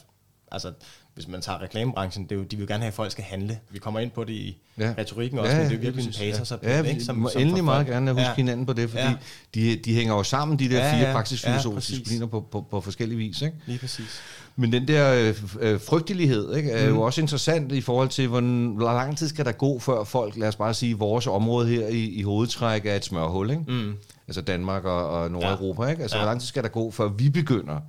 altså, 0.51 0.71
hvis 1.15 1.27
man 1.27 1.41
tager 1.41 1.61
reklamebranchen, 1.61 2.23
det 2.23 2.31
er 2.31 2.35
jo, 2.35 2.43
de 2.43 2.55
vil 2.55 2.63
jo 2.63 2.67
gerne 2.67 2.81
have, 2.83 2.87
at 2.87 2.93
folk 2.93 3.11
skal 3.11 3.23
handle. 3.23 3.59
Vi 3.71 3.79
kommer 3.79 3.99
ind 3.99 4.11
på 4.11 4.23
det 4.23 4.33
i 4.33 4.57
Ja. 4.79 4.93
retorikken 4.97 5.39
også, 5.39 5.55
men 5.55 5.65
det 5.65 5.73
er 5.75 5.79
virkelig 5.79 6.05
en 6.05 6.11
præcis. 6.11 6.33
patos 6.37 6.51
ja. 6.63 6.69
ja, 6.71 6.77
det, 6.77 6.85
vi 6.85 6.89
ikke? 6.89 7.13
må 7.13 7.29
endelig 7.35 7.57
for 7.57 7.63
meget 7.63 7.87
gerne 7.87 8.11
huske 8.11 8.21
Ja. 8.23 8.33
hinanden 8.35 8.65
på 8.65 8.73
det, 8.73 8.89
fordi 8.89 9.03
Ja. 9.03 9.09
ja. 9.09 9.15
de, 9.55 9.75
de 9.75 9.93
hænger 9.93 10.13
jo 10.15 10.23
sammen, 10.23 10.59
de 10.59 10.69
der 10.69 10.77
Ja, 10.77 10.91
fire 10.91 10.99
ja. 11.01 11.07
Ja, 11.07 11.13
praksisfilosofiske 11.13 11.73
præcis. 11.75 11.97
discipliner 11.97 12.25
på, 12.27 12.41
på, 12.51 12.65
på 12.71 12.81
forskellige 12.81 13.17
vis. 13.17 13.41
Ikke? 13.41 13.57
Lige 13.65 13.79
præcis. 13.79 14.19
Men 14.55 14.71
den 14.73 14.87
der 14.87 15.13
øh, 15.13 15.43
øh, 15.59 15.81
frygtelighed 15.81 16.55
ikke, 16.55 16.71
er 16.71 16.89
mm. 16.89 16.95
jo 16.95 17.01
også 17.01 17.21
interessant 17.21 17.71
i 17.71 17.81
forhold 17.81 18.09
til, 18.09 18.27
hvor, 18.27 18.41
hvor 18.75 18.93
lang 18.93 19.17
tid 19.17 19.27
skal 19.29 19.45
der 19.45 19.51
gå, 19.51 19.79
før 19.79 20.03
folk, 20.03 20.37
lad 20.37 20.47
os 20.47 20.55
bare 20.55 20.73
sige, 20.73 20.97
vores 20.97 21.27
område 21.27 21.67
her 21.67 21.87
i, 21.87 22.03
i 22.03 22.21
hovedtræk 22.21 22.85
er 22.85 22.95
et 22.95 23.05
smørhul. 23.05 23.49
Ikke? 23.49 23.63
Mm. 23.67 23.93
Altså 24.27 24.41
Danmark 24.41 24.85
og, 24.85 25.09
og 25.09 25.31
Nordeuropa. 25.31 25.85
Ikke? 25.85 26.01
Altså, 26.01 26.17
Ja. 26.17 26.21
ja. 26.21 26.25
hvor 26.25 26.31
lang 26.31 26.41
tid 26.41 26.47
skal 26.47 26.63
der 26.63 26.69
gå, 26.69 26.91
før 26.91 27.07
vi 27.07 27.29
begynder 27.29 27.79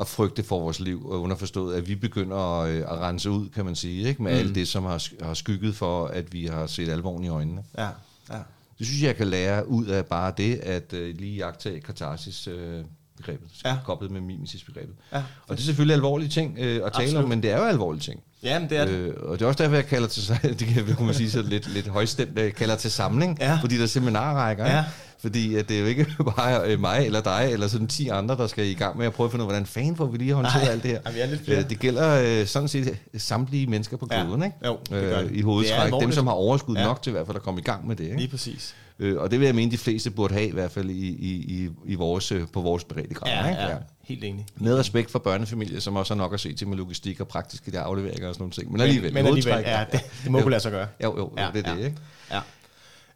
at 0.00 0.06
frygte 0.06 0.42
for 0.42 0.60
vores 0.60 0.80
liv, 0.80 1.06
og 1.06 1.20
underforstået, 1.22 1.74
at 1.76 1.88
vi 1.88 1.94
begynder 1.94 2.60
at, 2.60 2.70
øh, 2.70 2.80
at 2.80 2.98
rense 3.00 3.30
ud, 3.30 3.48
kan 3.48 3.64
man 3.64 3.74
sige, 3.74 4.08
ikke? 4.08 4.22
med 4.22 4.32
Mm. 4.32 4.38
alt 4.38 4.54
det, 4.54 4.68
som 4.68 4.84
har, 4.84 5.08
har 5.24 5.34
skygget 5.34 5.76
for, 5.76 6.06
at 6.06 6.32
vi 6.32 6.46
har 6.46 6.66
set 6.66 6.88
alvoren 6.88 7.24
i 7.24 7.28
øjnene. 7.28 7.62
Ja, 7.78 7.88
ja. 8.30 8.38
Det 8.78 8.86
synes 8.86 9.00
jeg, 9.02 9.06
jeg 9.06 9.16
kan 9.16 9.26
lære 9.28 9.68
ud 9.68 9.86
af 9.86 10.06
bare 10.06 10.32
det, 10.36 10.54
at 10.56 10.92
øh, 10.92 11.16
lige 11.18 11.36
jagtage 11.36 11.80
katarsis 11.80 12.46
øh, 12.46 12.80
begrebet, 13.16 13.48
Ja. 13.64 13.76
koblet 13.84 14.10
med 14.10 14.20
mimesis 14.20 14.64
begrebet. 14.64 14.94
ja. 15.12 15.18
Og 15.48 15.56
det 15.56 15.62
er 15.62 15.66
selvfølgelig 15.66 15.94
alvorlige 15.94 16.28
ting 16.28 16.58
øh, 16.58 16.86
at 16.86 16.92
tale 16.92 17.04
Absolut. 17.04 17.22
om, 17.22 17.28
men 17.28 17.42
det 17.42 17.50
er 17.50 17.56
jo 17.58 17.64
alvorlige 17.64 18.00
ting. 18.02 18.20
Ja, 18.42 18.58
men 18.58 18.70
det 18.70 18.78
er 18.78 18.84
det. 18.84 18.92
Øh, 18.92 19.14
og 19.22 19.38
det 19.38 19.44
er 19.44 19.48
også 19.48 19.62
derfor, 19.62 19.74
jeg 19.76 19.86
kalder 19.86 20.08
til, 20.08 20.38
det 20.58 20.66
kan 20.68 20.94
kunne 20.96 21.06
man 21.06 21.14
sige 21.14 21.30
så 21.30 21.42
lidt, 21.42 21.72
lidt 21.74 21.88
højstemt, 21.88 22.38
jeg 22.38 22.54
kalder 22.54 22.76
til 22.76 22.90
samling, 22.90 23.38
Ja. 23.40 23.58
fordi 23.60 23.76
der 23.76 23.82
er 23.82 23.86
seminarrækker. 23.86 24.66
Ja. 24.66 24.76
Ja. 24.76 24.84
Fordi 25.24 25.54
at 25.54 25.68
det 25.68 25.76
er 25.76 25.80
jo 25.80 25.86
ikke 25.86 26.06
bare 26.36 26.72
øh, 26.72 26.80
mig 26.80 27.06
eller 27.06 27.20
dig, 27.20 27.48
eller 27.52 27.68
sådan 27.68 27.86
10 27.86 28.08
andre, 28.08 28.36
der 28.36 28.46
skal 28.46 28.66
i 28.66 28.74
gang 28.74 28.98
med 28.98 29.06
at 29.06 29.12
prøve 29.12 29.24
at 29.24 29.30
finde 29.30 29.44
ud 29.44 29.48
af, 29.48 29.52
hvordan 29.52 29.66
fanden 29.66 29.96
får 29.96 30.06
vi 30.06 30.18
lige 30.18 30.34
håndteret 30.34 30.68
alt 30.68 30.82
det 30.82 30.90
her. 30.90 30.98
Jamen, 31.04 31.14
vi 31.16 31.20
er 31.20 31.26
lidt 31.26 31.44
flere. 31.44 31.58
Øh, 31.58 31.68
det 31.70 31.78
gælder 31.78 32.40
øh, 32.40 32.46
sådan 32.46 32.68
set 32.68 32.96
samtlige 33.16 33.66
mennesker 33.66 33.96
på 33.96 34.08
Ja. 34.10 34.24
kloden, 34.24 34.42
ikke? 34.42 34.56
Jo, 34.66 34.78
det 34.80 34.88
gør 34.90 35.22
det. 35.22 35.30
I 35.30 35.36
Det 35.36 35.44
hovedtræk. 35.44 35.76
Dem, 35.76 35.84
alvorligt. 35.84 36.14
som 36.14 36.26
har 36.26 36.34
overskud 36.34 36.74
Ja. 36.74 36.80
ja. 36.80 36.86
nok 36.86 37.02
til 37.02 37.10
i 37.10 37.12
hvert 37.12 37.26
fald 37.26 37.36
at 37.36 37.42
komme 37.42 37.60
i 37.60 37.62
gang 37.64 37.86
med 37.86 37.96
det. 37.96 38.04
Ikke? 38.04 38.16
Lige 38.16 38.28
præcis. 38.28 38.74
Og 39.18 39.30
det 39.30 39.40
vil 39.40 39.46
jeg 39.46 39.54
mene, 39.54 39.70
de 39.70 39.78
fleste 39.78 40.10
burde 40.10 40.34
have 40.34 40.46
i 40.46 40.52
hvert 40.52 40.70
fald 40.70 40.90
i, 40.90 41.08
i, 41.08 41.30
i, 41.64 41.68
i 41.86 41.94
vores, 41.94 42.32
på 42.52 42.60
vores 42.60 42.84
beredte 42.84 43.14
grad. 43.14 43.30
Ja, 43.32 43.48
ikke? 43.48 43.62
ja. 43.62 43.76
Helt 44.04 44.24
enig. 44.24 44.46
Med 44.56 44.78
respekt 44.78 45.10
for 45.10 45.18
børnefamilier, 45.18 45.80
som 45.80 45.96
også 45.96 46.14
har 46.14 46.18
nok 46.18 46.34
at 46.34 46.40
se 46.40 46.52
til 46.54 46.68
med 46.68 46.76
logistik 46.76 47.20
og 47.20 47.28
praktiske 47.28 47.70
der 47.70 47.80
afleveringer 47.80 48.28
og 48.28 48.34
sådan 48.34 48.42
nogle 48.42 48.52
ting. 48.52 48.72
Men 48.72 48.80
alligevel, 48.80 49.14
men, 49.14 49.24
men 49.24 49.26
alligevel 49.34 49.62
ja, 49.66 49.84
det, 49.92 50.00
det 50.22 50.30
må 50.30 50.40
kunne 50.40 50.50
lade 50.50 50.62
sig 50.62 50.72
gøre. 50.72 50.86
Jo, 51.02 51.16
jo, 51.18 51.32
Ja, 51.36 51.44
jo 51.46 51.50
det 51.54 51.66
er 51.66 51.70
ja. 51.70 51.76
det, 51.78 51.84
ikke? 51.84 51.96
Ja. 52.30 52.40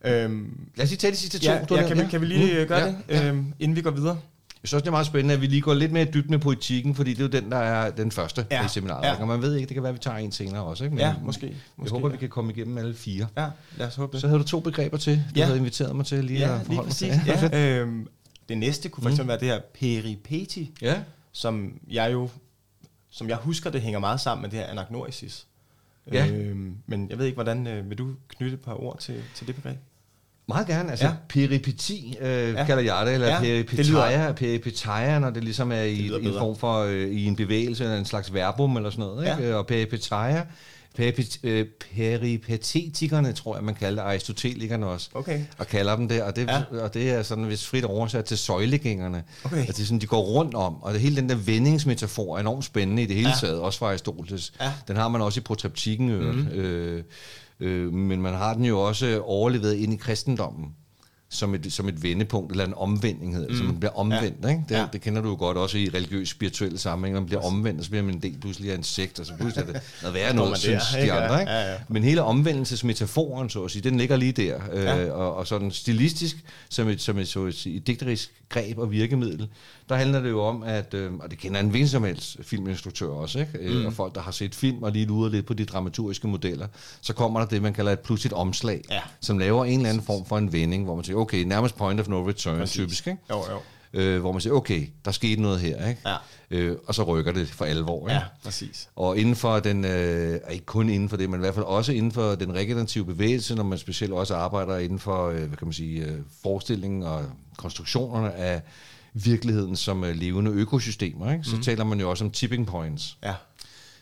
Øhm, 0.04 0.68
Lad 0.76 0.84
os 0.84 0.90
lige 0.90 0.98
tage 0.98 1.10
de 1.10 1.16
sidste 1.16 1.38
to. 1.38 1.50
ja, 1.52 1.58
ja, 1.70 1.88
kan, 1.88 1.98
vi, 1.98 2.02
kan 2.10 2.20
vi 2.20 2.26
lige 2.26 2.60
Mm, 2.62 2.68
gøre 2.68 2.78
ja, 2.78 2.86
det, 2.86 2.96
Ja. 3.08 3.28
øhm, 3.28 3.54
inden 3.58 3.76
vi 3.76 3.82
går 3.82 3.90
videre? 3.90 4.18
Jeg 4.62 4.68
synes 4.68 4.72
også, 4.72 4.82
det 4.82 4.86
er 4.88 4.90
meget 4.90 5.06
spændende, 5.06 5.34
at 5.34 5.40
vi 5.40 5.46
lige 5.46 5.60
går 5.60 5.74
lidt 5.74 5.92
mere 5.92 6.02
i 6.02 6.10
dybden 6.14 6.30
med 6.30 6.38
politikken, 6.38 6.94
fordi 6.94 7.10
det 7.10 7.18
er 7.18 7.22
jo 7.24 7.42
den, 7.42 7.50
der 7.52 7.56
er 7.58 7.90
den 7.90 8.12
første 8.12 8.46
Ja, 8.50 8.64
i 8.64 8.68
seminaret. 8.68 9.04
ja. 9.06 9.20
Og 9.20 9.28
man 9.28 9.42
ved 9.42 9.54
ikke, 9.56 9.66
det 9.68 9.74
kan 9.74 9.82
være, 9.82 9.90
at 9.90 9.94
vi 9.94 9.98
tager 10.00 10.16
en 10.16 10.32
senere 10.32 10.62
også. 10.62 10.84
Ikke? 10.84 10.96
Men 10.96 11.00
Ja, 11.04 11.14
måske. 11.22 11.46
Jeg 11.46 11.54
måske 11.76 11.92
håber, 11.94 12.08
ja. 12.08 12.12
vi 12.12 12.18
kan 12.18 12.28
komme 12.28 12.52
igennem 12.52 12.78
alle 12.78 12.94
fire. 12.94 13.26
Ja, 13.36 13.46
lad 13.76 13.86
os 13.86 13.94
håbe 13.96 14.12
det. 14.12 14.20
Så 14.20 14.26
havde 14.28 14.38
du 14.40 14.44
to 14.46 14.60
begreber 14.60 14.96
til, 14.96 15.16
du 15.16 15.22
Ja. 15.40 15.44
havde 15.44 15.58
inviteret 15.58 15.96
mig 15.96 16.06
til 16.06 16.24
lige 16.24 16.38
ja, 16.38 16.44
at 16.54 16.58
lige 16.58 16.64
forholde 16.66 16.76
mig 16.76 16.84
præcis. 16.88 17.14
til. 17.50 17.50
Ja. 17.58 17.78
øhm, 17.80 18.08
det 18.48 18.58
næste 18.58 18.88
kunne 18.88 19.16
for 19.16 19.22
Mm. 19.22 19.28
være 19.28 19.38
det 19.40 19.48
her 19.48 19.60
peripeti, 19.80 20.70
ja. 20.82 20.94
som 21.32 21.72
jeg 21.90 22.12
jo, 22.12 22.28
som 23.10 23.28
jeg 23.28 23.36
husker, 23.36 23.70
det 23.70 23.80
hænger 23.80 23.98
meget 24.00 24.20
sammen 24.20 24.42
med 24.42 24.50
det 24.50 24.58
her 24.58 24.66
anagnorisis. 24.66 25.46
Ja. 26.12 26.26
Øhm, 26.26 26.76
men 26.86 27.10
jeg 27.10 27.18
ved 27.18 27.26
ikke, 27.26 27.36
hvordan 27.36 27.66
øh, 27.66 27.88
vil 27.90 27.98
du 27.98 28.08
knytte 28.28 28.54
et 28.54 28.60
par 28.60 28.82
ord 28.82 28.98
til, 28.98 29.14
til 29.34 29.46
det 29.46 29.54
begreb? 29.54 29.76
Meget 30.48 30.66
gerne. 30.66 30.90
Altså 30.90 31.06
Ja. 31.06 31.12
peripeti 31.28 32.16
øh, 32.20 32.54
Ja. 32.54 32.64
kalder 32.64 32.82
jeg 32.82 33.06
det, 33.06 33.14
eller 33.14 33.26
Ja, 33.26 33.34
ja. 33.34 33.40
det 33.40 33.66
peripeteia, 33.66 34.22
lyder- 34.24 34.32
peripeteia, 34.32 35.18
når 35.18 35.30
det 35.30 35.44
ligesom 35.44 35.72
er 35.72 35.76
Det 35.76 35.86
i, 35.88 36.06
en 36.22 36.32
form 36.38 36.56
for 36.56 36.78
øh, 36.84 37.08
i 37.08 37.24
en 37.24 37.36
bevægelse, 37.36 37.84
eller 37.84 37.98
en 37.98 38.04
slags 38.04 38.34
verbum 38.34 38.76
eller 38.76 38.90
sådan 38.90 39.04
noget. 39.04 39.24
Ikke? 39.38 39.48
Ja. 39.48 39.54
Og 39.56 39.66
peripeteia, 39.66 40.42
peripet, 40.42 40.42
øh, 40.42 40.77
peripatetikerne, 40.96 43.32
tror 43.32 43.54
jeg, 43.56 43.64
man 43.64 43.74
kalder 43.74 44.02
aristotelikerne 44.02 44.86
også. 44.86 45.10
Okay. 45.14 45.40
og 45.58 45.66
kalder 45.66 45.96
dem 45.96 46.08
det, 46.08 46.22
og 46.22 46.36
det, 46.36 46.46
Ja. 46.48 46.62
og 46.82 46.94
det 46.94 47.10
er 47.10 47.22
sådan, 47.22 47.44
hvis 47.44 47.66
frit 47.66 47.84
oversat 47.84 48.24
til 48.24 48.38
søjlegængerne. 48.38 49.22
Okay. 49.44 49.56
Altså, 49.56 49.72
det 49.72 49.80
er 49.82 49.86
sådan, 49.86 50.00
de 50.00 50.06
går 50.06 50.20
rundt 50.22 50.54
om, 50.54 50.82
og 50.82 50.92
det 50.92 51.00
hele 51.00 51.16
den 51.16 51.28
der 51.28 51.34
vendingsmetafor 51.34 52.36
er 52.36 52.40
enormt 52.40 52.64
spændende 52.64 53.02
i 53.02 53.06
det 53.06 53.16
hele 53.16 53.28
Ja. 53.28 53.34
taget, 53.40 53.60
også 53.60 53.78
fra 53.78 53.86
Aristoteles. 53.86 54.52
Ja. 54.60 54.72
Den 54.88 54.96
har 54.96 55.08
man 55.08 55.20
også 55.22 55.40
i 55.40 55.42
protreptikken. 55.42 56.08
Mm-hmm. 56.18 56.48
øh, 56.48 57.02
øh, 57.60 57.92
men 57.92 58.22
man 58.22 58.34
har 58.34 58.54
den 58.54 58.64
jo 58.64 58.80
også 58.80 59.20
overlevet 59.24 59.74
ind 59.74 59.92
i 59.92 59.96
kristendommen 59.96 60.66
som 61.30 61.54
et, 61.54 61.72
som 61.72 61.88
et 61.88 62.02
vendepunkt, 62.02 62.50
eller 62.50 62.64
en 62.64 62.74
omvending 62.76 63.34
hedder 63.34 63.48
det, 63.48 63.56
mm. 63.56 63.60
så 63.60 63.64
man 63.66 63.80
bliver 63.80 63.98
omvendt. 63.98 64.44
Ja. 64.44 64.48
Ikke? 64.48 64.62
Det, 64.68 64.74
Ja. 64.74 64.80
ja. 64.80 64.86
det 64.92 65.00
kender 65.00 65.22
du 65.22 65.28
jo 65.28 65.36
godt 65.38 65.56
også 65.56 65.78
i 65.78 65.88
religiøs 65.94 66.28
spirituelle 66.28 66.78
sammenhæng, 66.78 67.14
man 67.14 67.26
bliver 67.26 67.42
omvendt, 67.42 67.78
og 67.78 67.84
så 67.84 67.90
bliver 67.90 68.02
man 68.04 68.14
en 68.14 68.22
del 68.22 68.36
pludselig 68.40 68.70
af 68.70 68.76
en 68.76 68.82
sekt, 68.82 69.20
og 69.20 69.26
så 69.26 69.32
pludselig 69.40 69.68
er 69.68 69.72
det 69.72 69.82
noget 70.02 70.14
værre 70.14 70.34
noget, 70.34 70.50
man 70.50 70.58
synes 70.58 70.82
der, 70.92 71.04
de 71.04 71.12
andre. 71.12 71.40
Ikke? 71.40 71.52
Ja, 71.52 71.72
ja. 71.72 71.76
Men 71.88 72.04
hele 72.04 72.22
omvendelsesmetaforen, 72.22 73.50
så 73.50 73.64
at 73.64 73.70
sige, 73.70 73.82
den 73.82 73.98
ligger 73.98 74.16
lige 74.16 74.32
der. 74.32 74.60
Ja. 74.74 75.04
Øh, 75.04 75.14
og, 75.14 75.36
og 75.36 75.46
sådan 75.46 75.70
stilistisk, 75.70 76.36
som 76.68 76.88
et, 76.88 77.00
som 77.00 77.18
et, 77.18 77.28
så 77.28 77.44
at 77.46 77.54
sige, 77.54 77.80
digterisk 77.80 78.32
greb 78.48 78.78
og 78.78 78.90
virkemiddel, 78.90 79.48
der 79.88 79.94
handler 79.96 80.20
det 80.20 80.30
jo 80.30 80.42
om, 80.42 80.62
at, 80.62 80.94
øh, 80.94 81.12
og 81.14 81.30
det 81.30 81.38
kender 81.38 81.60
en 81.60 81.68
hvilken 81.68 81.88
som 81.88 82.04
helst 82.04 82.36
filminstruktør 82.42 83.08
også, 83.08 83.38
ikke? 83.40 83.70
Mm. 83.78 83.86
og 83.86 83.92
folk, 83.92 84.14
der 84.14 84.20
har 84.20 84.30
set 84.30 84.54
film 84.54 84.82
og 84.82 84.92
lige 84.92 85.06
luret 85.06 85.32
lidt 85.32 85.46
på 85.46 85.54
de 85.54 85.64
dramaturgiske 85.64 86.28
modeller, 86.28 86.66
så 87.00 87.12
kommer 87.12 87.40
der 87.40 87.46
det, 87.46 87.62
man 87.62 87.72
kalder 87.74 87.92
et 87.92 88.00
pludseligt 88.00 88.32
omslag, 88.34 88.82
Ja. 88.90 89.00
som 89.20 89.38
laver 89.38 89.64
en 89.64 89.78
eller 89.78 89.88
anden 89.90 90.02
form 90.02 90.24
for 90.26 90.38
en 90.38 90.52
vending, 90.52 90.84
hvor 90.84 90.94
man 90.94 91.04
siger, 91.04 91.16
okay, 91.16 91.42
nærmest 91.44 91.76
point 91.76 92.00
of 92.00 92.08
no 92.08 92.28
return, 92.28 92.58
Præcis. 92.58 92.74
typisk, 92.74 93.06
ikke? 93.06 93.18
Jo, 93.30 93.36
jo. 93.50 93.58
Øh, 93.92 94.20
hvor 94.20 94.32
man 94.32 94.40
siger, 94.40 94.54
okay, 94.54 94.86
der 95.04 95.10
skete 95.10 95.42
noget 95.42 95.60
her, 95.60 95.88
ikke? 95.88 96.00
Ja. 96.06 96.14
Øh, 96.50 96.76
og 96.86 96.94
så 96.94 97.02
rykker 97.02 97.32
det 97.32 97.48
for 97.48 97.64
alvor. 97.64 98.08
Ikke? 98.08 98.12
Ja, 98.20 98.22
præcis. 98.44 98.88
Og 98.96 99.18
inden 99.18 99.36
for 99.36 99.58
den, 99.60 99.84
øh, 99.84 100.40
ikke 100.50 100.64
kun 100.66 100.88
inden 100.88 101.08
for 101.08 101.16
det, 101.16 101.30
men 101.30 101.40
i 101.40 101.42
hvert 101.42 101.54
fald 101.54 101.64
også 101.64 101.92
inden 101.92 102.12
for 102.12 102.34
den 102.34 102.54
regenerative 102.54 103.04
bevægelse, 103.04 103.54
når 103.54 103.62
man 103.62 103.78
specielt 103.78 104.12
også 104.12 104.34
arbejder 104.36 104.78
inden 104.78 104.98
for, 104.98 105.28
øh, 105.28 105.36
hvad 105.36 105.56
kan 105.56 105.66
man 105.66 105.72
sige, 105.72 106.00
øh, 106.04 106.18
forestillingen 106.42 107.02
og 107.02 107.24
konstruktionerne 107.58 108.32
af 108.34 108.62
virkeligheden 109.14 109.76
som 109.76 110.04
øh, 110.04 110.16
levende 110.16 110.50
økosystemer. 110.50 111.32
Ikke? 111.32 111.44
Så 111.44 111.56
mm. 111.56 111.62
taler 111.62 111.84
man 111.84 112.00
jo 112.00 112.10
også 112.10 112.24
om 112.24 112.30
tipping 112.30 112.66
points. 112.66 113.16
Ja. 113.24 113.34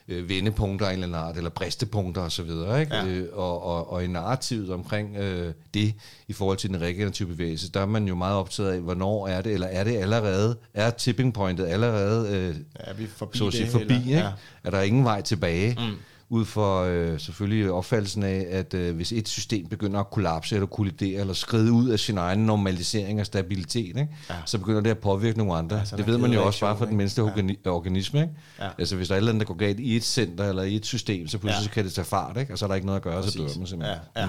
Øh, 0.09 0.29
vendepunkter 0.29 0.87
af 0.87 0.91
en 0.91 1.03
eller 1.03 1.19
anden 1.19 1.29
art, 1.29 1.37
eller 1.37 1.51
bristepunkter 1.51 2.23
osv. 2.23 2.51
Ikke? 2.51 2.87
Ja. 2.97 3.07
Øh, 3.07 3.29
og, 3.33 3.63
og, 3.63 3.93
og 3.93 4.05
i 4.05 4.07
narrativet 4.07 4.71
omkring 4.71 5.17
øh, 5.17 5.53
det, 5.75 5.95
i 6.29 6.33
forhold 6.33 6.57
til 6.59 6.71
den 6.71 6.81
regenerative 6.81 7.29
bevægelse, 7.29 7.71
der 7.71 7.81
er 7.81 7.87
man 7.87 8.09
jo 8.09 8.15
meget 8.15 8.37
optaget 8.37 8.73
af, 8.73 8.81
hvornår 8.81 9.29
er 9.29 9.43
det, 9.43 9.53
eller 9.53 9.67
er 9.67 9.85
det 9.85 9.97
allerede, 9.97 10.57
er 10.75 10.91
tipping 10.91 11.35
pointet 11.35 11.67
allerede 11.67 12.37
øh, 12.37 12.57
Er 12.75 12.95
vi 12.95 13.07
forbi 13.07 13.39
så 13.39 13.47
at 13.47 13.53
sige 13.53 13.65
det? 13.65 13.73
forbi, 13.73 13.85
eller? 13.85 13.99
ikke? 13.99 14.19
Ja. 14.19 14.31
Er 14.65 14.71
der 14.71 14.83
ingen 14.83 15.05
vej 15.05 15.21
tilbage? 15.21 15.77
Mm. 15.79 15.97
Ud 16.29 16.45
for 16.45 16.83
øh, 16.83 17.21
selvfølgelig 17.21 17.71
opfattelsen 17.73 18.23
af, 18.23 18.47
at 18.51 18.75
øh, 18.75 18.97
hvis 18.97 19.13
et 19.13 19.29
system 19.29 19.67
begynder 19.69 20.01
at 20.01 20.11
kollapse, 20.11 20.55
eller 20.55 20.67
kollidere, 20.67 21.21
eller 21.21 21.35
skride 21.35 21.73
ud 21.73 21.89
af 21.89 21.99
sin 22.01 22.19
egen 22.19 22.39
normalisering 22.47 23.21
og 23.21 23.27
stabilitet, 23.27 23.87
ikke? 23.87 24.09
Ja. 24.31 24.35
så 24.47 24.59
begynder 24.59 24.81
det 24.81 24.91
at 24.91 24.99
påvirke 24.99 25.39
nogle 25.39 25.55
andre. 25.55 25.87
Så 25.87 25.95
er 25.95 25.97
det 25.97 26.07
ved 26.07 26.19
man 26.19 26.33
jo 26.33 26.47
også 26.47 26.61
bare 26.61 26.79
fra 26.79 26.87
den 26.87 26.97
mindste 26.97 27.23
Ja. 27.23 27.29
organi- 27.29 27.67
organisme. 27.69 28.21
Ikke? 28.21 28.33
Ja. 28.61 28.69
Altså 28.79 28.97
hvis 28.97 29.09
der 29.09 29.15
er 29.15 29.17
et 29.17 29.21
eller 29.21 29.33
andet, 29.33 29.41
der 29.49 29.53
går 29.55 29.59
galt 29.59 29.81
i 29.81 29.97
et 29.97 30.05
center, 30.05 30.45
eller 30.49 30.63
i 30.63 30.77
et 30.77 30.87
system, 30.87 31.29
så 31.29 31.39
pludselig 31.39 31.61
Ja. 31.61 31.65
så 31.65 31.71
kan 31.71 31.85
det 31.85 31.93
tage 31.93 32.05
fart, 32.05 32.37
ikke? 32.37 32.53
og 32.53 32.59
så 32.59 32.65
er 32.65 32.69
der 32.69 32.75
ikke 32.75 32.87
noget 32.87 32.97
at 32.97 33.03
gøre, 33.05 33.23
så 33.23 33.39
Præcis. 33.39 33.53
dør 33.55 33.59
man 33.61 33.67
simpelthen. 33.67 33.99
Ja, 34.17 34.23
ja. 34.23 34.29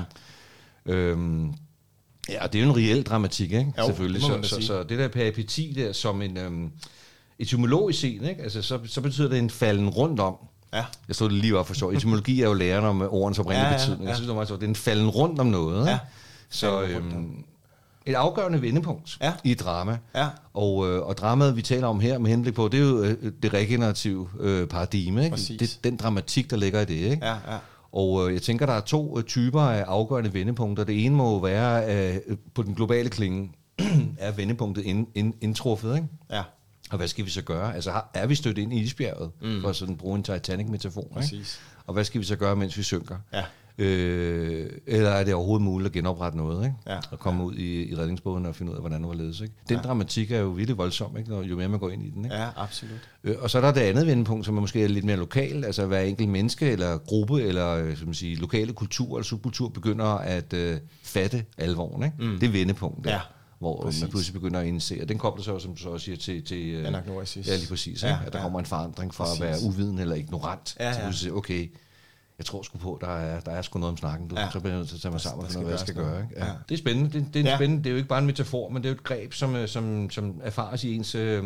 Øhm, 0.94 1.54
ja, 2.30 2.44
og 2.44 2.54
det 2.54 2.62
er 2.62 2.66
jo 2.66 2.70
en 2.72 2.78
reel 2.78 3.04
dramatik, 3.04 3.52
ikke? 3.52 3.74
Jo, 3.78 3.86
selvfølgelig. 3.86 4.22
det 4.22 4.44
Så, 4.46 4.50
så, 4.50 4.56
sige. 4.56 4.68
så 4.68 4.84
det 4.84 5.00
der 5.00 5.08
peripeti 5.08 5.74
der, 5.76 5.94
som 5.94 6.22
en 6.22 6.38
øhm, 6.38 6.70
etymologisk 7.40 8.00
set, 8.00 8.22
ikke? 8.30 8.44
Altså, 8.44 8.62
så, 8.62 8.80
så 8.86 9.02
betyder 9.02 9.30
det 9.30 9.40
en 9.40 9.50
falden 9.50 9.90
rundt 9.90 10.20
om. 10.20 10.36
Ja. 10.74 10.84
Jeg 11.08 11.16
stod 11.16 11.30
det 11.30 11.38
lige 11.38 11.58
op 11.58 11.68
for 11.68 11.74
sjov. 11.74 11.92
Etymologi 11.92 12.42
er 12.42 12.48
jo 12.48 12.54
læren 12.54 12.86
om 12.86 13.02
øh, 13.02 13.08
ordens 13.14 13.40
oprindelige 13.40 13.66
Ja, 13.66 13.72
ja, 13.72 13.78
betydning. 13.78 14.02
ja. 14.04 14.08
Jeg 14.08 14.16
synes, 14.16 14.26
det 14.26 14.30
var 14.30 14.36
meget 14.36 14.48
sjovt. 14.48 14.62
Det 14.62 14.66
er 14.68 14.70
en 14.70 14.76
falden 14.76 15.10
rundt 15.10 15.40
om 15.40 15.48
noget. 15.48 15.88
Ja. 15.88 16.00
Så 16.50 16.82
øhm, 16.82 17.44
et 18.06 18.14
afgørende 18.16 18.62
vendepunkt 18.62 19.18
Ja. 19.22 19.34
i 19.44 19.54
drama. 19.54 19.98
Ja. 20.16 20.28
Og, 20.54 20.88
øh, 20.90 21.02
og 21.08 21.18
dramaet, 21.18 21.56
vi 21.56 21.62
taler 21.62 21.88
om 21.88 22.00
her 22.00 22.18
med 22.18 22.32
henblik 22.32 22.54
på, 22.54 22.68
det 22.68 22.80
er 22.80 22.84
jo 22.90 23.04
øh, 23.04 23.32
det 23.44 23.54
regenerative 23.54 24.30
øh, 24.40 24.68
paradigme. 24.68 25.24
Ikke? 25.24 25.34
Præcis. 25.36 25.60
Det, 25.60 25.80
den 25.84 25.98
dramatik, 25.98 26.50
der 26.52 26.58
ligger 26.58 26.82
i 26.82 26.86
det. 26.86 26.96
Ikke? 27.12 27.26
Ja, 27.26 27.32
ja. 27.32 27.58
Og 27.92 28.28
øh, 28.28 28.34
jeg 28.34 28.42
tænker, 28.42 28.66
der 28.66 28.74
er 28.74 28.82
to 28.82 29.18
øh, 29.18 29.24
typer 29.24 29.62
af 29.62 29.84
afgørende 29.88 30.34
vendepunkter. 30.34 30.84
Det 30.84 31.06
ene 31.06 31.16
må 31.16 31.42
være 31.42 31.96
øh, 32.16 32.38
på 32.54 32.64
den 32.64 32.74
globale 32.76 33.10
klinge, 33.10 33.52
er 34.20 34.32
vendepunktet 34.32 34.86
ind, 34.86 35.08
ind, 35.16 35.34
indtruffet. 35.42 35.96
Ikke? 35.96 36.08
Ja, 36.32 36.42
Og 36.90 36.98
hvad 36.98 37.08
skal 37.08 37.26
vi 37.26 37.30
så 37.30 37.42
gøre? 37.42 37.76
Altså 37.76 37.92
har, 37.92 38.10
er 38.14 38.28
vi 38.28 38.36
stødt 38.36 38.58
ind 38.58 38.74
i 38.74 38.82
isbjerget, 38.82 39.32
mm. 39.42 39.62
for 39.62 39.70
at 39.70 39.76
sådan 39.76 39.98
bruge 39.98 40.16
en 40.16 40.24
Titanic-metafor? 40.24 41.02
Ikke? 41.02 41.14
præcis. 41.14 41.60
Og 41.88 41.94
hvad 41.94 42.04
skal 42.04 42.22
vi 42.22 42.26
så 42.26 42.36
gøre, 42.36 42.56
mens 42.56 42.78
vi 42.78 42.84
synker? 42.84 43.16
Ja. 43.34 43.44
Øh, 43.80 44.70
eller 44.88 45.10
er 45.10 45.24
det 45.24 45.34
overhovedet 45.34 45.66
muligt 45.66 45.88
at 45.88 45.94
genoprette 45.94 46.38
noget, 46.38 46.66
ikke? 46.66 46.76
Ja. 46.88 47.00
Og 47.12 47.20
komme 47.20 47.44
ud 47.44 47.56
i, 47.56 47.92
i 47.92 47.96
redningsbåden 47.96 48.46
og 48.46 48.56
finde 48.56 48.72
ud 48.72 48.76
af, 48.76 48.82
hvordan 48.82 49.02
det 49.02 49.08
var 49.08 49.16
ledes, 49.16 49.42
ikke? 49.42 49.54
Den 49.70 49.76
ja. 49.76 49.82
dramatik 49.82 50.32
er 50.32 50.40
jo 50.40 50.48
virkelig 50.48 50.78
voldsom, 50.78 51.18
ikke? 51.18 51.30
Når, 51.30 51.44
jo 51.44 51.56
mere 51.56 51.68
man 51.68 51.80
går 51.80 51.90
ind 51.90 52.06
i 52.06 52.10
den, 52.10 52.26
ikke? 52.26 52.36
Ja, 52.36 52.50
absolut. 52.56 53.10
Øh, 53.24 53.36
og 53.40 53.50
så 53.50 53.58
er 53.58 53.62
der 53.62 53.72
det 53.72 53.82
andet 53.82 54.08
vendepunkt, 54.08 54.46
som 54.46 54.58
er 54.58 54.62
måske 54.62 54.88
lidt 54.88 55.06
mere 55.06 55.18
lokalt, 55.18 55.66
altså 55.66 55.86
hver 55.86 56.00
enkelt 56.00 56.30
menneske 56.30 56.72
eller 56.72 56.98
gruppe, 56.98 57.42
eller 57.42 57.76
øh, 57.76 57.98
som 57.98 58.08
man 58.08 58.14
sige, 58.14 58.36
lokale 58.36 58.74
kultur 58.74 59.18
eller 59.18 59.24
subkultur 59.26 59.70
begynder 59.70 60.06
at 60.06 60.54
øh, 60.54 60.78
fatte 61.04 61.46
alvoren, 61.58 62.04
ikke? 62.04 62.16
Mm. 62.20 62.40
Det 62.40 62.48
er 62.48 62.52
vendepunkt 62.52 63.04
der. 63.04 63.12
Ja, 63.12 63.20
hvor 63.60 63.82
præcis. 63.82 64.02
man 64.02 64.10
pludselig 64.10 64.34
begynder 64.34 64.60
at 64.60 64.66
indse, 64.66 65.02
og 65.02 65.10
den 65.10 65.18
kobler 65.18 65.44
sig 65.44 65.52
jo, 65.52 65.60
som 65.60 65.76
du 65.76 65.82
så 65.82 65.90
også 65.90 66.04
siger, 66.06 66.18
til, 66.18 66.44
til 66.44 66.58
øh. 66.70 66.86
Ja, 67.48 67.56
lige 67.58 67.68
præcis. 67.70 68.04
Ja, 68.04 68.08
Ja, 68.10 68.18
at 68.26 68.34
der 68.34 68.40
ja. 68.40 68.44
kommer 68.44 68.60
en 68.60 68.66
forandring 68.66 69.14
fra 69.14 69.24
Præcis. 69.26 69.42
at 69.42 69.48
være 69.48 69.58
uviden 69.68 70.00
eller 70.00 70.16
ignorant, 70.16 70.76
Ja, 70.80 70.92
til 70.94 71.00
ja. 71.00 71.06
pludselig, 71.08 71.34
okay, 71.34 71.72
jeg 72.38 72.46
tror 72.46 72.62
sgu 72.62 72.78
på, 72.78 72.98
der 73.02 73.08
er, 73.08 73.40
der 73.40 73.52
er 73.52 73.62
sgu 73.62 73.80
noget 73.80 73.92
om 73.92 73.98
snakken, 73.98 74.28
du. 74.28 74.36
Ja. 74.40 74.50
Så 74.54 74.60
bliver 74.60 74.72
jeg 74.74 74.78
nødt 74.78 74.90
til 74.90 74.96
at 74.96 75.02
tage 75.02 75.12
mig 75.12 75.22
sammen 75.22 75.46
og 75.46 75.52
finde 75.52 75.66
ud 75.66 75.72
af, 75.72 75.78
hvad 75.78 75.80
jeg 75.80 75.80
skal 75.80 75.96
gøres 75.96 76.06
gøre. 76.08 76.14
noget. 76.20 76.30
Ikke? 76.32 76.42
Ja. 76.42 76.46
Ja. 76.46 76.52
Det 76.70 76.76
er 76.76 76.80
spændende, 76.80 77.10
det, 77.20 77.34
det 77.34 77.46
er 77.46 77.50
Ja. 77.50 77.56
spændende, 77.58 77.84
det 77.84 77.90
er 77.90 77.92
jo 77.92 77.98
ikke 77.98 78.10
bare 78.10 78.20
en 78.20 78.26
metafor, 78.26 78.70
men 78.70 78.78
det 78.84 78.90
er 78.90 78.94
jo 78.94 78.96
et 78.96 79.04
greb, 79.04 79.34
som, 79.34 79.56
øh, 79.56 79.68
som, 79.68 80.10
som 80.10 80.42
erfares 80.44 80.84
i 80.84 80.96
ens 80.96 81.16
øh, 81.16 81.44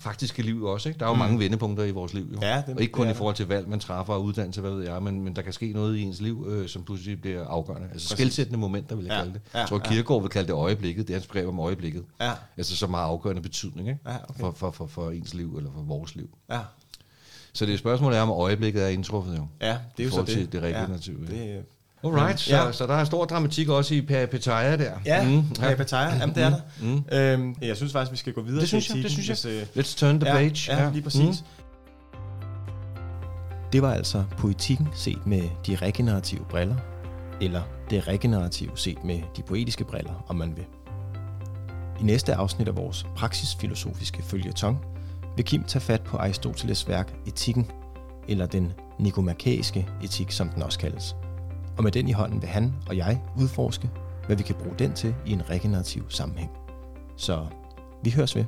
faktiske 0.00 0.42
liv 0.42 0.64
også. 0.64 0.88
Ikke? 0.88 0.98
Der 0.98 1.04
er 1.04 1.08
jo 1.10 1.14
mm. 1.14 1.18
mange 1.18 1.38
vendepunkter 1.38 1.84
i 1.84 1.90
vores 1.90 2.14
liv, 2.14 2.26
jo. 2.32 2.38
Ja, 2.42 2.62
det- 2.66 2.74
og 2.74 2.80
ikke 2.82 2.92
kun 2.92 3.06
det 3.06 3.12
i 3.14 3.16
forhold 3.16 3.34
til 3.36 3.46
valg, 3.48 3.68
man 3.68 3.80
træffer 3.80 4.12
og 4.14 4.24
uddannelse, 4.24 4.60
hvad 4.60 4.70
ved 4.70 4.84
jeg, 4.84 5.02
men, 5.02 5.20
men 5.24 5.36
der 5.36 5.42
kan 5.42 5.52
ske 5.52 5.72
noget 5.72 5.96
i 5.96 6.02
ens 6.02 6.20
liv, 6.20 6.44
øh, 6.48 6.68
som 6.68 6.84
pludselig 6.84 7.20
bliver 7.20 7.46
afgørende. 7.46 7.88
Altså 7.92 8.08
skældsættende 8.08 8.58
momenter, 8.58 8.96
vil 8.96 9.04
jeg 9.04 9.12
Ja. 9.12 9.18
kalde 9.18 9.32
det. 9.32 9.40
Ja, 9.54 9.58
Jeg 9.58 9.68
tror. 9.68 9.78
Kierkegaard 9.78 10.20
vil 10.22 10.30
kalde 10.30 10.46
det 10.46 10.54
øjeblikket, 10.54 11.08
det 11.08 11.14
er 11.14 11.18
hans 11.18 11.26
brev 11.26 11.48
om 11.48 11.58
øjeblikket. 11.60 12.04
Ja, 12.20 12.32
Altså 12.56 12.76
som 12.76 12.94
har 12.94 13.00
afgørende 13.00 13.42
betydning 13.42 13.88
ikke? 13.88 14.00
Ja, 14.06 14.16
okay. 14.28 14.40
for, 14.40 14.50
for, 14.50 14.70
for, 14.70 14.86
for 14.86 15.10
ens 15.10 15.34
liv, 15.34 15.56
eller 15.56 15.70
for 15.74 15.82
vores 15.82 16.14
liv. 16.16 16.28
ja. 16.50 16.60
Så 17.54 17.66
det 17.66 17.78
spørgsmålet 17.78 18.18
er, 18.18 18.22
om 18.22 18.30
øjeblikket 18.30 18.82
er 18.84 18.88
indtruffet 18.88 19.36
jo. 19.36 19.46
Ja, 19.62 19.76
det 19.96 20.02
er 20.02 20.04
jo 20.04 20.10
så 20.10 20.20
det. 20.20 20.28
til 20.28 20.52
det 20.52 20.62
regenerative, 20.62 21.16
Ja, 21.30 21.36
ja. 21.44 21.52
det, 21.52 21.64
Alright, 22.04 22.40
så, 22.40 22.56
Ja. 22.56 22.64
ja. 22.66 22.72
så 22.72 22.86
der 22.86 22.94
er 22.94 23.04
stor 23.04 23.24
dramatik 23.24 23.68
også 23.68 23.94
i 23.94 24.00
Peripetaya 24.02 24.76
der. 24.76 24.90
ja, 25.06 25.24
Mm, 25.24 25.30
mm, 25.30 25.44
ja. 25.62 25.74
Pattaya, 25.74 26.16
jamen 26.18 26.34
det 26.34 26.42
er 26.42 26.50
der. 26.50 26.60
Mm. 26.80 27.04
Øhm, 27.44 27.56
jeg 27.62 27.76
synes 27.76 27.92
faktisk, 27.92 28.12
vi 28.12 28.16
skal 28.16 28.32
gå 28.32 28.40
videre 28.42 28.60
Det 28.60 28.68
synes 28.68 28.86
til 28.86 28.94
jeg, 28.96 29.02
det 29.02 29.10
synes 29.12 29.28
jeg. 29.28 29.36
hvis, 29.52 29.68
øh, 29.76 29.84
Let's 29.84 29.98
turn 29.98 30.20
the 30.20 30.28
ja, 30.30 30.36
page. 30.36 30.72
Ja, 30.76 30.90
lige 30.90 31.02
præcis. 31.02 31.40
Mm. 31.40 31.46
Det 33.72 33.82
var 33.82 33.94
altså 33.94 34.24
poetikken 34.38 34.88
set 34.94 35.26
med 35.26 35.42
de 35.66 35.76
regenerative 35.76 36.44
briller, 36.50 36.76
eller 37.40 37.62
det 37.90 38.08
regenerative 38.08 38.70
set 38.74 39.04
med 39.04 39.20
de 39.36 39.42
poetiske 39.42 39.84
briller, 39.84 40.24
om 40.28 40.36
man 40.36 40.56
vil. 40.56 40.64
I 42.00 42.02
næste 42.02 42.34
afsnit 42.34 42.68
af 42.68 42.76
vores 42.76 43.06
praksisfilosofiske 43.16 44.22
følgetong 44.22 44.78
vil 45.36 45.44
Kim 45.44 45.64
tage 45.64 45.80
fat 45.80 46.02
på 46.02 46.16
Aristoteles 46.16 46.88
værk 46.88 47.14
Etikken, 47.26 47.70
eller 48.28 48.46
den 48.46 48.72
nikomakæiske 48.98 49.88
etik, 50.04 50.30
som 50.30 50.48
den 50.48 50.62
også 50.62 50.78
kaldes. 50.78 51.16
Og 51.76 51.84
med 51.84 51.92
den 51.92 52.08
i 52.08 52.12
hånden 52.12 52.42
vil 52.42 52.48
han 52.48 52.74
og 52.86 52.96
jeg 52.96 53.20
udforske, 53.40 53.90
hvad 54.26 54.36
vi 54.36 54.42
kan 54.42 54.54
bruge 54.54 54.74
den 54.78 54.92
til 54.92 55.14
i 55.26 55.32
en 55.32 55.50
regenerativ 55.50 56.10
sammenhæng. 56.10 56.50
Så 57.16 57.46
vi 58.02 58.10
høres 58.10 58.36
ved. 58.36 58.44